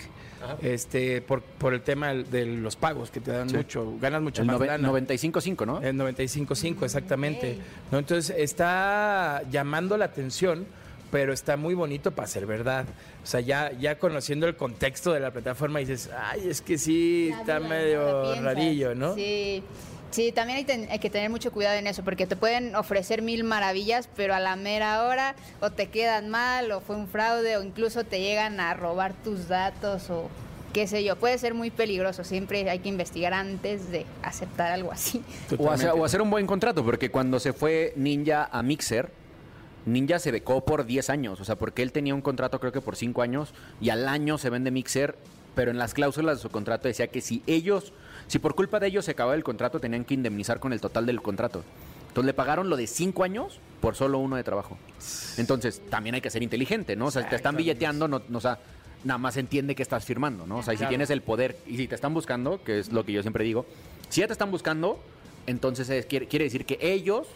este, 0.62 1.20
por, 1.20 1.42
por 1.42 1.74
el 1.74 1.82
tema 1.82 2.14
de 2.14 2.46
los 2.46 2.76
pagos 2.76 3.10
que 3.10 3.20
te 3.20 3.30
dan 3.30 3.48
mucho, 3.52 3.94
ganas 4.00 4.22
mucho 4.22 4.40
El 4.42 4.46
más 4.48 4.56
nove- 4.58 4.66
lana. 4.66 4.88
95.5, 4.90 5.66
¿no? 5.66 5.82
El 5.82 5.96
95.5, 5.96 6.84
exactamente. 6.84 7.58
¿No? 7.90 7.98
Entonces 7.98 8.34
está 8.38 9.42
llamando 9.50 9.96
la 9.96 10.06
atención 10.06 10.66
pero 11.10 11.32
está 11.32 11.56
muy 11.56 11.74
bonito 11.74 12.12
para 12.12 12.28
ser 12.28 12.46
verdad. 12.46 12.84
O 13.24 13.26
sea, 13.26 13.40
ya, 13.40 13.72
ya 13.72 13.98
conociendo 13.98 14.46
el 14.46 14.54
contexto 14.54 15.12
de 15.12 15.18
la 15.18 15.32
plataforma 15.32 15.80
dices, 15.80 16.08
ay, 16.16 16.48
es 16.48 16.60
que 16.60 16.78
sí, 16.78 17.30
La 17.32 17.40
está 17.40 17.58
medio 17.58 18.40
rarillo, 18.40 18.94
¿no? 18.94 19.16
Sí. 19.16 19.60
Sí, 20.10 20.32
también 20.32 20.58
hay, 20.58 20.64
ten- 20.64 20.88
hay 20.90 20.98
que 20.98 21.08
tener 21.10 21.30
mucho 21.30 21.52
cuidado 21.52 21.76
en 21.78 21.86
eso, 21.86 22.02
porque 22.02 22.26
te 22.26 22.34
pueden 22.36 22.74
ofrecer 22.74 23.22
mil 23.22 23.44
maravillas, 23.44 24.08
pero 24.16 24.34
a 24.34 24.40
la 24.40 24.56
mera 24.56 25.04
hora 25.04 25.34
o 25.60 25.70
te 25.70 25.88
quedan 25.88 26.28
mal, 26.28 26.70
o 26.72 26.80
fue 26.80 26.96
un 26.96 27.06
fraude, 27.08 27.56
o 27.56 27.62
incluso 27.62 28.02
te 28.04 28.20
llegan 28.20 28.58
a 28.60 28.74
robar 28.74 29.12
tus 29.22 29.46
datos, 29.48 30.10
o 30.10 30.28
qué 30.72 30.86
sé 30.88 31.04
yo. 31.04 31.14
Puede 31.16 31.38
ser 31.38 31.54
muy 31.54 31.70
peligroso, 31.70 32.24
siempre 32.24 32.68
hay 32.68 32.80
que 32.80 32.88
investigar 32.88 33.32
antes 33.34 33.90
de 33.92 34.04
aceptar 34.22 34.72
algo 34.72 34.90
así. 34.90 35.22
O 35.58 35.70
hacer, 35.70 35.90
o 35.90 36.04
hacer 36.04 36.20
un 36.22 36.30
buen 36.30 36.46
contrato, 36.46 36.84
porque 36.84 37.10
cuando 37.10 37.38
se 37.38 37.52
fue 37.52 37.92
Ninja 37.96 38.48
a 38.50 38.62
Mixer, 38.64 39.10
Ninja 39.86 40.18
se 40.18 40.30
becó 40.32 40.64
por 40.64 40.86
10 40.86 41.08
años, 41.08 41.40
o 41.40 41.44
sea, 41.44 41.56
porque 41.56 41.82
él 41.82 41.92
tenía 41.92 42.14
un 42.14 42.20
contrato 42.20 42.58
creo 42.60 42.72
que 42.72 42.80
por 42.80 42.96
5 42.96 43.22
años 43.22 43.54
y 43.80 43.90
al 43.90 44.08
año 44.08 44.38
se 44.38 44.50
vende 44.50 44.70
Mixer, 44.70 45.16
pero 45.54 45.70
en 45.70 45.78
las 45.78 45.94
cláusulas 45.94 46.36
de 46.38 46.42
su 46.42 46.50
contrato 46.50 46.86
decía 46.88 47.06
que 47.08 47.20
si 47.20 47.42
ellos, 47.46 47.92
si 48.30 48.38
por 48.38 48.54
culpa 48.54 48.78
de 48.78 48.86
ellos 48.86 49.04
se 49.04 49.10
acababa 49.10 49.34
el 49.34 49.42
contrato, 49.42 49.80
tenían 49.80 50.04
que 50.04 50.14
indemnizar 50.14 50.60
con 50.60 50.72
el 50.72 50.80
total 50.80 51.04
del 51.04 51.20
contrato. 51.20 51.64
Entonces 52.06 52.26
le 52.26 52.32
pagaron 52.34 52.70
lo 52.70 52.76
de 52.76 52.86
5 52.86 53.24
años 53.24 53.58
por 53.80 53.96
solo 53.96 54.18
uno 54.18 54.36
de 54.36 54.44
trabajo. 54.44 54.78
Entonces 55.36 55.82
también 55.90 56.14
hay 56.14 56.20
que 56.20 56.30
ser 56.30 56.40
inteligente, 56.44 56.94
¿no? 56.94 57.06
O 57.06 57.10
sea, 57.10 57.24
si 57.24 57.28
te 57.28 57.34
están 57.34 57.56
billeteando, 57.56 58.06
no, 58.06 58.22
no, 58.28 58.38
o 58.38 58.40
sea, 58.40 58.60
nada 59.02 59.18
más 59.18 59.36
entiende 59.36 59.74
que 59.74 59.82
estás 59.82 60.04
firmando, 60.04 60.46
¿no? 60.46 60.58
O 60.58 60.62
sea, 60.62 60.74
y 60.74 60.76
si 60.76 60.82
Claro. 60.82 60.90
tienes 60.90 61.10
el 61.10 61.22
poder 61.22 61.56
y 61.66 61.76
si 61.76 61.88
te 61.88 61.96
están 61.96 62.14
buscando, 62.14 62.62
que 62.62 62.78
es 62.78 62.92
lo 62.92 63.04
que 63.04 63.10
yo 63.10 63.22
siempre 63.22 63.42
digo, 63.42 63.66
si 64.10 64.20
ya 64.20 64.28
te 64.28 64.32
están 64.32 64.52
buscando, 64.52 65.00
entonces 65.48 65.90
es- 65.90 66.06
quiere, 66.06 66.28
quiere 66.28 66.44
decir 66.44 66.64
que 66.66 66.78
ellos 66.80 67.26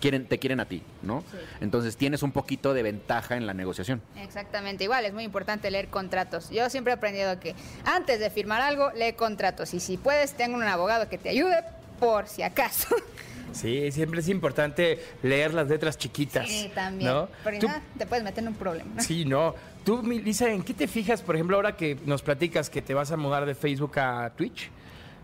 quieren, 0.00 0.26
te 0.26 0.38
quieren 0.38 0.58
a 0.60 0.64
ti, 0.64 0.82
¿no? 1.02 1.22
Sí. 1.30 1.36
Entonces 1.60 1.96
tienes 1.96 2.22
un 2.22 2.32
poquito 2.32 2.74
de 2.74 2.82
ventaja 2.82 3.36
en 3.36 3.46
la 3.46 3.54
negociación. 3.54 4.02
Exactamente, 4.16 4.82
igual 4.84 5.04
es 5.04 5.12
muy 5.12 5.24
importante 5.24 5.70
leer 5.70 5.88
contratos. 5.88 6.50
Yo 6.50 6.68
siempre 6.70 6.92
he 6.92 6.96
aprendido 6.96 7.38
que 7.38 7.54
antes 7.84 8.18
de 8.18 8.30
firmar 8.30 8.60
algo, 8.62 8.90
lee 8.96 9.12
contratos. 9.12 9.72
Y 9.74 9.80
si 9.80 9.96
puedes, 9.96 10.32
tengo 10.34 10.56
un 10.56 10.62
abogado 10.64 11.08
que 11.08 11.18
te 11.18 11.28
ayude 11.28 11.62
por 12.00 12.26
si 12.26 12.42
acaso. 12.42 12.88
Sí, 13.52 13.90
siempre 13.90 14.20
es 14.20 14.28
importante 14.28 15.00
leer 15.24 15.52
las 15.54 15.66
letras 15.66 15.98
chiquitas. 15.98 16.48
Sí, 16.48 16.70
también. 16.72 17.10
¿no? 17.10 17.28
Porque 17.42 17.58
nada, 17.58 17.82
te 17.98 18.06
puedes 18.06 18.22
meter 18.24 18.44
en 18.44 18.48
un 18.50 18.54
problema. 18.54 18.92
¿no? 18.94 19.02
Sí, 19.02 19.24
no. 19.24 19.56
Tú, 19.84 20.00
Lisa, 20.04 20.48
¿en 20.52 20.62
qué 20.62 20.72
te 20.72 20.86
fijas, 20.86 21.20
por 21.20 21.34
ejemplo, 21.34 21.56
ahora 21.56 21.76
que 21.76 21.98
nos 22.06 22.22
platicas 22.22 22.70
que 22.70 22.80
te 22.80 22.94
vas 22.94 23.10
a 23.10 23.16
mudar 23.16 23.46
de 23.46 23.56
Facebook 23.56 23.98
a 23.98 24.30
Twitch? 24.36 24.70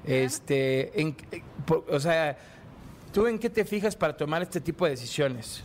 Este, 0.04 1.00
en, 1.00 1.16
eh, 1.30 1.42
por- 1.66 1.84
o 1.88 2.00
sea, 2.00 2.36
¿tú 3.16 3.26
en 3.26 3.38
qué 3.38 3.48
te 3.48 3.64
fijas 3.64 3.96
para 3.96 4.14
tomar 4.14 4.42
este 4.42 4.60
tipo 4.60 4.84
de 4.84 4.90
decisiones? 4.90 5.62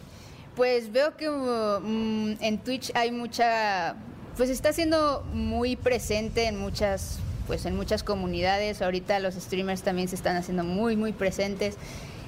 Pues 0.55 0.89
veo 0.89 1.17
que 1.17 1.29
mm, 1.29 2.41
en 2.41 2.57
Twitch 2.59 2.93
hay 2.95 3.11
mucha, 3.11 3.97
pues 4.37 4.49
está 4.49 4.71
siendo 4.71 5.21
muy 5.33 5.75
presente 5.75 6.45
en 6.45 6.57
muchas, 6.57 7.19
pues 7.47 7.65
en 7.65 7.75
muchas 7.75 8.03
comunidades. 8.03 8.81
Ahorita 8.81 9.19
los 9.19 9.35
streamers 9.35 9.81
también 9.81 10.07
se 10.07 10.15
están 10.15 10.37
haciendo 10.37 10.63
muy, 10.63 10.95
muy 10.95 11.11
presentes. 11.11 11.75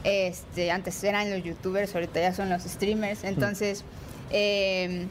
Este, 0.03 0.71
antes 0.71 1.01
eran 1.05 1.31
los 1.31 1.41
youtubers, 1.41 1.95
ahorita 1.95 2.19
ya 2.19 2.33
son 2.33 2.49
los 2.49 2.63
streamers. 2.63 3.23
Entonces, 3.23 3.85
eh, 4.29 5.07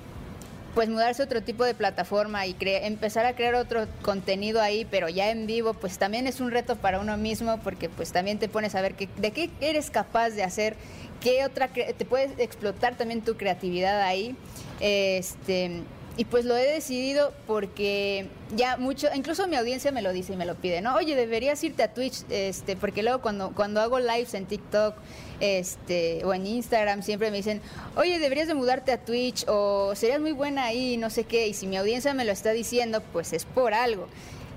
pues 0.75 0.89
mudarse 0.89 1.23
a 1.23 1.25
otro 1.27 1.43
tipo 1.43 1.65
de 1.65 1.75
plataforma 1.75 2.47
y 2.47 2.57
empezar 2.61 3.27
a 3.27 3.35
crear 3.35 3.55
otro 3.55 3.87
contenido 4.03 4.61
ahí, 4.61 4.87
pero 4.91 5.09
ya 5.09 5.31
en 5.31 5.47
vivo, 5.47 5.75
pues 5.75 5.99
también 5.99 6.27
es 6.27 6.41
un 6.41 6.51
reto 6.51 6.77
para 6.77 6.99
uno 7.01 7.17
mismo 7.17 7.59
porque 7.63 7.89
pues 7.91 8.13
también 8.13 8.39
te 8.39 8.49
pones 8.49 8.75
a 8.75 8.81
ver 8.81 8.95
qué- 8.95 9.09
de 9.19 9.33
qué 9.33 9.51
eres 9.61 9.91
capaz 9.91 10.31
de 10.31 10.43
hacer, 10.43 10.77
qué 11.21 11.45
otra 11.45 11.69
te 11.69 12.05
puedes 12.07 12.39
explotar 12.39 12.97
también 12.97 13.21
tu 13.23 13.37
creatividad 13.37 14.01
ahí. 14.01 14.35
Este, 14.81 15.83
y 16.17 16.27
pues 16.27 16.45
lo 16.45 16.57
he 16.57 16.71
decidido 16.71 17.33
porque 17.47 18.27
ya 18.55 18.77
mucho, 18.77 19.09
incluso 19.15 19.49
mi 19.49 19.57
audiencia 19.57 19.93
me 19.93 20.03
lo 20.03 20.13
dice 20.13 20.35
y 20.35 20.37
me 20.37 20.45
lo 20.45 20.55
pide, 20.57 20.83
¿no? 20.83 20.95
Oye, 20.95 21.17
deberías 21.17 21.63
irte 21.65 21.83
a 21.83 21.95
Twitch, 21.95 22.25
este, 22.29 22.77
porque 22.77 23.03
luego 23.03 23.23
cuando, 23.23 23.53
cuando 23.55 23.81
hago 23.81 23.99
lives 23.99 24.35
en 24.35 24.47
TikTok, 24.47 24.95
este, 25.41 26.25
o 26.25 26.35
en 26.35 26.47
Instagram 26.47 27.03
siempre 27.03 27.31
me 27.31 27.39
dicen, 27.39 27.63
oye, 27.97 28.19
deberías 28.19 28.47
de 28.47 28.55
mudarte 28.55 28.93
a 28.93 28.99
Twitch 28.99 29.45
o 29.49 29.95
serías 29.95 30.21
muy 30.21 30.33
buena 30.33 30.65
ahí, 30.65 30.99
no 30.99 31.09
sé 31.09 31.25
qué, 31.25 31.49
y 31.49 31.55
si 31.55 31.67
mi 31.67 31.77
audiencia 31.77 32.13
me 32.13 32.25
lo 32.25 32.33
está 32.33 32.53
diciendo, 32.53 33.03
pues 33.13 33.33
es 33.33 33.45
por 33.47 33.73
algo. 33.73 34.07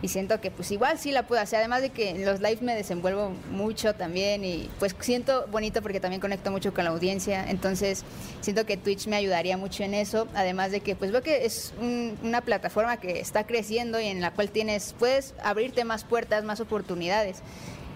Y 0.02 0.10
siento 0.10 0.40
que 0.42 0.52
pues 0.52 0.70
igual 0.72 1.00
sí 1.00 1.12
la 1.12 1.26
puedo 1.26 1.42
hacer, 1.42 1.60
además 1.60 1.82
de 1.82 1.90
que 1.90 2.10
en 2.12 2.26
los 2.26 2.40
lives 2.42 2.62
me 2.62 2.76
desenvuelvo 2.76 3.32
mucho 3.50 3.96
también 3.96 4.44
y 4.46 4.70
pues 4.78 4.96
siento 5.00 5.48
bonito 5.52 5.82
porque 5.82 6.00
también 6.00 6.20
conecto 6.22 6.52
mucho 6.52 6.74
con 6.74 6.84
la 6.84 6.92
audiencia, 6.92 7.50
entonces 7.50 8.04
siento 8.42 8.66
que 8.66 8.78
Twitch 8.78 9.08
me 9.08 9.16
ayudaría 9.16 9.58
mucho 9.58 9.84
en 9.84 9.94
eso, 9.96 10.28
además 10.36 10.72
de 10.72 10.82
que 10.82 10.96
pues 10.96 11.12
veo 11.12 11.24
que 11.24 11.46
es 11.46 11.74
un- 11.80 12.20
una 12.24 12.42
plataforma 12.42 12.98
que 12.98 13.20
está 13.20 13.48
creciendo 13.48 14.00
y 14.00 14.08
en 14.08 14.22
la 14.22 14.32
cual 14.32 14.52
tienes, 14.52 14.94
puedes 15.00 15.34
abrirte 15.42 15.86
más 15.86 16.04
puertas, 16.04 16.44
más 16.44 16.60
oportunidades. 16.60 17.38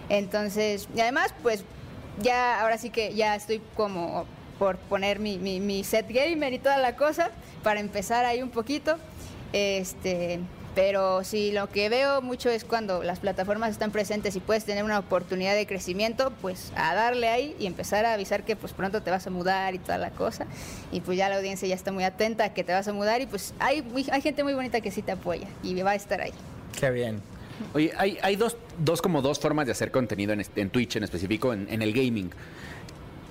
Entonces, 0.07 0.87
y 0.95 1.01
además 1.01 1.33
pues 1.43 1.63
ya 2.21 2.61
ahora 2.61 2.77
sí 2.77 2.89
que 2.89 3.13
ya 3.13 3.35
estoy 3.35 3.61
como 3.75 4.25
por 4.57 4.77
poner 4.77 5.19
mi, 5.19 5.37
mi, 5.37 5.59
mi 5.59 5.83
set 5.83 6.07
gamer 6.09 6.53
y 6.53 6.59
toda 6.59 6.77
la 6.77 6.95
cosa 6.95 7.29
para 7.61 7.79
empezar 7.79 8.25
ahí 8.25 8.41
un 8.41 8.49
poquito. 8.49 8.97
Este, 9.53 10.39
pero 10.75 11.23
sí, 11.23 11.51
lo 11.51 11.69
que 11.69 11.89
veo 11.89 12.21
mucho 12.21 12.49
es 12.49 12.63
cuando 12.63 13.03
las 13.03 13.19
plataformas 13.19 13.71
están 13.71 13.91
presentes 13.91 14.35
y 14.35 14.39
puedes 14.39 14.65
tener 14.65 14.83
una 14.83 14.99
oportunidad 14.99 15.55
de 15.55 15.65
crecimiento, 15.65 16.31
pues 16.41 16.71
a 16.75 16.93
darle 16.95 17.27
ahí 17.27 17.55
y 17.59 17.65
empezar 17.65 18.05
a 18.05 18.13
avisar 18.13 18.45
que 18.45 18.55
pues 18.55 18.73
pronto 18.73 19.01
te 19.01 19.11
vas 19.11 19.27
a 19.27 19.29
mudar 19.29 19.75
y 19.75 19.79
toda 19.79 19.97
la 19.97 20.11
cosa. 20.11 20.45
Y 20.91 21.01
pues 21.01 21.17
ya 21.17 21.27
la 21.29 21.37
audiencia 21.37 21.67
ya 21.67 21.75
está 21.75 21.91
muy 21.91 22.03
atenta 22.03 22.45
a 22.45 22.53
que 22.53 22.63
te 22.63 22.71
vas 22.71 22.87
a 22.87 22.93
mudar 22.93 23.21
y 23.21 23.25
pues 23.25 23.53
hay, 23.59 23.83
hay 24.11 24.21
gente 24.21 24.43
muy 24.43 24.53
bonita 24.53 24.79
que 24.81 24.91
sí 24.91 25.01
te 25.01 25.11
apoya 25.11 25.47
y 25.63 25.79
va 25.81 25.91
a 25.91 25.95
estar 25.95 26.21
ahí. 26.21 26.33
Qué 26.79 26.89
bien. 26.91 27.21
Oye, 27.73 27.91
hay, 27.97 28.17
hay 28.21 28.35
dos, 28.35 28.55
dos 28.77 29.01
como 29.01 29.21
dos 29.21 29.39
formas 29.39 29.65
de 29.65 29.73
hacer 29.73 29.91
contenido 29.91 30.33
en, 30.33 30.45
en 30.55 30.69
Twitch 30.69 30.95
en 30.95 31.03
específico, 31.03 31.51
en, 31.53 31.67
en 31.69 31.81
el 31.81 31.93
gaming. 31.93 32.31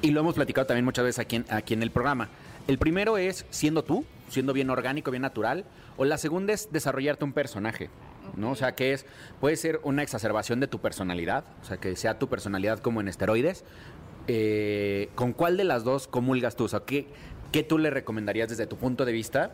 Y 0.03 0.11
lo 0.11 0.21
hemos 0.21 0.35
platicado 0.35 0.67
también 0.67 0.85
muchas 0.85 1.05
veces 1.05 1.19
aquí 1.19 1.37
en, 1.37 1.47
aquí 1.49 1.75
en 1.75 1.83
el 1.83 1.91
programa. 1.91 2.29
El 2.67 2.79
primero 2.79 3.17
es 3.17 3.47
siendo 3.51 3.83
tú, 3.83 4.05
siendo 4.29 4.53
bien 4.53 4.69
orgánico, 4.71 5.11
bien 5.11 5.23
natural. 5.23 5.65
O 5.99 6.05
la 6.05 6.17
segunda 6.17 6.55
es 6.55 6.73
desarrollarte 6.73 7.25
un 7.25 7.35
personaje. 7.35 7.91
¿no? 8.37 8.53
O 8.53 8.57
sea, 8.57 8.75
que 8.75 8.93
es, 8.93 9.05
puede 9.41 9.57
ser 9.57 9.81
una 9.83 10.03
exacerbación 10.03 10.61
de 10.61 10.69
tu 10.69 10.81
personalidad, 10.81 11.45
o 11.63 11.65
sea, 11.65 11.79
que 11.79 11.97
sea 11.97 12.19
tu 12.19 12.29
personalidad 12.29 12.79
como 12.79 13.01
en 13.01 13.09
esteroides. 13.09 13.65
Eh, 14.29 15.09
¿Con 15.15 15.33
cuál 15.33 15.57
de 15.57 15.65
las 15.65 15.85
dos 15.85 16.07
comulgas 16.07 16.57
tú? 16.57 16.65
O 16.65 16.69
sea, 16.69 16.81
¿qué, 16.81 17.07
¿qué 17.53 17.63
tú 17.63 17.79
le 17.79 17.91
recomendarías 17.91 18.49
desde 18.49 18.67
tu 18.67 18.77
punto 18.77 19.05
de 19.05 19.13
vista 19.13 19.53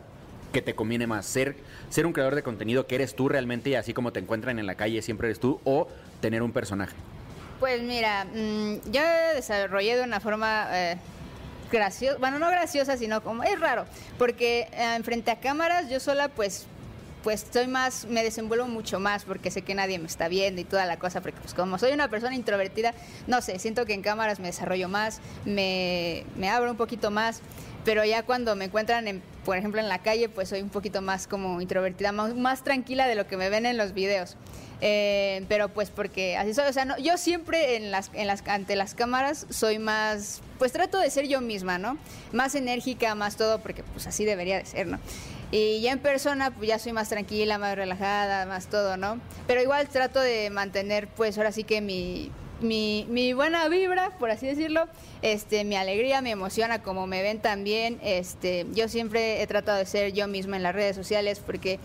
que 0.51 0.61
te 0.61 0.75
conviene 0.75 1.07
más? 1.07 1.25
¿Ser, 1.25 1.55
¿Ser 1.89 2.05
un 2.05 2.13
creador 2.13 2.35
de 2.35 2.43
contenido 2.43 2.85
que 2.85 2.95
eres 2.95 3.15
tú 3.15 3.29
realmente 3.29 3.69
y 3.69 3.75
así 3.75 3.93
como 3.93 4.11
te 4.11 4.19
encuentran 4.19 4.59
en 4.59 4.67
la 4.67 4.75
calle 4.75 5.01
siempre 5.01 5.29
eres 5.29 5.39
tú? 5.39 5.59
¿O 5.63 5.87
tener 6.21 6.43
un 6.43 6.51
personaje? 6.51 6.95
Pues 7.59 7.81
mira, 7.81 8.25
mm, 8.25 8.91
yo 8.91 9.01
desarrollé 9.33 9.95
de 9.95 10.03
una 10.03 10.19
forma 10.19 10.67
eh, 10.71 10.97
graciosa, 11.71 12.17
bueno, 12.19 12.39
no 12.39 12.49
graciosa, 12.49 12.97
sino 12.97 13.21
como 13.21 13.43
es 13.43 13.59
raro, 13.59 13.85
porque 14.17 14.67
eh, 14.71 14.99
frente 15.03 15.31
a 15.31 15.39
cámaras 15.39 15.89
yo 15.89 15.99
sola 15.99 16.29
pues 16.29 16.67
pues 17.25 17.43
soy 17.51 17.65
más, 17.65 18.05
me 18.05 18.23
desenvuelvo 18.23 18.67
mucho 18.67 18.99
más 18.99 19.23
porque 19.25 19.49
sé 19.49 19.63
que 19.63 19.73
nadie 19.73 19.97
me 19.97 20.05
está 20.05 20.27
viendo 20.27 20.61
y 20.61 20.63
toda 20.63 20.85
la 20.85 20.99
cosa, 20.99 21.21
porque 21.21 21.39
pues 21.41 21.55
como 21.55 21.79
soy 21.79 21.91
una 21.91 22.07
persona 22.07 22.35
introvertida, 22.35 22.93
no 23.25 23.41
sé, 23.41 23.57
siento 23.57 23.87
que 23.87 23.95
en 23.95 24.03
cámaras 24.03 24.39
me 24.39 24.45
desarrollo 24.45 24.89
más, 24.89 25.21
me, 25.43 26.23
me 26.35 26.51
abro 26.51 26.69
un 26.69 26.77
poquito 26.77 27.09
más, 27.09 27.41
pero 27.83 28.05
ya 28.05 28.21
cuando 28.21 28.55
me 28.55 28.65
encuentran, 28.65 29.07
en, 29.07 29.23
por 29.43 29.57
ejemplo, 29.57 29.79
en 29.79 29.89
la 29.89 30.03
calle, 30.03 30.29
pues 30.29 30.49
soy 30.49 30.61
un 30.61 30.69
poquito 30.69 31.01
más 31.01 31.25
como 31.25 31.61
introvertida, 31.61 32.11
más, 32.11 32.35
más 32.35 32.63
tranquila 32.63 33.07
de 33.07 33.15
lo 33.15 33.25
que 33.25 33.37
me 33.37 33.49
ven 33.49 33.65
en 33.65 33.77
los 33.77 33.93
videos. 33.93 34.37
Eh, 34.81 35.45
pero 35.47 35.69
pues 35.69 35.89
porque 35.89 36.37
así 36.37 36.53
soy, 36.53 36.67
o 36.67 36.73
sea, 36.73 36.85
no, 36.85 36.97
yo 36.97 37.17
siempre 37.17 37.77
en 37.77 37.91
las, 37.91 38.11
en 38.13 38.27
las, 38.27 38.43
ante 38.47 38.75
las 38.75 38.93
cámaras 38.93 39.45
soy 39.49 39.79
más, 39.79 40.41
pues 40.59 40.71
trato 40.71 40.99
de 40.99 41.09
ser 41.09 41.27
yo 41.27 41.41
misma, 41.41 41.77
¿no? 41.77 41.97
Más 42.33 42.55
enérgica, 42.55 43.15
más 43.15 43.37
todo, 43.37 43.59
porque 43.59 43.83
pues 43.83 44.07
así 44.07 44.25
debería 44.25 44.57
de 44.57 44.65
ser, 44.65 44.87
¿no? 44.87 44.99
Y 45.51 45.79
ya 45.81 45.91
en 45.91 45.99
persona, 45.99 46.51
pues 46.51 46.67
ya 46.67 46.79
soy 46.79 46.91
más 46.91 47.09
tranquila, 47.09 47.57
más 47.57 47.75
relajada, 47.75 48.45
más 48.45 48.67
todo, 48.67 48.97
¿no? 48.97 49.19
Pero 49.47 49.61
igual 49.61 49.87
trato 49.87 50.19
de 50.19 50.49
mantener, 50.49 51.07
pues 51.07 51.37
ahora 51.37 51.51
sí 51.51 51.63
que 51.63 51.81
mi, 51.81 52.31
mi, 52.61 53.33
buena 53.33 53.67
vibra, 53.67 54.11
por 54.17 54.31
así 54.31 54.47
decirlo, 54.47 54.87
este, 55.21 55.63
mi 55.63 55.75
alegría, 55.75 56.21
mi 56.21 56.31
emoción 56.31 56.71
a 56.71 56.81
como 56.81 57.07
me 57.07 57.21
ven 57.21 57.39
también. 57.39 57.99
Este, 58.03 58.65
yo 58.73 58.87
siempre 58.87 59.41
he 59.41 59.47
tratado 59.47 59.77
de 59.77 59.85
ser 59.85 60.13
yo 60.13 60.27
misma 60.27 60.57
en 60.57 60.63
las 60.63 60.75
redes 60.75 60.95
sociales 60.95 61.41
porque 61.45 61.79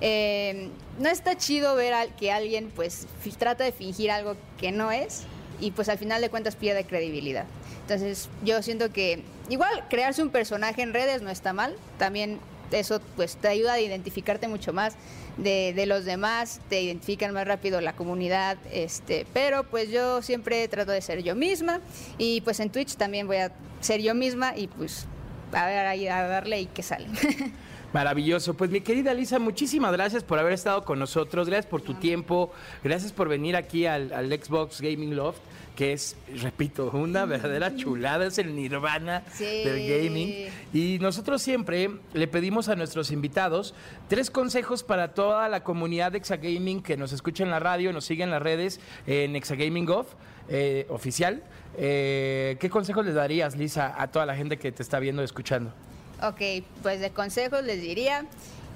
eh, 0.00 0.68
no 0.98 1.08
está 1.08 1.36
chido 1.36 1.74
ver 1.74 1.94
al, 1.94 2.14
que 2.16 2.32
alguien 2.32 2.70
pues 2.74 3.06
trata 3.38 3.64
de 3.64 3.72
fingir 3.72 4.10
algo 4.10 4.36
que 4.58 4.72
no 4.72 4.92
es 4.92 5.22
y 5.60 5.70
pues 5.70 5.88
al 5.88 5.98
final 5.98 6.20
de 6.20 6.28
cuentas 6.28 6.56
pierde 6.56 6.84
credibilidad. 6.84 7.44
Entonces 7.82 8.28
yo 8.44 8.62
siento 8.62 8.92
que 8.92 9.22
igual 9.48 9.84
crearse 9.88 10.22
un 10.22 10.30
personaje 10.30 10.82
en 10.82 10.92
redes 10.92 11.22
no 11.22 11.30
está 11.30 11.52
mal, 11.52 11.76
también 11.98 12.40
eso 12.70 13.00
pues 13.16 13.36
te 13.36 13.48
ayuda 13.48 13.74
a 13.74 13.80
identificarte 13.80 14.48
mucho 14.48 14.72
más 14.72 14.94
de, 15.36 15.72
de 15.74 15.86
los 15.86 16.04
demás, 16.04 16.60
te 16.68 16.82
identifican 16.82 17.32
más 17.34 17.46
rápido 17.46 17.80
la 17.80 17.94
comunidad, 17.94 18.58
este, 18.72 19.26
pero 19.32 19.64
pues 19.64 19.90
yo 19.90 20.22
siempre 20.22 20.66
trato 20.68 20.92
de 20.92 21.00
ser 21.00 21.22
yo 21.22 21.34
misma 21.34 21.80
y 22.18 22.40
pues 22.40 22.60
en 22.60 22.70
Twitch 22.70 22.96
también 22.96 23.26
voy 23.26 23.36
a 23.38 23.52
ser 23.80 24.00
yo 24.00 24.14
misma 24.14 24.56
y 24.56 24.68
pues 24.68 25.06
a 25.52 25.66
ver 25.66 25.86
ahí, 25.86 26.08
a 26.08 26.26
darle 26.26 26.62
y 26.62 26.66
que 26.66 26.82
sale. 26.82 27.06
Maravilloso. 27.92 28.54
Pues 28.54 28.70
mi 28.70 28.80
querida 28.80 29.14
Lisa, 29.14 29.38
muchísimas 29.38 29.92
gracias 29.92 30.22
por 30.22 30.38
haber 30.38 30.52
estado 30.52 30.84
con 30.84 30.98
nosotros, 30.98 31.48
gracias 31.48 31.66
por 31.66 31.82
tu 31.82 31.94
tiempo, 31.94 32.52
gracias 32.82 33.12
por 33.12 33.28
venir 33.28 33.56
aquí 33.56 33.86
al, 33.86 34.12
al 34.12 34.28
Xbox 34.28 34.80
Gaming 34.80 35.16
Loft, 35.16 35.40
que 35.76 35.92
es, 35.92 36.16
repito, 36.42 36.90
una 36.92 37.24
verdadera 37.26 37.76
chulada, 37.76 38.26
es 38.26 38.38
el 38.38 38.56
nirvana 38.56 39.22
Sí. 39.32 39.44
del 39.62 39.86
gaming. 39.88 40.48
Y 40.72 40.98
nosotros 41.00 41.40
siempre 41.42 41.90
le 42.14 42.26
pedimos 42.26 42.68
a 42.68 42.74
nuestros 42.74 43.12
invitados 43.12 43.74
tres 44.08 44.30
consejos 44.30 44.82
para 44.82 45.14
toda 45.14 45.48
la 45.48 45.62
comunidad 45.62 46.10
de 46.12 46.18
Exagaming 46.18 46.82
que 46.82 46.96
nos 46.96 47.12
escucha 47.12 47.44
en 47.44 47.50
la 47.50 47.60
radio, 47.60 47.92
nos 47.92 48.04
sigue 48.06 48.24
en 48.24 48.30
las 48.32 48.42
redes, 48.42 48.80
en 49.06 49.36
Exagaming 49.36 49.88
Off, 49.90 50.08
eh, 50.48 50.86
oficial. 50.88 51.42
Eh, 51.78 52.56
¿Qué 52.58 52.70
consejos 52.70 53.04
le 53.04 53.12
darías, 53.12 53.54
Lisa, 53.56 53.94
a 54.00 54.08
toda 54.10 54.26
la 54.26 54.34
gente 54.34 54.56
que 54.58 54.72
te 54.72 54.82
está 54.82 54.98
viendo 54.98 55.20
y 55.22 55.26
escuchando? 55.26 55.72
Ok, 56.22 56.64
pues 56.82 57.00
de 57.00 57.10
consejos 57.10 57.62
les 57.64 57.80
diría 57.82 58.24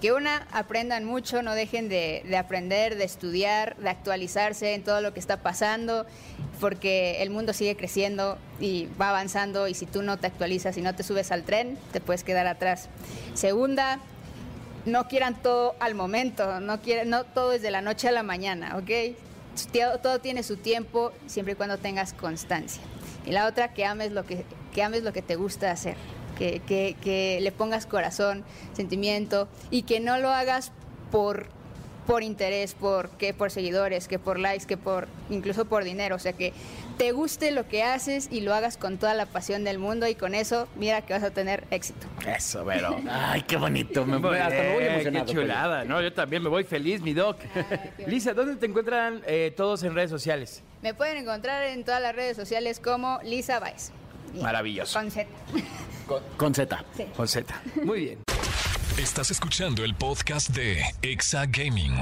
que 0.00 0.12
una, 0.12 0.46
aprendan 0.52 1.04
mucho, 1.04 1.42
no 1.42 1.54
dejen 1.54 1.88
de, 1.88 2.22
de 2.26 2.36
aprender, 2.36 2.96
de 2.96 3.04
estudiar, 3.04 3.76
de 3.76 3.90
actualizarse 3.90 4.74
en 4.74 4.82
todo 4.82 5.00
lo 5.00 5.12
que 5.12 5.20
está 5.20 5.38
pasando, 5.38 6.06
porque 6.60 7.22
el 7.22 7.30
mundo 7.30 7.52
sigue 7.52 7.76
creciendo 7.76 8.38
y 8.60 8.88
va 9.00 9.10
avanzando 9.10 9.68
y 9.68 9.74
si 9.74 9.86
tú 9.86 10.02
no 10.02 10.18
te 10.18 10.26
actualizas 10.26 10.76
y 10.76 10.82
no 10.82 10.94
te 10.94 11.02
subes 11.02 11.30
al 11.32 11.44
tren, 11.44 11.78
te 11.92 12.00
puedes 12.00 12.24
quedar 12.24 12.46
atrás. 12.46 12.88
Segunda, 13.34 14.00
no 14.86 15.08
quieran 15.08 15.40
todo 15.42 15.74
al 15.80 15.94
momento, 15.94 16.60
no, 16.60 16.80
quieran, 16.80 17.10
no 17.10 17.24
todo 17.24 17.52
es 17.52 17.62
de 17.62 17.70
la 17.70 17.82
noche 17.82 18.08
a 18.08 18.12
la 18.12 18.22
mañana, 18.22 18.76
¿ok? 18.76 19.16
Todo 20.02 20.20
tiene 20.20 20.42
su 20.42 20.56
tiempo 20.56 21.12
siempre 21.26 21.52
y 21.52 21.56
cuando 21.56 21.78
tengas 21.78 22.12
constancia. 22.12 22.82
Y 23.26 23.32
la 23.32 23.46
otra, 23.46 23.74
que 23.74 23.84
ames 23.84 24.12
lo 24.12 24.24
que, 24.24 24.44
que, 24.72 24.82
ames 24.82 25.02
lo 25.02 25.12
que 25.12 25.22
te 25.22 25.36
gusta 25.36 25.70
hacer, 25.70 25.96
que, 26.40 26.60
que- 26.66 26.96
que 27.00 27.38
le 27.40 27.52
pongas 27.52 27.86
corazón, 27.86 28.42
sentimiento 28.72 29.46
y 29.70 29.82
que 29.82 30.00
no 30.00 30.18
lo 30.18 30.30
hagas 30.30 30.72
por, 31.12 31.46
por 32.06 32.22
interés, 32.24 32.74
por, 32.74 33.10
que 33.10 33.32
por 33.34 33.50
seguidores, 33.52 34.08
que 34.08 34.18
por 34.18 34.38
likes, 34.40 34.64
que 34.66 34.76
por 34.76 35.06
incluso 35.28 35.66
por 35.66 35.84
dinero. 35.84 36.16
O 36.16 36.18
sea, 36.18 36.32
que 36.32 36.52
te 36.98 37.12
guste 37.12 37.50
lo 37.52 37.68
que 37.68 37.82
haces 37.82 38.28
y 38.32 38.40
lo 38.40 38.52
hagas 38.54 38.76
con 38.76 38.98
toda 38.98 39.14
la 39.14 39.26
pasión 39.26 39.64
del 39.64 39.78
mundo 39.78 40.06
y 40.08 40.14
con 40.14 40.34
eso, 40.34 40.66
mira 40.76 41.02
que 41.02 41.12
vas 41.12 41.22
a 41.22 41.30
tener 41.30 41.64
éxito. 41.70 42.06
Eso, 42.26 42.64
pero. 42.66 42.96
Ay, 43.10 43.42
qué 43.42 43.56
bonito. 43.56 44.04
Me, 44.06 44.18
Muy 44.18 44.36
hasta 44.38 44.48
me 44.50 44.72
voy 44.72 44.78
bien, 44.82 44.92
emocionado. 44.94 45.26
Qué 45.26 45.32
chulada, 45.32 45.84
¿no? 45.84 46.00
Yo 46.02 46.12
también 46.12 46.42
me 46.42 46.48
voy 46.48 46.64
feliz, 46.64 47.00
mi 47.02 47.12
doc. 47.14 47.38
Lisa, 48.06 48.32
¿dónde 48.34 48.56
te 48.56 48.66
encuentran 48.66 49.22
eh, 49.26 49.52
todos 49.56 49.82
en 49.82 49.94
redes 49.94 50.10
sociales? 50.10 50.62
Me 50.82 50.94
pueden 50.94 51.18
encontrar 51.18 51.62
en 51.64 51.84
todas 51.84 52.00
las 52.02 52.14
redes 52.14 52.36
sociales 52.36 52.80
como 52.80 53.20
Lisa 53.22 53.60
Baez. 53.60 53.92
Maravilloso. 54.34 54.98
Con 54.98 55.10
Z. 55.10 55.26
Con, 56.06 56.22
con 56.36 56.54
Z. 56.54 56.84
Con 57.16 57.28
Z. 57.28 57.62
Muy 57.84 58.00
bien. 58.00 58.18
Estás 58.98 59.30
escuchando 59.30 59.84
el 59.84 59.94
podcast 59.94 60.50
de 60.50 60.82
Exa 61.02 61.46
Gaming. 61.46 61.94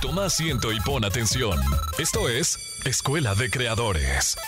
Toma 0.00 0.26
asiento 0.26 0.72
y 0.72 0.80
pon 0.80 1.04
atención. 1.04 1.58
Esto 1.98 2.28
es 2.28 2.80
Escuela 2.86 3.34
de 3.34 3.50
Creadores. 3.50 4.38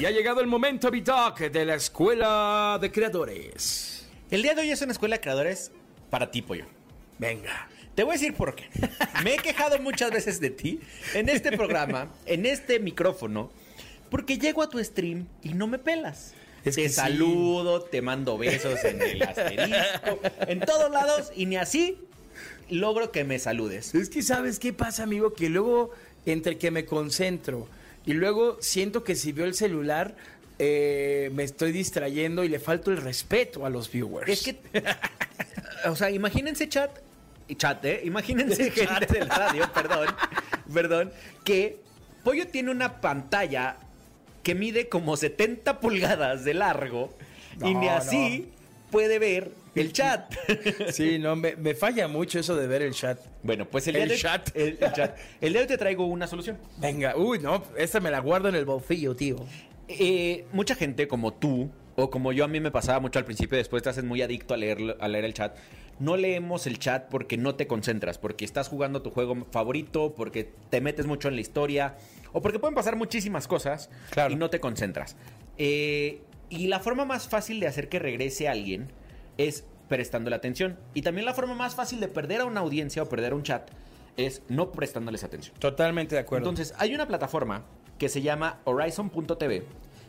Y 0.00 0.04
ha 0.06 0.10
llegado 0.10 0.40
el 0.40 0.46
momento, 0.46 0.90
mi 0.90 1.00
doc, 1.00 1.38
de 1.38 1.64
la 1.64 1.74
Escuela 1.74 2.78
de 2.80 2.90
Creadores. 2.92 4.06
El 4.30 4.42
día 4.42 4.54
de 4.54 4.62
hoy 4.62 4.70
es 4.70 4.82
una 4.82 4.92
escuela 4.92 5.16
de 5.16 5.20
creadores 5.20 5.72
para 6.10 6.30
ti, 6.30 6.42
pollo. 6.42 6.66
Venga. 7.18 7.68
Te 7.94 8.02
voy 8.02 8.12
a 8.12 8.18
decir 8.18 8.34
por 8.34 8.54
qué. 8.54 8.68
Me 9.24 9.34
he 9.34 9.36
quejado 9.36 9.78
muchas 9.78 10.10
veces 10.10 10.40
de 10.40 10.50
ti 10.50 10.80
en 11.14 11.28
este 11.28 11.52
programa, 11.56 12.08
en 12.26 12.44
este 12.46 12.80
micrófono, 12.80 13.50
porque 14.14 14.38
llego 14.38 14.62
a 14.62 14.70
tu 14.70 14.78
stream 14.78 15.26
y 15.42 15.54
no 15.54 15.66
me 15.66 15.76
pelas. 15.76 16.34
Es 16.64 16.76
te 16.76 16.88
sí. 16.88 16.94
saludo, 16.94 17.82
te 17.82 18.00
mando 18.00 18.38
besos 18.38 18.84
en 18.84 19.02
el 19.02 19.20
asterisco, 19.24 20.20
en 20.46 20.60
todos 20.60 20.88
lados, 20.92 21.32
y 21.34 21.46
ni 21.46 21.56
así 21.56 21.98
logro 22.70 23.10
que 23.10 23.24
me 23.24 23.40
saludes. 23.40 23.92
Es 23.92 24.08
que 24.10 24.22
sabes 24.22 24.60
qué 24.60 24.72
pasa, 24.72 25.02
amigo, 25.02 25.34
que 25.34 25.48
luego 25.48 25.90
entre 26.26 26.58
que 26.58 26.70
me 26.70 26.84
concentro 26.84 27.66
y 28.06 28.12
luego 28.12 28.56
siento 28.60 29.02
que 29.02 29.16
si 29.16 29.32
veo 29.32 29.46
el 29.46 29.54
celular 29.54 30.14
eh, 30.60 31.30
me 31.34 31.42
estoy 31.42 31.72
distrayendo 31.72 32.44
y 32.44 32.48
le 32.48 32.60
falto 32.60 32.92
el 32.92 32.98
respeto 32.98 33.66
a 33.66 33.68
los 33.68 33.90
viewers. 33.90 34.30
Es 34.30 34.44
que, 34.44 34.60
o 35.86 35.96
sea, 35.96 36.12
imagínense 36.12 36.68
chat, 36.68 37.00
chat, 37.56 37.84
¿eh? 37.84 38.02
Imagínense 38.04 38.70
gente 38.70 39.12
del 39.12 39.28
radio, 39.28 39.68
perdón, 39.74 40.06
perdón, 40.72 41.12
que 41.42 41.80
Pollo 42.22 42.46
tiene 42.46 42.70
una 42.70 43.00
pantalla 43.00 43.78
que 44.44 44.54
mide 44.54 44.88
como 44.88 45.16
70 45.16 45.80
pulgadas 45.80 46.44
de 46.44 46.54
largo 46.54 47.12
y 47.64 47.74
ni 47.74 47.88
así 47.88 48.52
puede 48.92 49.18
ver 49.18 49.50
el 49.74 49.92
chat. 49.92 50.32
Sí, 50.92 51.18
no, 51.18 51.34
me, 51.34 51.56
me 51.56 51.74
falla 51.74 52.06
mucho 52.06 52.38
eso 52.38 52.54
de 52.54 52.66
ver 52.68 52.82
el 52.82 52.92
chat. 52.94 53.18
Bueno, 53.42 53.64
pues 53.68 53.88
el, 53.88 53.96
El 53.96 54.02
día 54.02 54.06
de 54.08 54.14
hoy- 54.14 54.20
chat. 54.20 54.56
El, 54.56 54.78
el 54.80 54.92
chat. 54.92 55.18
El 55.40 55.52
día 55.52 55.60
de 55.62 55.64
hoy 55.64 55.68
te 55.68 55.78
traigo 55.78 56.06
una 56.06 56.28
solución. 56.28 56.58
Venga, 56.76 57.16
uy, 57.16 57.40
no, 57.40 57.62
esta 57.76 57.98
me 57.98 58.10
la 58.12 58.20
guardo 58.20 58.48
en 58.48 58.54
el 58.54 58.64
bolsillo, 58.64 59.16
tío. 59.16 59.36
Eh, 59.88 60.44
mucha 60.52 60.74
gente 60.76 61.08
como 61.08 61.34
tú, 61.34 61.70
o 61.96 62.08
como 62.10 62.32
yo 62.32 62.44
a 62.44 62.48
mí 62.48 62.60
me 62.60 62.70
pasaba 62.70 63.00
mucho 63.00 63.18
al 63.18 63.24
principio, 63.24 63.58
después 63.58 63.82
te 63.82 63.88
haces 63.88 64.04
muy 64.04 64.22
adicto 64.22 64.54
a 64.54 64.56
leer, 64.56 64.96
a 65.00 65.08
leer 65.08 65.24
el 65.24 65.34
chat. 65.34 65.56
No 65.98 66.16
leemos 66.16 66.66
el 66.66 66.78
chat 66.78 67.08
porque 67.08 67.36
no 67.36 67.54
te 67.54 67.66
concentras, 67.66 68.18
porque 68.18 68.44
estás 68.44 68.68
jugando 68.68 69.02
tu 69.02 69.10
juego 69.10 69.46
favorito, 69.50 70.14
porque 70.16 70.50
te 70.70 70.80
metes 70.80 71.06
mucho 71.06 71.28
en 71.28 71.34
la 71.36 71.40
historia, 71.40 71.96
o 72.34 72.42
porque 72.42 72.58
pueden 72.58 72.74
pasar 72.74 72.96
muchísimas 72.96 73.48
cosas 73.48 73.88
Claro. 74.10 74.30
y 74.32 74.36
no 74.36 74.50
te 74.50 74.60
concentras. 74.60 75.16
Eh, 75.56 76.20
y 76.50 76.66
la 76.66 76.80
forma 76.80 77.06
más 77.06 77.26
fácil 77.28 77.58
de 77.60 77.66
hacer 77.66 77.88
que 77.88 77.98
regrese 77.98 78.48
alguien 78.48 78.88
es 79.38 79.64
prestándole 79.88 80.36
atención. 80.36 80.78
Y 80.92 81.00
también 81.00 81.24
la 81.24 81.32
forma 81.32 81.54
más 81.54 81.74
fácil 81.74 82.00
de 82.00 82.08
perder 82.08 82.42
a 82.42 82.44
una 82.44 82.60
audiencia 82.60 83.02
o 83.02 83.08
perder 83.08 83.32
a 83.32 83.36
un 83.36 83.42
chat 83.42 83.70
es 84.18 84.42
no 84.48 84.70
prestándoles 84.70 85.24
atención. 85.24 85.56
Totalmente 85.58 86.14
de 86.14 86.20
acuerdo. 86.20 86.48
Entonces, 86.50 86.74
hay 86.78 86.94
una 86.94 87.06
plataforma 87.06 87.64
que 87.98 88.08
se 88.10 88.20
llama 88.20 88.60
Horizon.tv 88.64 89.64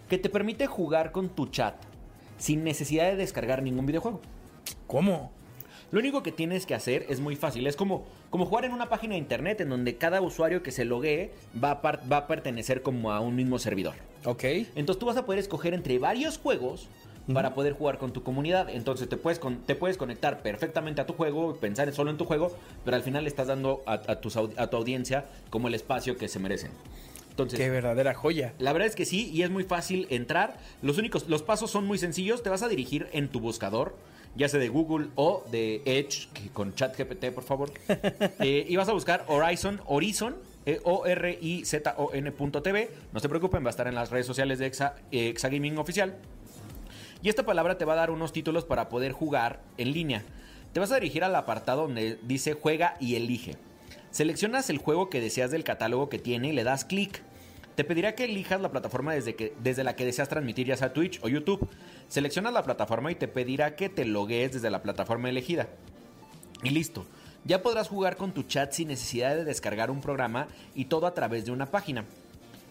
que 0.10 0.18
te 0.18 0.30
permite 0.30 0.68
jugar 0.68 1.12
con 1.12 1.30
tu 1.30 1.48
chat 1.48 1.76
sin 2.38 2.64
necesidad 2.64 3.06
de 3.06 3.16
descargar 3.16 3.64
ningún 3.64 3.86
videojuego. 3.86 4.20
¿cómo? 4.88 5.32
Lo 5.92 6.00
único 6.00 6.24
que 6.24 6.32
tienes 6.32 6.66
que 6.66 6.74
hacer 6.76 7.06
es 7.10 7.20
muy 7.20 7.36
fácil. 7.36 7.68
Es 7.68 7.76
como, 7.76 8.06
como 8.36 8.48
jugar 8.48 8.66
en 8.66 8.74
una 8.74 8.90
página 8.90 9.14
de 9.14 9.20
internet 9.20 9.62
en 9.62 9.70
donde 9.70 9.96
cada 9.96 10.20
usuario 10.20 10.62
que 10.62 10.72
se 10.72 10.84
loguee 10.84 11.32
va 11.64 11.72
a, 11.72 11.82
va 12.06 12.18
a 12.18 12.28
pertenecer 12.28 12.82
como 12.82 13.14
a 13.14 13.22
un 13.22 13.34
mismo 13.34 13.60
servidor. 13.60 13.94
Ok. 14.26 14.44
Entonces 14.76 15.00
tú 15.00 15.06
vas 15.06 15.16
a 15.16 15.26
poder 15.26 15.40
escoger 15.40 15.74
entre 15.74 16.00
varios 16.00 16.38
juegos 16.38 16.90
para 17.34 17.54
poder 17.56 17.72
jugar 17.72 17.98
con 17.98 18.12
tu 18.12 18.24
comunidad. 18.24 18.70
Entonces 18.70 19.08
te 19.08 19.16
puedes, 19.16 19.40
con- 19.40 19.60
te 19.60 19.74
puedes 19.74 19.96
conectar 19.96 20.42
perfectamente 20.42 21.00
a 21.00 21.06
tu 21.06 21.14
juego, 21.14 21.56
pensar 21.56 21.90
solo 21.94 22.12
en 22.12 22.18
tu 22.18 22.26
juego, 22.26 22.54
pero 22.84 22.98
al 22.98 23.04
final 23.04 23.24
le 23.24 23.30
estás 23.30 23.48
dando 23.48 23.84
a, 23.86 23.94
a 23.94 24.20
tu 24.70 24.76
audiencia 24.76 25.24
como 25.50 25.70
el 25.70 25.74
espacio 25.74 26.18
que 26.18 26.28
se 26.28 26.38
merecen. 26.40 26.72
Entonces, 27.36 27.60
Qué 27.60 27.70
verdadera 27.70 28.14
joya. 28.14 28.54
la 28.60 28.72
verdad 28.72 28.88
es 28.88 28.96
que 28.96 29.04
sí, 29.04 29.30
y 29.34 29.44
es 29.44 29.50
muy 29.50 29.66
fácil 29.66 30.08
entrar. 30.10 30.58
Los 30.82 30.98
únicos, 30.98 31.28
los 31.28 31.44
pasos 31.44 31.70
son 31.70 31.86
muy 31.86 31.98
sencillos. 31.98 32.42
Te 32.44 32.50
vas 32.50 32.64
a 32.64 32.70
dirigir 32.70 33.10
en 33.12 33.28
tu 33.28 33.42
buscador, 33.42 33.98
ya 34.38 34.48
sea 34.48 34.58
de 34.58 34.70
Google 34.70 35.08
o 35.16 35.44
de 35.52 35.82
Edge, 35.84 36.30
que 36.34 36.48
con 36.54 36.74
ChatGPT, 36.74 37.32
por 37.32 37.44
favor. 37.44 37.72
Eh, 38.40 38.66
y 38.70 38.78
vas 38.78 38.88
a 38.88 38.94
buscar 38.94 39.26
Horizon, 39.28 39.82
Horizon, 39.86 40.38
eh, 40.66 40.80
O-R-I-Z-O-N.tv. 40.86 42.90
No 43.12 43.20
se 43.20 43.28
preocupen, 43.28 43.64
va 43.64 43.68
a 43.68 43.72
estar 43.72 43.88
en 43.88 43.96
las 43.96 44.12
redes 44.12 44.26
sociales 44.26 44.58
de 44.60 44.68
Exa, 44.68 44.96
eh, 45.12 45.28
Exa 45.28 45.50
Gaming 45.50 45.78
Oficial. 45.78 46.16
Y 47.22 47.28
esta 47.28 47.46
palabra 47.46 47.78
te 47.78 47.84
va 47.84 47.94
a 47.94 47.98
dar 47.98 48.12
unos 48.12 48.32
títulos 48.32 48.64
para 48.64 48.88
poder 48.88 49.12
jugar 49.12 49.60
en 49.78 49.92
línea. 49.92 50.24
Te 50.72 50.80
vas 50.80 50.92
a 50.92 50.96
dirigir 50.96 51.26
al 51.26 51.36
apartado 51.36 51.82
donde 51.82 52.18
dice 52.24 52.54
juega 52.54 52.96
y 53.00 53.16
elige. 53.16 53.58
Seleccionas 54.16 54.70
el 54.70 54.78
juego 54.78 55.10
que 55.10 55.20
deseas 55.20 55.52
del 55.52 55.66
catálogo 55.66 56.08
que 56.08 56.20
tiene 56.20 56.48
y 56.48 56.52
le 56.54 56.64
das 56.64 56.86
clic. 56.86 57.22
Te 57.76 57.84
pedirá 57.84 58.16
que 58.16 58.24
elijas 58.24 58.62
la 58.62 58.72
plataforma 58.72 59.12
desde, 59.14 59.36
que, 59.36 59.54
desde 59.62 59.84
la 59.84 59.98
que 59.98 60.06
deseas 60.06 60.30
transmitir, 60.30 60.68
ya 60.68 60.78
sea 60.78 60.94
Twitch 60.94 61.20
o 61.22 61.28
YouTube. 61.28 61.68
Seleccionas 62.08 62.54
la 62.54 62.64
plataforma 62.64 63.12
y 63.12 63.16
te 63.16 63.28
pedirá 63.28 63.76
que 63.76 63.90
te 63.90 64.06
loguees 64.06 64.54
desde 64.54 64.70
la 64.70 64.82
plataforma 64.82 65.28
elegida. 65.28 65.68
Y 66.64 66.70
listo. 66.70 67.06
Ya 67.44 67.62
podrás 67.62 67.90
jugar 67.90 68.16
con 68.16 68.32
tu 68.32 68.44
chat 68.44 68.72
sin 68.72 68.88
necesidad 68.88 69.36
de 69.36 69.44
descargar 69.44 69.92
un 69.92 70.00
programa 70.00 70.48
y 70.76 70.86
todo 70.86 71.08
a 71.08 71.14
través 71.14 71.44
de 71.44 71.52
una 71.52 71.66
página. 71.66 72.06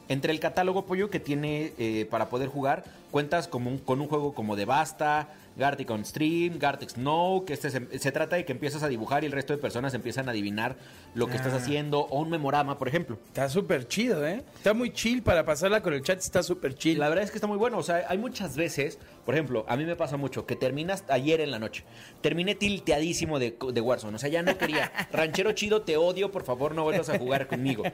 Entre 0.09 0.33
el 0.33 0.41
catálogo 0.41 0.87
pollo 0.87 1.11
que 1.11 1.21
tiene 1.21 1.75
eh, 1.77 2.09
para 2.11 2.31
poder 2.31 2.49
jugar, 2.49 2.85
cuentas 3.11 3.49
como 3.49 3.69
un- 3.69 3.77
con 3.79 4.01
un 4.01 4.09
juego 4.09 4.33
como 4.33 4.57
de 4.57 4.65
Basta, 4.65 5.29
Gartic 5.57 5.89
on 5.91 6.05
Stream, 6.05 6.59
Gartic 6.59 6.91
Snow, 6.91 7.45
que 7.45 7.53
este 7.53 7.71
se, 7.71 7.99
se 7.99 8.11
trata 8.13 8.37
de 8.37 8.45
que 8.45 8.53
empiezas 8.53 8.83
a 8.83 8.89
dibujar 8.89 9.23
y 9.23 9.27
el 9.27 9.33
resto 9.33 9.53
de 9.53 9.59
personas 9.61 9.95
empiezan 9.95 10.29
a 10.29 10.33
adivinar 10.33 10.77
lo 11.15 11.29
que 11.29 11.37
estás 11.37 11.53
Ah. 11.53 11.57
haciendo, 11.57 12.01
o 12.01 12.21
un 12.21 12.31
memorama, 12.31 12.77
por 12.79 12.89
ejemplo. 12.89 13.19
Está 13.29 13.49
súper 13.49 13.87
chido, 13.87 14.27
¿eh? 14.27 14.43
Está 14.57 14.75
muy 14.75 14.93
chill 14.93 15.23
para 15.23 15.45
pasarla 15.45 15.81
con 15.83 15.95
el 15.95 16.03
chat, 16.03 16.19
está 16.19 16.43
súper 16.43 16.75
chill. 16.75 16.99
La 16.99 17.09
verdad 17.09 17.25
es 17.25 17.31
que 17.31 17.37
está 17.39 17.47
muy 17.47 17.57
bueno. 17.57 17.79
O 17.79 17.83
sea, 17.85 18.05
hay 18.09 18.19
muchas 18.19 18.57
veces, 18.57 18.99
por 19.25 19.35
ejemplo, 19.35 19.65
a 19.69 19.77
mí 19.77 19.85
me 19.85 19.95
pasa 19.95 20.17
mucho 20.17 20.45
que 20.45 20.57
terminas 20.57 21.05
ayer 21.09 21.41
en 21.41 21.51
la 21.53 21.59
noche. 21.61 21.85
Terminé 22.21 22.55
tilteadísimo 22.57 23.39
de, 23.39 23.57
de 23.73 23.81
Warzone. 23.81 24.17
O 24.17 24.19
sea, 24.19 24.29
ya 24.31 24.43
no 24.43 24.59
quería. 24.59 24.91
Ranchero 25.13 25.53
chido, 25.53 25.83
te 25.83 25.97
odio, 25.97 26.33
por 26.33 26.43
favor, 26.43 26.75
no 26.75 26.83
vuelvas 26.83 27.09
a 27.11 27.19
jugar 27.19 27.47
conmigo. 27.47 27.85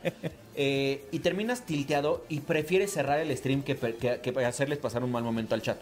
Eh, 0.56 1.04
y 1.12 1.18
terminas 1.20 1.66
tilteado 1.66 2.24
y 2.28 2.40
prefieres 2.40 2.92
cerrar 2.92 3.20
el 3.20 3.36
stream 3.36 3.62
que, 3.62 3.76
que- 3.76 4.20
que 4.20 4.44
hacerles 4.46 4.78
pasar 4.78 5.04
un 5.04 5.12
mal 5.12 5.22
momento 5.22 5.54
al 5.54 5.62
chat. 5.62 5.78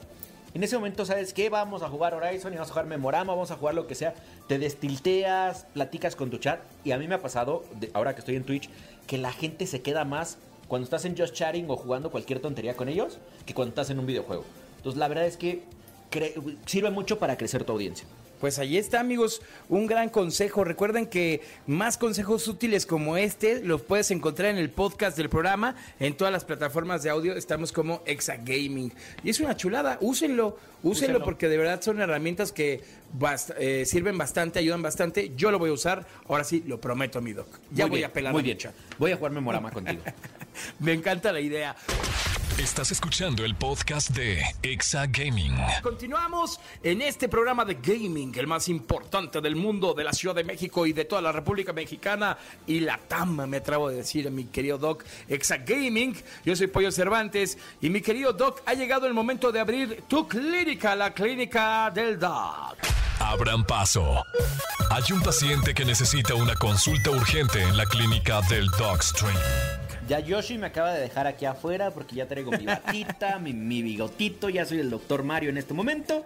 En 0.55 0.65
ese 0.65 0.77
momento, 0.77 1.05
¿sabes 1.05 1.33
qué? 1.35 1.51
Vamos 1.51 1.83
a 1.83 1.89
jugar 1.89 2.15
Horizon 2.15 2.53
y 2.53 2.57
vamos 2.57 2.71
a 2.71 2.73
jugar 2.73 2.87
Memorama, 2.87 3.33
vamos 3.35 3.51
a 3.51 3.57
jugar 3.57 3.75
lo 3.75 3.87
que 3.87 3.95
sea. 3.95 4.15
Te 4.49 4.59
destilteas, 4.59 5.67
platicas 5.75 6.17
con 6.17 6.31
tu 6.31 6.39
chat. 6.39 6.61
Y 6.85 6.93
a 6.93 6.99
mí 6.99 7.07
me 7.07 7.15
ha 7.17 7.21
pasado, 7.23 7.65
de- 7.79 7.91
ahora 7.93 8.15
que 8.15 8.21
estoy 8.21 8.37
en 8.37 8.45
Twitch, 8.45 8.71
que 9.07 9.19
la 9.19 9.31
gente 9.31 9.67
se 9.67 9.83
queda 9.83 10.05
más 10.05 10.39
cuando 10.67 10.85
estás 10.85 11.05
en 11.05 11.17
Just 11.17 11.35
Chatting 11.35 11.67
o 11.71 11.77
jugando 11.77 12.11
cualquier 12.11 12.41
tontería 12.41 12.75
con 12.77 12.89
ellos 12.89 13.19
que 13.47 13.55
cuando 13.55 13.71
estás 13.71 13.91
en 13.91 13.99
un 13.99 14.07
videojuego. 14.07 14.45
Entonces, 14.79 14.99
la 14.99 15.09
verdad 15.09 15.27
es 15.27 15.37
que 15.37 15.63
sirve 16.67 16.91
mucho 16.91 17.19
para 17.19 17.37
crecer 17.37 17.65
tu 17.65 17.73
audiencia. 17.73 18.07
Pues 18.41 18.59
ahí 18.61 18.79
está, 18.79 19.01
amigos, 19.01 19.43
un 19.69 19.87
gran 19.87 20.09
consejo. 20.11 20.63
Recuerden 20.63 21.07
que 21.07 21.41
más 21.67 21.97
consejos 21.99 22.47
útiles 22.47 22.87
como 22.87 23.17
este 23.17 23.61
los 23.65 23.83
puedes 23.83 24.11
encontrar 24.13 24.51
en 24.51 24.59
el 24.59 24.71
podcast 24.71 25.17
del 25.17 25.29
programa, 25.29 25.75
en 25.99 26.17
todas 26.17 26.33
las 26.33 26.45
plataformas 26.45 27.03
de 27.03 27.11
audio. 27.11 27.35
Estamos 27.35 27.73
como 27.73 28.03
Exagaming. 28.07 28.93
Y 29.25 29.31
es 29.31 29.41
una 29.41 29.57
chulada, 29.57 29.99
úsenlo, 30.01 30.57
úsenlo, 30.83 30.91
Úsenlo. 31.19 31.25
porque 31.25 31.49
de 31.49 31.57
verdad 31.59 31.81
son 31.83 32.01
herramientas 32.01 32.53
que 32.53 32.81
bast- 33.19 33.55
eh, 33.59 33.85
sirven 33.85 34.17
bastante, 34.17 34.61
ayudan 34.61 34.83
bastante. 34.83 35.33
Yo 35.37 35.51
lo 35.51 35.59
voy 35.59 35.71
a 35.71 35.73
usar, 35.73 36.07
ahora 36.29 36.45
sí, 36.45 36.63
lo 36.67 36.81
prometo, 36.81 37.21
mi 37.21 37.33
doc. 37.33 37.49
Ya 37.73 37.85
Muy 37.87 37.91
voy 37.91 37.99
bien, 37.99 38.11
a 38.11 38.13
pelar 38.13 38.33
Muy 38.33 38.43
bien. 38.45 38.59
Voy 38.99 39.11
a 39.11 39.17
jugar 39.17 39.33
Memorama 39.33 39.73
contigo. 39.73 40.01
Me 40.79 40.93
encanta 40.93 41.33
la 41.33 41.41
idea. 41.41 41.75
Estás 42.59 42.91
escuchando 42.91 43.45
el 43.45 43.55
podcast 43.55 44.11
de 44.11 44.43
Exa 44.63 45.07
Gaming. 45.07 45.55
Continuamos 45.81 46.59
en 46.83 47.03
este 47.03 47.29
programa 47.29 47.65
de 47.65 47.75
gaming, 47.75 48.37
el 48.37 48.49
más 48.49 48.69
importante 48.69 49.41
del 49.41 49.55
mundo, 49.55 49.95
de 49.95 50.03
la 50.03 50.13
Ciudad 50.13 50.35
de 50.35 50.43
México 50.43 50.85
y 50.85 50.93
de 50.93 51.05
toda 51.05 51.23
la 51.23 51.31
República 51.31 51.73
Mexicana 51.73 52.37
y 52.67 52.81
la 52.81 52.99
TAM, 52.99 53.47
me 53.49 53.59
atrevo 53.59 53.87
a 53.87 53.93
decir, 53.93 54.29
mi 54.33 54.47
querido 54.47 54.77
Doc, 54.77 55.05
Exa 55.29 55.59
Gaming. 55.59 56.17
Yo 56.45 56.57
soy 56.57 56.67
Pollo 56.67 56.91
Cervantes 56.91 57.59
y 57.81 57.91
mi 57.91 58.01
querido 58.01 58.33
Doc, 58.33 58.61
ha 58.67 58.75
llegado 58.75 59.07
el 59.07 59.15
momento 59.15 59.53
de 59.53 59.61
abrir 59.61 60.03
tu 60.09 60.27
clínica, 60.27 60.97
la 60.97 61.15
clínica 61.15 61.93
del 61.95 62.19
Doc. 62.19 62.77
Abran 63.21 63.65
paso. 63.65 64.25
Hay 64.91 65.05
un 65.13 65.21
paciente 65.21 65.75
que 65.75 65.85
necesita 65.85 66.35
una 66.35 66.57
consulta 66.57 67.11
urgente 67.11 67.63
en 67.63 67.77
la 67.77 67.87
clínica 67.87 68.41
del 68.49 68.67
Dogstream. 68.71 69.88
Ya 70.09 70.21
Yoshi 70.21 70.57
me 70.57 70.67
acaba 70.67 70.95
de 70.95 71.03
dejar 71.03 71.27
aquí 71.27 71.45
afuera 71.45 71.91
porque 71.91 72.17
ya 72.17 72.27
traigo 72.27 72.51
mi 72.51 72.65
batita, 72.65 73.39
mi, 73.43 73.53
mi 73.53 73.83
bigotito, 73.83 74.49
ya 74.49 74.65
soy 74.65 74.81
el 74.81 74.89
doctor 74.89 75.23
Mario 75.23 75.51
en 75.51 75.59
este 75.59 75.75
momento. 75.75 76.25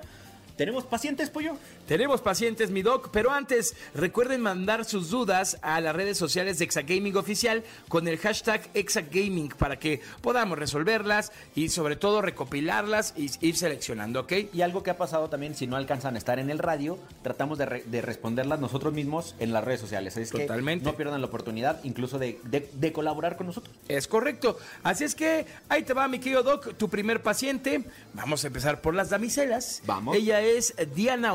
¿Tenemos 0.57 0.85
pacientes, 0.85 1.31
pollo? 1.31 1.57
Tenemos 1.87 2.21
pacientes, 2.21 2.71
mi 2.71 2.83
doc, 2.83 3.11
pero 3.13 3.31
antes 3.33 3.75
recuerden 3.95 4.41
mandar 4.41 4.85
sus 4.85 5.11
dudas 5.11 5.59
a 5.63 5.81
las 5.81 5.95
redes 5.95 6.17
sociales 6.17 6.59
de 6.59 6.65
Exagaming 6.65 7.17
Oficial 7.17 7.65
con 7.89 8.09
el 8.09 8.19
hashtag 8.19 8.69
Exagaming 8.73 9.49
para 9.51 9.79
que 9.79 10.01
podamos 10.21 10.59
resolverlas 10.59 11.33
y 11.55 11.69
sobre 11.69 11.97
todo 11.97 12.23
recopilarlas 12.23 13.15
y 13.17 13.31
ir 13.47 13.57
seleccionando, 13.57 14.21
¿ok? 14.21 14.33
Y 14.53 14.63
algo 14.63 14.83
que 14.83 14.91
ha 14.91 14.97
pasado 14.97 15.29
también, 15.29 15.55
si 15.55 15.67
no 15.67 15.77
alcanzan 15.77 16.15
a 16.15 16.19
estar 16.19 16.39
en 16.39 16.51
el 16.51 16.59
radio, 16.59 16.99
tratamos 17.23 17.59
de, 17.59 17.67
re- 17.67 17.83
de 17.87 18.01
responderlas 18.01 18.61
nosotros 18.61 18.95
mismos 18.95 19.35
en 19.39 19.53
las 19.53 19.65
redes 19.65 19.81
sociales. 19.81 20.17
Es 20.17 20.31
que 20.31 20.41
Totalmente. 20.41 20.85
no 20.85 20.95
pierdan 20.97 21.21
la 21.21 21.27
oportunidad 21.27 21.81
incluso 21.85 22.19
de, 22.19 22.39
de- 22.45 22.71
de 22.73 22.93
colaborar 22.93 23.37
con 23.37 23.49
nosotros. 23.49 23.75
Es 23.89 24.07
correcto. 24.09 24.57
Así 24.83 25.05
es 25.05 25.15
que 25.15 25.47
ahí 25.69 25.83
te 25.83 25.95
va, 25.95 26.07
mi 26.09 26.21
querido 26.21 26.43
Doc, 26.43 26.75
tu 26.77 26.89
primer 26.89 27.23
paciente. 27.23 27.85
Vamos 28.15 28.45
a 28.45 28.47
empezar 28.47 28.81
por 28.81 28.95
las 28.95 29.11
damiselas. 29.11 29.83
Vamos. 29.85 30.17
Ella 30.17 30.41
es 30.41 30.75
Diana 30.95 31.35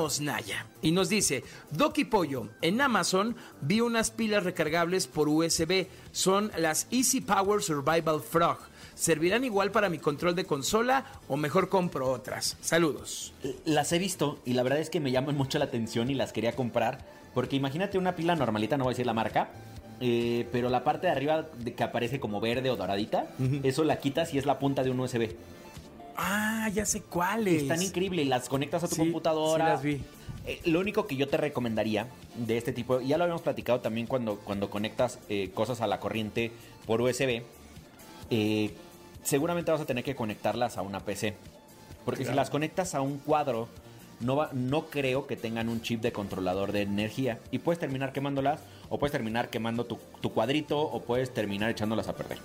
Y 0.81 0.91
nos 0.91 1.09
dice, 1.09 1.43
Doc 1.71 1.97
y 1.97 2.05
Pollo, 2.05 2.49
en 2.61 2.79
Amazon 2.81 3.35
vi 3.61 3.81
unas 3.81 4.11
pilas 4.11 4.43
recargables 4.43 5.07
por 5.07 5.29
USB. 5.29 5.87
Son 6.11 6.51
las 6.57 6.87
Easy 6.91 7.21
Power 7.21 7.61
Survival 7.61 8.21
Frog. 8.21 8.57
¿Servirán 8.95 9.43
igual 9.43 9.71
para 9.71 9.89
mi 9.89 9.99
control 9.99 10.35
de 10.35 10.45
consola 10.45 11.05
o 11.27 11.37
mejor 11.37 11.69
compro 11.69 12.09
otras? 12.11 12.57
Saludos. 12.61 13.33
Las 13.65 13.91
he 13.91 13.99
visto 13.99 14.39
y 14.45 14.53
la 14.53 14.63
verdad 14.63 14.79
es 14.79 14.89
que 14.89 14.99
me 14.99 15.11
llaman 15.11 15.35
mucho 15.37 15.59
la 15.59 15.65
atención 15.65 16.09
y 16.09 16.15
las 16.15 16.33
quería 16.33 16.53
comprar. 16.55 17.05
Porque 17.33 17.55
imagínate 17.55 17.97
una 17.99 18.15
pila 18.15 18.35
normalita, 18.35 18.77
no 18.77 18.85
voy 18.85 18.91
a 18.91 18.93
decir 18.95 19.05
la 19.05 19.13
marca. 19.13 19.49
eh, 19.99 20.47
pero 20.51 20.69
la 20.69 20.83
parte 20.83 21.07
de 21.07 21.13
arriba 21.13 21.47
de 21.57 21.73
que 21.73 21.83
aparece 21.83 22.19
como 22.19 22.39
verde 22.39 22.69
o 22.69 22.75
doradita, 22.75 23.27
eso 23.63 23.83
la 23.83 23.97
quitas 23.99 24.33
y 24.33 24.37
es 24.37 24.45
la 24.45 24.57
punta 24.59 24.83
de 24.83 24.89
un 24.91 24.99
USB. 24.99 25.29
Ah, 26.17 26.69
ya 26.73 26.85
sé 26.85 27.01
cuáles. 27.01 27.61
Están 27.61 27.81
increíbles, 27.81 28.27
las 28.27 28.49
conectas 28.49 28.83
a 28.83 28.87
tu 28.87 28.95
Sí, 28.95 29.01
computadora. 29.01 29.65
sí 29.65 29.69
las 29.71 29.83
vi. 29.83 30.01
Eh, 30.47 30.61
lo 30.65 30.79
único 30.79 31.05
que 31.07 31.15
yo 31.15 31.27
te 31.27 31.37
recomendaría 31.37 32.07
de 32.35 32.57
este 32.57 32.71
tipo, 32.73 33.01
ya 33.01 33.17
lo 33.17 33.25
habíamos 33.25 33.41
platicado 33.43 33.81
también 33.81 34.07
cuando, 34.07 34.37
cuando 34.37 34.69
conectas 34.69 35.19
eh, 35.29 35.51
cosas 35.53 35.81
a 35.81 35.87
la 35.87 35.99
corriente 35.99 36.51
por 36.85 37.01
USB, 37.01 37.43
eh, 38.29 38.71
seguramente 39.23 39.71
vas 39.71 39.81
a 39.81 39.85
tener 39.85 40.03
que 40.03 40.15
conectarlas 40.15 40.77
a 40.77 40.81
una 40.81 41.01
PC. 41.01 41.35
Porque 42.05 42.25
si 42.25 42.33
las 42.33 42.49
conectas 42.49 42.95
a 42.95 43.01
un 43.01 43.17
cuadro, 43.19 43.67
no, 44.21 44.37
va, 44.37 44.49
no 44.53 44.85
creo 44.85 45.27
que 45.27 45.35
tengan 45.35 45.67
un 45.67 45.81
chip 45.81 46.01
de 46.01 46.13
controlador 46.13 46.71
de 46.71 46.83
energía. 46.83 47.39
Y 47.51 47.59
puedes 47.59 47.79
terminar 47.79 48.13
quemándolas, 48.13 48.61
o 48.89 48.97
puedes 48.97 49.11
terminar 49.11 49.49
quemando 49.49 49.85
tu, 49.85 49.99
tu 50.21 50.31
cuadrito, 50.31 50.79
o 50.79 51.01
puedes 51.01 51.33
terminar 51.33 51.69
echándolas 51.69 52.07
a 52.07 52.15
perder. 52.15 52.37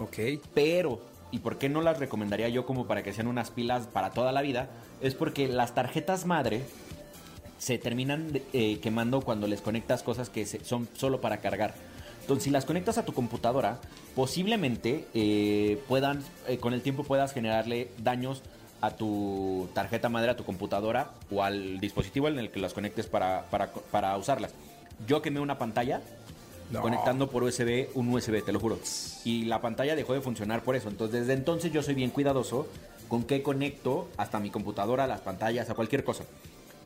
Ok. 0.00 0.42
Pero, 0.52 1.00
¿y 1.36 1.38
por 1.38 1.58
qué 1.58 1.68
no 1.68 1.82
las 1.82 1.98
recomendaría 1.98 2.48
yo 2.48 2.64
como 2.64 2.86
para 2.86 3.02
que 3.02 3.12
sean 3.12 3.26
unas 3.26 3.50
pilas 3.50 3.86
para 3.86 4.10
toda 4.10 4.32
la 4.32 4.40
vida? 4.40 4.70
Es 5.02 5.14
porque 5.14 5.48
las 5.48 5.74
tarjetas 5.74 6.24
madre 6.24 6.62
se 7.58 7.76
terminan 7.76 8.40
eh, 8.54 8.78
quemando 8.80 9.20
cuando 9.20 9.46
les 9.46 9.60
conectas 9.60 10.02
cosas 10.02 10.30
que 10.30 10.46
son 10.46 10.88
solo 10.94 11.20
para 11.20 11.36
cargar. 11.38 11.74
Entonces, 12.22 12.44
si 12.44 12.50
las 12.50 12.64
conectas 12.64 12.96
a 12.96 13.04
tu 13.04 13.12
computadora, 13.12 13.78
posiblemente 14.14 15.06
eh, 15.12 15.78
puedan, 15.88 16.22
eh, 16.48 16.56
con 16.56 16.72
el 16.72 16.80
tiempo 16.80 17.04
puedas 17.04 17.34
generarle 17.34 17.90
daños 17.98 18.40
a 18.80 18.92
tu 18.92 19.68
tarjeta 19.74 20.08
madre, 20.08 20.30
a 20.30 20.36
tu 20.36 20.44
computadora 20.44 21.10
o 21.30 21.42
al 21.42 21.80
dispositivo 21.80 22.28
en 22.28 22.38
el 22.38 22.50
que 22.50 22.60
las 22.60 22.72
conectes 22.72 23.08
para, 23.08 23.44
para, 23.50 23.72
para 23.90 24.16
usarlas. 24.16 24.54
Yo 25.06 25.20
quemé 25.20 25.40
una 25.40 25.58
pantalla 25.58 26.00
No. 26.70 26.82
conectando 26.82 27.30
por 27.30 27.44
USB 27.44 27.88
un 27.94 28.12
USB, 28.12 28.44
te 28.44 28.52
lo 28.52 28.58
juro. 28.58 28.78
Y 29.24 29.44
la 29.44 29.60
pantalla 29.60 29.94
dejó 29.94 30.14
de 30.14 30.20
funcionar 30.20 30.62
por 30.62 30.74
eso. 30.74 30.88
Entonces, 30.88 31.20
desde 31.20 31.34
entonces 31.34 31.72
yo 31.72 31.82
soy 31.82 31.94
bien 31.94 32.10
cuidadoso 32.10 32.66
con 33.08 33.22
qué 33.22 33.42
conecto 33.42 34.08
hasta 34.16 34.40
mi 34.40 34.50
computadora, 34.50 35.06
las 35.06 35.20
pantallas, 35.20 35.70
a 35.70 35.74
cualquier 35.74 36.02
cosa. 36.02 36.24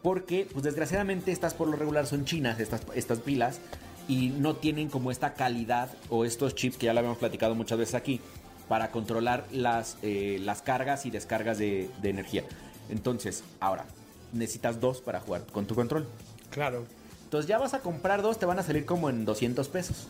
Porque, 0.02 0.46
pues 0.52 0.64
desgraciadamente, 0.64 1.32
estas 1.32 1.54
por 1.54 1.68
lo 1.68 1.76
regular 1.76 2.06
son 2.06 2.24
chinas, 2.24 2.60
estas, 2.60 2.82
estas 2.94 3.20
pilas, 3.20 3.60
y 4.08 4.30
no 4.30 4.56
tienen 4.56 4.88
como 4.88 5.10
esta 5.10 5.34
calidad 5.34 5.90
o 6.08 6.24
estos 6.24 6.54
chips 6.54 6.76
que 6.76 6.86
ya 6.86 6.92
lo 6.92 7.00
habíamos 7.00 7.18
platicado 7.18 7.54
muchas 7.54 7.78
veces 7.78 7.94
aquí, 7.94 8.20
para 8.68 8.90
controlar 8.90 9.46
las, 9.52 9.98
eh, 10.02 10.38
las 10.42 10.62
cargas 10.62 11.06
y 11.06 11.10
descargas 11.10 11.58
de, 11.58 11.90
de 12.00 12.10
energía. 12.10 12.44
Entonces, 12.88 13.44
ahora, 13.60 13.84
necesitas 14.32 14.80
dos 14.80 15.00
para 15.00 15.20
jugar 15.20 15.44
con 15.52 15.66
tu 15.66 15.74
control. 15.74 16.06
Claro. 16.50 16.86
Entonces 17.30 17.48
ya 17.48 17.58
vas 17.58 17.74
a 17.74 17.78
comprar 17.78 18.22
dos, 18.22 18.40
te 18.40 18.44
van 18.44 18.58
a 18.58 18.64
salir 18.64 18.84
como 18.84 19.08
en 19.08 19.24
200 19.24 19.68
pesos. 19.68 20.08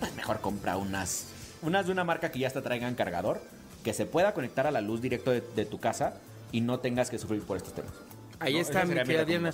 Pues 0.00 0.14
mejor 0.16 0.42
compra 0.42 0.76
unas, 0.76 1.28
unas 1.62 1.86
de 1.86 1.92
una 1.92 2.04
marca 2.04 2.30
que 2.30 2.40
ya 2.40 2.46
hasta 2.46 2.60
traigan 2.60 2.94
cargador, 2.94 3.40
que 3.82 3.94
se 3.94 4.04
pueda 4.04 4.34
conectar 4.34 4.66
a 4.66 4.70
la 4.70 4.82
luz 4.82 5.00
directo 5.00 5.30
de, 5.30 5.40
de 5.40 5.64
tu 5.64 5.80
casa 5.80 6.12
y 6.52 6.60
no 6.60 6.78
tengas 6.80 7.08
que 7.08 7.18
sufrir 7.18 7.40
por 7.40 7.56
estos 7.56 7.72
temas. 7.72 7.92
Ahí 8.38 8.52
No, 8.52 8.60
está, 8.60 8.84
mi 8.84 8.92
querida 8.96 9.24
Diana. 9.24 9.50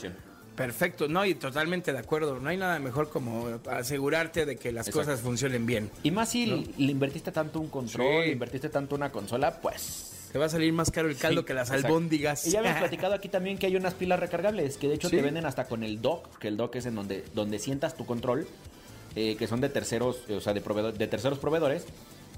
Perfecto, 0.56 1.06
no, 1.06 1.24
y 1.24 1.36
totalmente 1.36 1.92
de 1.92 1.98
acuerdo. 2.00 2.40
No 2.40 2.48
hay 2.48 2.56
nada 2.56 2.80
mejor 2.80 3.10
como 3.10 3.46
asegurarte 3.70 4.44
de 4.44 4.56
que 4.56 4.72
las 4.72 4.88
Exacto. 4.88 5.06
cosas 5.06 5.20
funcionen 5.20 5.66
bien. 5.66 5.92
Y 6.02 6.10
más 6.10 6.30
si 6.30 6.46
le 6.46 6.90
invertiste 6.90 7.30
tanto 7.30 7.60
un 7.60 7.68
control, 7.68 8.06
Sí. 8.08 8.26
le 8.26 8.32
invertiste 8.32 8.70
tanto 8.70 8.96
una 8.96 9.12
consola, 9.12 9.60
pues... 9.60 10.14
Te 10.32 10.38
va 10.38 10.46
a 10.46 10.48
salir 10.48 10.72
más 10.72 10.90
caro 10.90 11.08
el 11.08 11.16
caldo 11.16 11.40
Sí, 11.40 11.46
que 11.46 11.54
las 11.54 11.68
exacto. 11.68 11.86
albóndigas. 11.88 12.46
Y 12.46 12.50
ya 12.50 12.58
habíamos 12.60 12.80
platicado 12.80 13.14
aquí 13.14 13.28
también 13.28 13.56
que 13.58 13.66
hay 13.66 13.76
unas 13.76 13.94
pilas 13.94 14.20
recargables, 14.20 14.76
que 14.76 14.88
de 14.88 14.94
hecho 14.94 15.08
Sí. 15.08 15.16
te 15.16 15.22
venden 15.22 15.46
hasta 15.46 15.64
con 15.66 15.82
el 15.82 16.02
dock, 16.02 16.38
que 16.38 16.48
el 16.48 16.56
dock 16.56 16.76
es 16.76 16.86
en 16.86 16.94
donde, 16.94 17.24
donde 17.34 17.58
sientas 17.58 17.96
tu 17.96 18.04
control, 18.04 18.46
eh, 19.16 19.36
que 19.36 19.46
son 19.46 19.60
de 19.60 19.68
terceros, 19.70 20.18
eh, 20.28 20.34
o 20.34 20.40
sea, 20.40 20.52
de, 20.52 20.62
proveedor- 20.62 20.92
de 20.92 21.06
terceros 21.06 21.38
proveedores, 21.38 21.86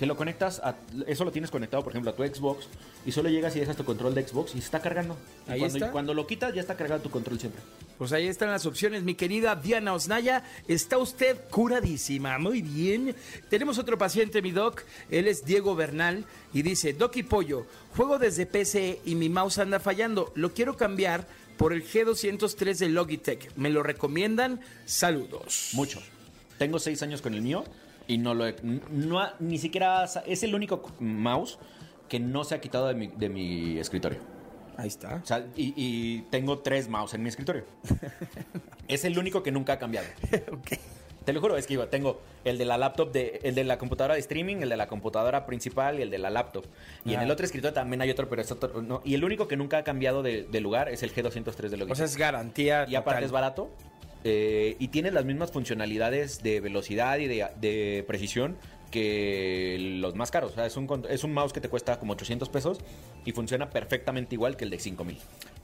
que 0.01 0.07
lo 0.07 0.17
conectas 0.17 0.63
a, 0.65 0.77
eso 1.07 1.27
lo 1.27 1.31
tienes 1.31 1.51
conectado, 1.51 1.85
por 1.85 1.93
ejemplo, 1.93 2.11
a 2.11 2.17
tu 2.17 2.25
Xbox, 2.25 2.69
y 3.05 3.13
solo 3.13 3.29
llegas 3.29 3.55
y 3.55 3.61
dejas 3.61 3.77
tu 3.77 3.85
control 3.85 4.15
de 4.15 4.27
Xbox 4.27 4.53
y 4.53 4.59
se 4.59 4.65
está 4.65 4.81
cargando. 4.81 5.15
Y 5.47 5.51
Ahí 5.51 5.59
cuando, 5.61 5.77
está. 5.77 5.93
cuando 5.93 6.15
lo 6.15 6.27
quitas, 6.27 6.55
ya 6.55 6.63
está 6.63 6.75
cargado 6.75 7.03
tu 7.03 7.11
control 7.11 7.39
siempre. 7.39 7.61
Pues 7.99 8.11
ahí 8.13 8.27
están 8.27 8.49
las 8.49 8.65
opciones, 8.65 9.03
mi 9.03 9.15
querida 9.15 9.55
Diana 9.57 9.93
Osnaya. 9.93 10.43
Está 10.67 10.97
usted 10.97 11.37
curadísima. 11.51 12.39
Muy 12.39 12.63
bien. 12.63 13.15
Tenemos 13.51 13.77
otro 13.77 13.99
paciente, 13.99 14.41
mi 14.41 14.53
doc. 14.53 14.85
Él 15.11 15.29
es 15.29 15.45
Diego 15.45 15.77
Bernal 15.77 16.25
y 16.55 16.63
dice, 16.63 16.95
Doc 16.95 17.19
y 17.19 17.23
Pollo, 17.23 17.67
juego 17.95 18.19
desde 18.19 18.47
PC 18.47 19.03
y 19.05 19.17
mi 19.17 19.29
mouse 19.29 19.59
anda 19.59 19.81
fallando. 19.81 20.33
Lo 20.35 20.55
quiero 20.55 20.79
cambiar 20.79 21.27
por 21.59 21.75
el 21.75 21.85
G203 21.85 22.79
de 22.79 22.89
Logitech. 22.89 23.55
¿Me 23.55 23.69
lo 23.69 23.83
recomiendan? 23.83 24.63
Saludos. 24.87 25.73
Mucho. 25.75 26.01
Tengo 26.57 26.79
seis 26.79 27.03
años 27.03 27.21
con 27.21 27.35
el 27.35 27.43
mío 27.43 27.67
y 28.13 28.19
no 28.19 28.35
lo 28.35 28.47
he, 28.47 28.57
no 28.91 29.21
ha- 29.21 29.35
ni 29.39 29.59
siquiera 29.59 30.05
es 30.27 30.43
el 30.43 30.55
único 30.55 30.83
mouse 31.01 31.59
que 32.09 32.19
no 32.21 32.45
se 32.45 32.55
ha 32.55 32.61
quitado 32.61 32.89
de 32.89 32.95
mi, 32.95 33.07
de 33.07 33.29
mi 33.29 33.79
escritorio. 33.79 34.19
Ahí 34.77 34.89
está. 34.89 35.17
O 35.23 35.27
sea, 35.27 35.47
y, 35.57 35.75
y 35.77 36.23
tengo 36.31 36.59
tres 36.59 36.89
mouse 36.89 37.15
en 37.15 37.23
mi 37.23 37.29
escritorio. 37.29 37.65
es 38.89 39.05
el 39.05 39.19
único 39.19 39.43
que 39.43 39.53
nunca 39.53 39.75
ha 39.75 39.79
cambiado. 39.79 40.07
Ok. 40.53 40.73
Te 41.25 41.35
lo 41.35 41.41
juro, 41.43 41.59
es 41.59 41.67
que 41.67 41.75
yo 41.75 41.87
tengo 41.87 42.23
el 42.45 42.57
de 42.57 42.65
la 42.65 42.79
laptop, 42.79 43.13
de, 43.13 43.41
el 43.45 43.55
de 43.55 43.63
la 43.63 43.77
computadora 43.77 44.15
de 44.15 44.21
streaming, 44.21 44.57
el 44.63 44.71
de 44.71 44.77
la 44.79 44.89
computadora 44.89 45.45
principal 45.45 45.99
y 45.99 46.03
el 46.03 46.11
de 46.11 46.17
la 46.17 46.31
laptop. 46.31 46.65
Y 47.05 47.13
en 47.13 47.21
Ah. 47.21 47.25
el 47.25 47.31
otro 47.31 47.45
escritorio 47.45 47.75
también 47.75 48.01
hay 48.01 48.11
otro, 48.11 48.27
pero 48.31 48.41
es 48.41 48.51
otro. 48.51 48.81
no. 48.81 49.03
Y 49.05 49.15
el 49.15 49.23
único 49.23 49.47
que 49.47 49.55
nunca 49.59 49.77
ha 49.77 49.85
cambiado 49.85 50.23
de, 50.23 50.45
de 50.45 50.61
lugar 50.63 50.89
es 50.89 51.03
el 51.03 51.15
G203 51.15 51.69
de 51.69 51.77
Logitech. 51.77 51.91
O 51.93 51.95
sea, 51.95 52.07
es 52.07 52.17
garantía. 52.17 52.87
y 52.89 52.95
aparte 52.95 53.19
total. 53.19 53.25
es 53.25 53.33
barato. 53.33 53.71
Eh, 54.25 54.77
y 54.79 54.89
tiene 54.89 55.11
las 55.11 55.25
mismas 55.25 55.51
funcionalidades 55.51 56.43
de 56.43 56.61
velocidad 56.61 57.19
y 57.19 57.27
de, 57.27 58.05
precisión 58.07 58.57
que 58.91 59.77
los 60.01 60.17
más 60.17 60.31
caros. 60.31 60.57
Es 60.59 60.77
un, 60.77 61.07
es 61.09 61.25
un 61.25 61.33
mouse 61.33 61.53
que 61.53 61.61
te 61.61 61.69
cuesta 61.69 61.99
como 61.99 62.13
800 62.15 62.49
pesos 62.49 62.79
y 63.25 63.33
funciona 63.33 63.71
perfectamente 63.71 64.35
igual 64.35 64.57
que 64.57 64.65
el 64.65 64.71
de 64.71 64.79
5000. 64.79 65.19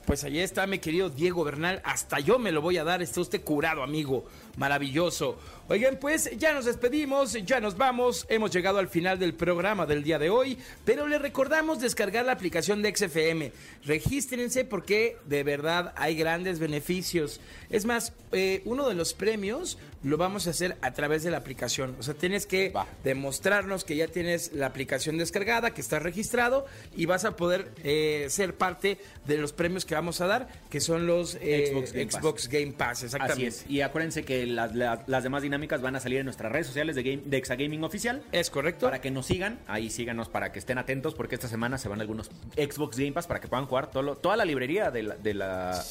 Pues 0.07 0.23
ahí 0.23 0.39
está, 0.39 0.69
mi 0.69 0.79
querido 0.79 1.11
Diego 1.11 1.43
Bernal. 1.43 1.81
Hasta 1.85 2.21
yo 2.21 2.39
me 2.39 2.53
lo 2.53 2.63
voy 2.63 2.79
a 2.79 2.85
dar. 2.85 3.03
Está 3.03 3.21
usted 3.21 3.43
curado, 3.43 3.83
amigo. 3.83 4.25
Maravilloso. 4.57 5.39
Oigan, 5.69 5.99
pues 6.01 6.31
ya 6.39 6.53
nos 6.53 6.65
despedimos, 6.65 7.33
ya 7.45 7.61
nos 7.61 7.77
vamos. 7.77 8.25
Hemos 8.29 8.53
llegado 8.53 8.79
al 8.79 8.89
final 8.89 9.19
del 9.19 9.35
programa 9.35 9.85
del 9.85 10.05
día 10.05 10.19
de 10.19 10.31
hoy. 10.31 10.57
Pero 10.85 11.09
le 11.09 11.19
recordamos 11.19 11.81
descargar 11.81 12.25
la 12.25 12.33
aplicación 12.33 12.83
de 12.83 12.95
XFM. 12.95 13.53
Regístrense 13.85 14.65
porque 14.65 15.17
de 15.27 15.43
verdad 15.43 15.93
hay 15.97 16.15
grandes 16.15 16.61
beneficios. 16.61 17.41
Es 17.69 17.85
más, 17.85 18.13
eh, 18.31 18.63
uno 18.65 18.89
de 18.89 18.95
los 18.95 19.13
premios 19.13 19.77
lo 20.05 20.17
vamos 20.17 20.47
a 20.47 20.51
hacer 20.51 20.77
a 20.83 20.93
través 20.93 21.25
de 21.25 21.33
la 21.33 21.39
aplicación. 21.39 21.97
O 21.99 22.03
sea, 22.05 22.15
tienes 22.15 22.47
que 22.47 22.71
Va. 22.71 22.87
demostrarnos 23.03 23.83
que 23.83 23.97
ya 23.97 24.07
tienes 24.07 24.53
la 24.53 24.67
aplicación 24.67 25.19
descargada, 25.19 25.75
que 25.75 25.81
estás 25.81 26.01
registrado 26.01 26.65
y 26.97 27.07
vas 27.07 27.25
a 27.25 27.35
poder 27.35 27.73
eh, 27.83 28.27
ser 28.31 28.55
parte 28.55 28.99
de 29.27 29.39
los 29.39 29.53
premios 29.53 29.85
que 29.85 29.97
vamos 29.97 30.21
a 30.21 30.27
dar, 30.27 30.49
que 30.71 30.81
son 30.81 31.09
los 31.09 31.37
eh, 31.41 31.73
Xbox 31.73 31.93
Game 31.93 32.07
Pass. 32.07 32.21
Xbox 32.21 32.49
Game 32.49 32.73
Pass, 32.73 33.03
exactamente. 33.03 33.49
Así 33.49 33.65
es. 33.65 33.69
Y 33.71 33.81
acuérdense 33.81 34.25
que 34.25 34.45
las, 34.47 34.74
la- 34.74 35.03
las 35.07 35.22
demás 35.22 35.42
dinámicas 35.42 35.80
van 35.82 35.97
a 35.97 36.01
salir 36.01 36.18
en 36.20 36.24
nuestras 36.26 36.51
redes 36.53 36.66
sociales 36.66 36.97
de, 36.97 37.03
Game, 37.03 37.22
de 37.26 37.36
Exagaming 37.36 37.84
Oficial. 37.84 38.22
Es 38.32 38.51
correcto. 38.51 38.86
Para 38.86 39.01
que 39.01 39.11
nos 39.11 39.26
sigan, 39.26 39.59
ahí 39.66 39.90
síganos 39.90 40.28
para 40.28 40.53
que 40.53 40.59
estén 40.59 40.78
atentos 40.78 41.14
porque 41.14 41.34
esta 41.34 41.49
semana 41.49 41.78
se 41.78 41.88
van 41.88 42.01
algunos 42.01 42.30
Xbox 42.57 42.97
Game 42.99 43.12
Pass 43.12 43.26
para 43.26 43.40
que 43.40 43.49
puedan 43.49 43.66
jugar 43.66 43.90
todo 43.90 44.03
lo- 44.03 44.16
toda 44.16 44.36
la 44.36 44.44
librería 44.44 44.90
de 44.90 45.03
la, 45.03 45.16
de, 45.16 45.34
la, 45.34 45.82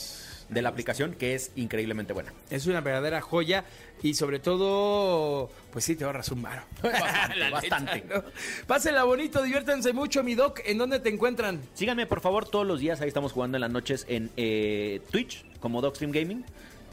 de 0.50 0.62
la 0.62 0.70
aplicación 0.70 1.14
que 1.14 1.36
es 1.36 1.52
increíblemente 1.56 2.14
buena. 2.14 2.34
Es 2.50 2.66
una 2.68 2.82
verdadera 2.82 3.22
joya 3.22 3.66
y 4.04 4.14
sobre 4.14 4.40
todo, 4.40 5.50
pues 5.72 5.86
sí, 5.86 5.96
te 5.96 6.04
ahorras 6.04 6.30
un 6.30 6.42
varo. 6.42 6.64
Bastante. 7.52 8.04
Pásenla 8.68 9.04
bonito, 9.04 9.42
diviértanse 9.42 9.94
mucho, 9.94 10.24
mi 10.24 10.36
doc. 10.36 10.60
¿En 10.66 10.78
dónde 10.78 11.00
te 11.00 11.10
encuentran? 11.10 11.62
Síganme 11.74 12.06
por 12.06 12.22
favor 12.22 12.48
todos 12.48 12.66
los 12.68 12.80
días, 12.80 13.02
ahí 13.02 13.08
estamos 13.08 13.32
jugando 13.32 13.58
en 13.58 13.62
las 13.62 13.72
noches 13.72 14.06
en 14.10 14.30
eh, 14.38 15.02
Twitch 15.12 15.46
como 15.60 15.82
Dogstream 15.82 16.12
Gaming 16.12 16.46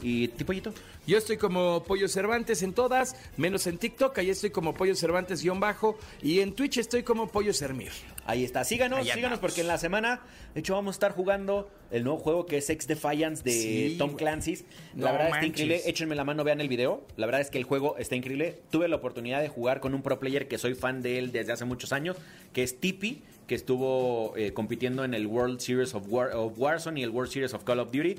y 0.03 0.27
Tipollito. 0.27 0.73
Yo 1.07 1.17
estoy 1.17 1.37
como 1.37 1.83
Pollo 1.83 2.07
Cervantes 2.07 2.61
en 2.63 2.73
todas, 2.73 3.15
menos 3.35 3.65
en 3.67 3.77
TikTok, 3.77 4.17
ahí 4.19 4.29
estoy 4.29 4.51
como 4.51 4.73
Pollo 4.73 4.95
Cervantes 4.95 5.41
guion 5.41 5.59
bajo 5.59 5.97
y 6.21 6.39
en 6.39 6.53
Twitch 6.53 6.77
estoy 6.77 7.03
como 7.03 7.27
Pollo 7.27 7.53
Sermir. 7.53 7.91
Ahí 8.25 8.43
está, 8.45 8.63
síganos, 8.63 9.05
síganos 9.07 9.39
porque 9.39 9.61
en 9.61 9.67
la 9.67 9.77
semana, 9.77 10.21
de 10.53 10.61
hecho, 10.61 10.75
vamos 10.75 10.93
a 10.93 10.95
estar 10.95 11.11
jugando 11.11 11.69
el 11.91 12.03
nuevo 12.05 12.19
juego 12.19 12.45
que 12.45 12.57
es 12.57 12.65
Sex 12.67 12.87
Defiance 12.87 13.43
de 13.43 13.51
Sí, 13.51 13.95
Tom. 13.97 14.15
Clancy's. 14.15 14.63
No 14.93 15.05
La 15.05 15.11
verdad 15.11 15.29
manches. 15.31 15.49
está 15.49 15.61
increíble, 15.63 15.89
échenme 15.89 16.15
la 16.15 16.23
mano, 16.23 16.43
vean 16.45 16.61
el 16.61 16.69
video. 16.69 17.05
La 17.17 17.25
verdad 17.25 17.41
es 17.41 17.49
que 17.49 17.57
el 17.57 17.65
juego 17.65 17.97
está 17.97 18.15
increíble. 18.15 18.59
Tuve 18.69 18.87
la 18.87 18.95
oportunidad 18.95 19.41
de 19.41 19.49
jugar 19.49 19.81
con 19.81 19.93
un 19.93 20.01
pro 20.01 20.19
player 20.19 20.47
que 20.47 20.57
soy 20.57 20.73
fan 20.73 21.01
de 21.01 21.17
él 21.19 21.31
desde 21.33 21.51
hace 21.51 21.65
muchos 21.65 21.91
años, 21.91 22.15
que 22.53 22.63
es 22.63 22.79
Tipi, 22.79 23.23
que 23.45 23.55
estuvo 23.55 24.33
eh, 24.37 24.53
compitiendo 24.53 25.03
en 25.03 25.13
el 25.13 25.27
World 25.27 25.59
Series 25.59 25.93
of, 25.93 26.05
War, 26.07 26.31
of 26.33 26.53
Warzone 26.57 27.01
y 27.01 27.03
el 27.03 27.09
World 27.09 27.29
Series 27.29 27.53
of 27.53 27.65
Call 27.65 27.79
of 27.79 27.91
Duty. 27.91 28.15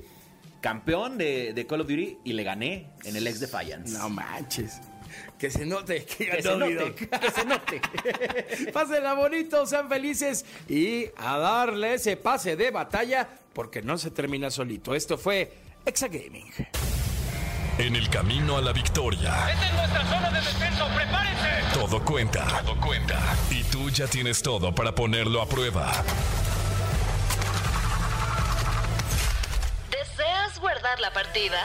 Campeón 0.65 1.19
de, 1.19 1.53
de 1.53 1.67
Call 1.67 1.83
of 1.83 1.89
Duty 1.89 2.21
y 2.25 2.33
le 2.33 2.43
gané 2.43 2.87
en 3.05 3.15
el 3.15 3.27
Ex 3.27 3.39
Defiance. 3.39 3.99
No 3.99 4.09
manches. 4.09 4.81
Que 5.39 5.51
se 5.51 5.67
note 5.67 6.07
que, 6.07 6.31
que 6.31 6.43
se 6.43 6.57
note, 6.57 6.95
que 6.95 7.31
se 7.31 7.45
note. 7.45 7.83
Pásenla 8.73 9.12
bonito, 9.12 9.67
sean 9.67 9.91
felices 9.91 10.47
y 10.67 11.05
a 11.19 11.37
darle 11.37 11.93
ese 11.93 12.17
pase 12.17 12.57
de 12.57 12.71
batalla 12.71 13.29
porque 13.53 13.83
no 13.83 13.99
se 13.99 14.11
termina 14.11 14.51
solito. 14.51 14.95
Esto 14.95 15.19
fue 15.19 15.53
Exagaming. 15.85 16.51
En 17.77 17.95
el 17.95 18.09
camino 18.09 18.57
a 18.57 18.62
la 18.62 18.73
victoria, 18.73 19.35
Esta 19.51 19.67
es 19.67 19.75
nuestra 19.75 20.05
zona 20.07 20.31
de 20.31 20.41
descenso. 20.41 20.89
¡Prepárense! 20.97 21.75
todo 21.75 22.03
cuenta. 22.03 22.62
Todo 22.65 22.81
cuenta. 22.81 23.21
Y 23.51 23.65
tú 23.65 23.91
ya 23.91 24.07
tienes 24.07 24.41
todo 24.41 24.75
para 24.75 24.95
ponerlo 24.95 25.43
a 25.43 25.47
prueba. 25.47 25.93
Guardar 30.85 31.01
la 31.01 31.11
partida? 31.12 31.59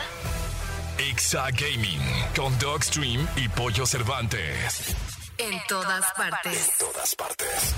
Exa 0.97 1.49
Gaming 1.51 2.01
con 2.35 2.57
Dogstream 2.57 3.27
y 3.35 3.49
Pollo 3.49 3.85
Cervantes. 3.85 4.95
En 5.37 5.59
todas 5.67 6.05
partes. 6.13 6.77
Todas 6.77 7.15
partes. 7.15 7.75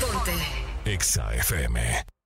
Ponte. 0.00 0.32
Exa 0.84 1.34
FM. 1.34 2.19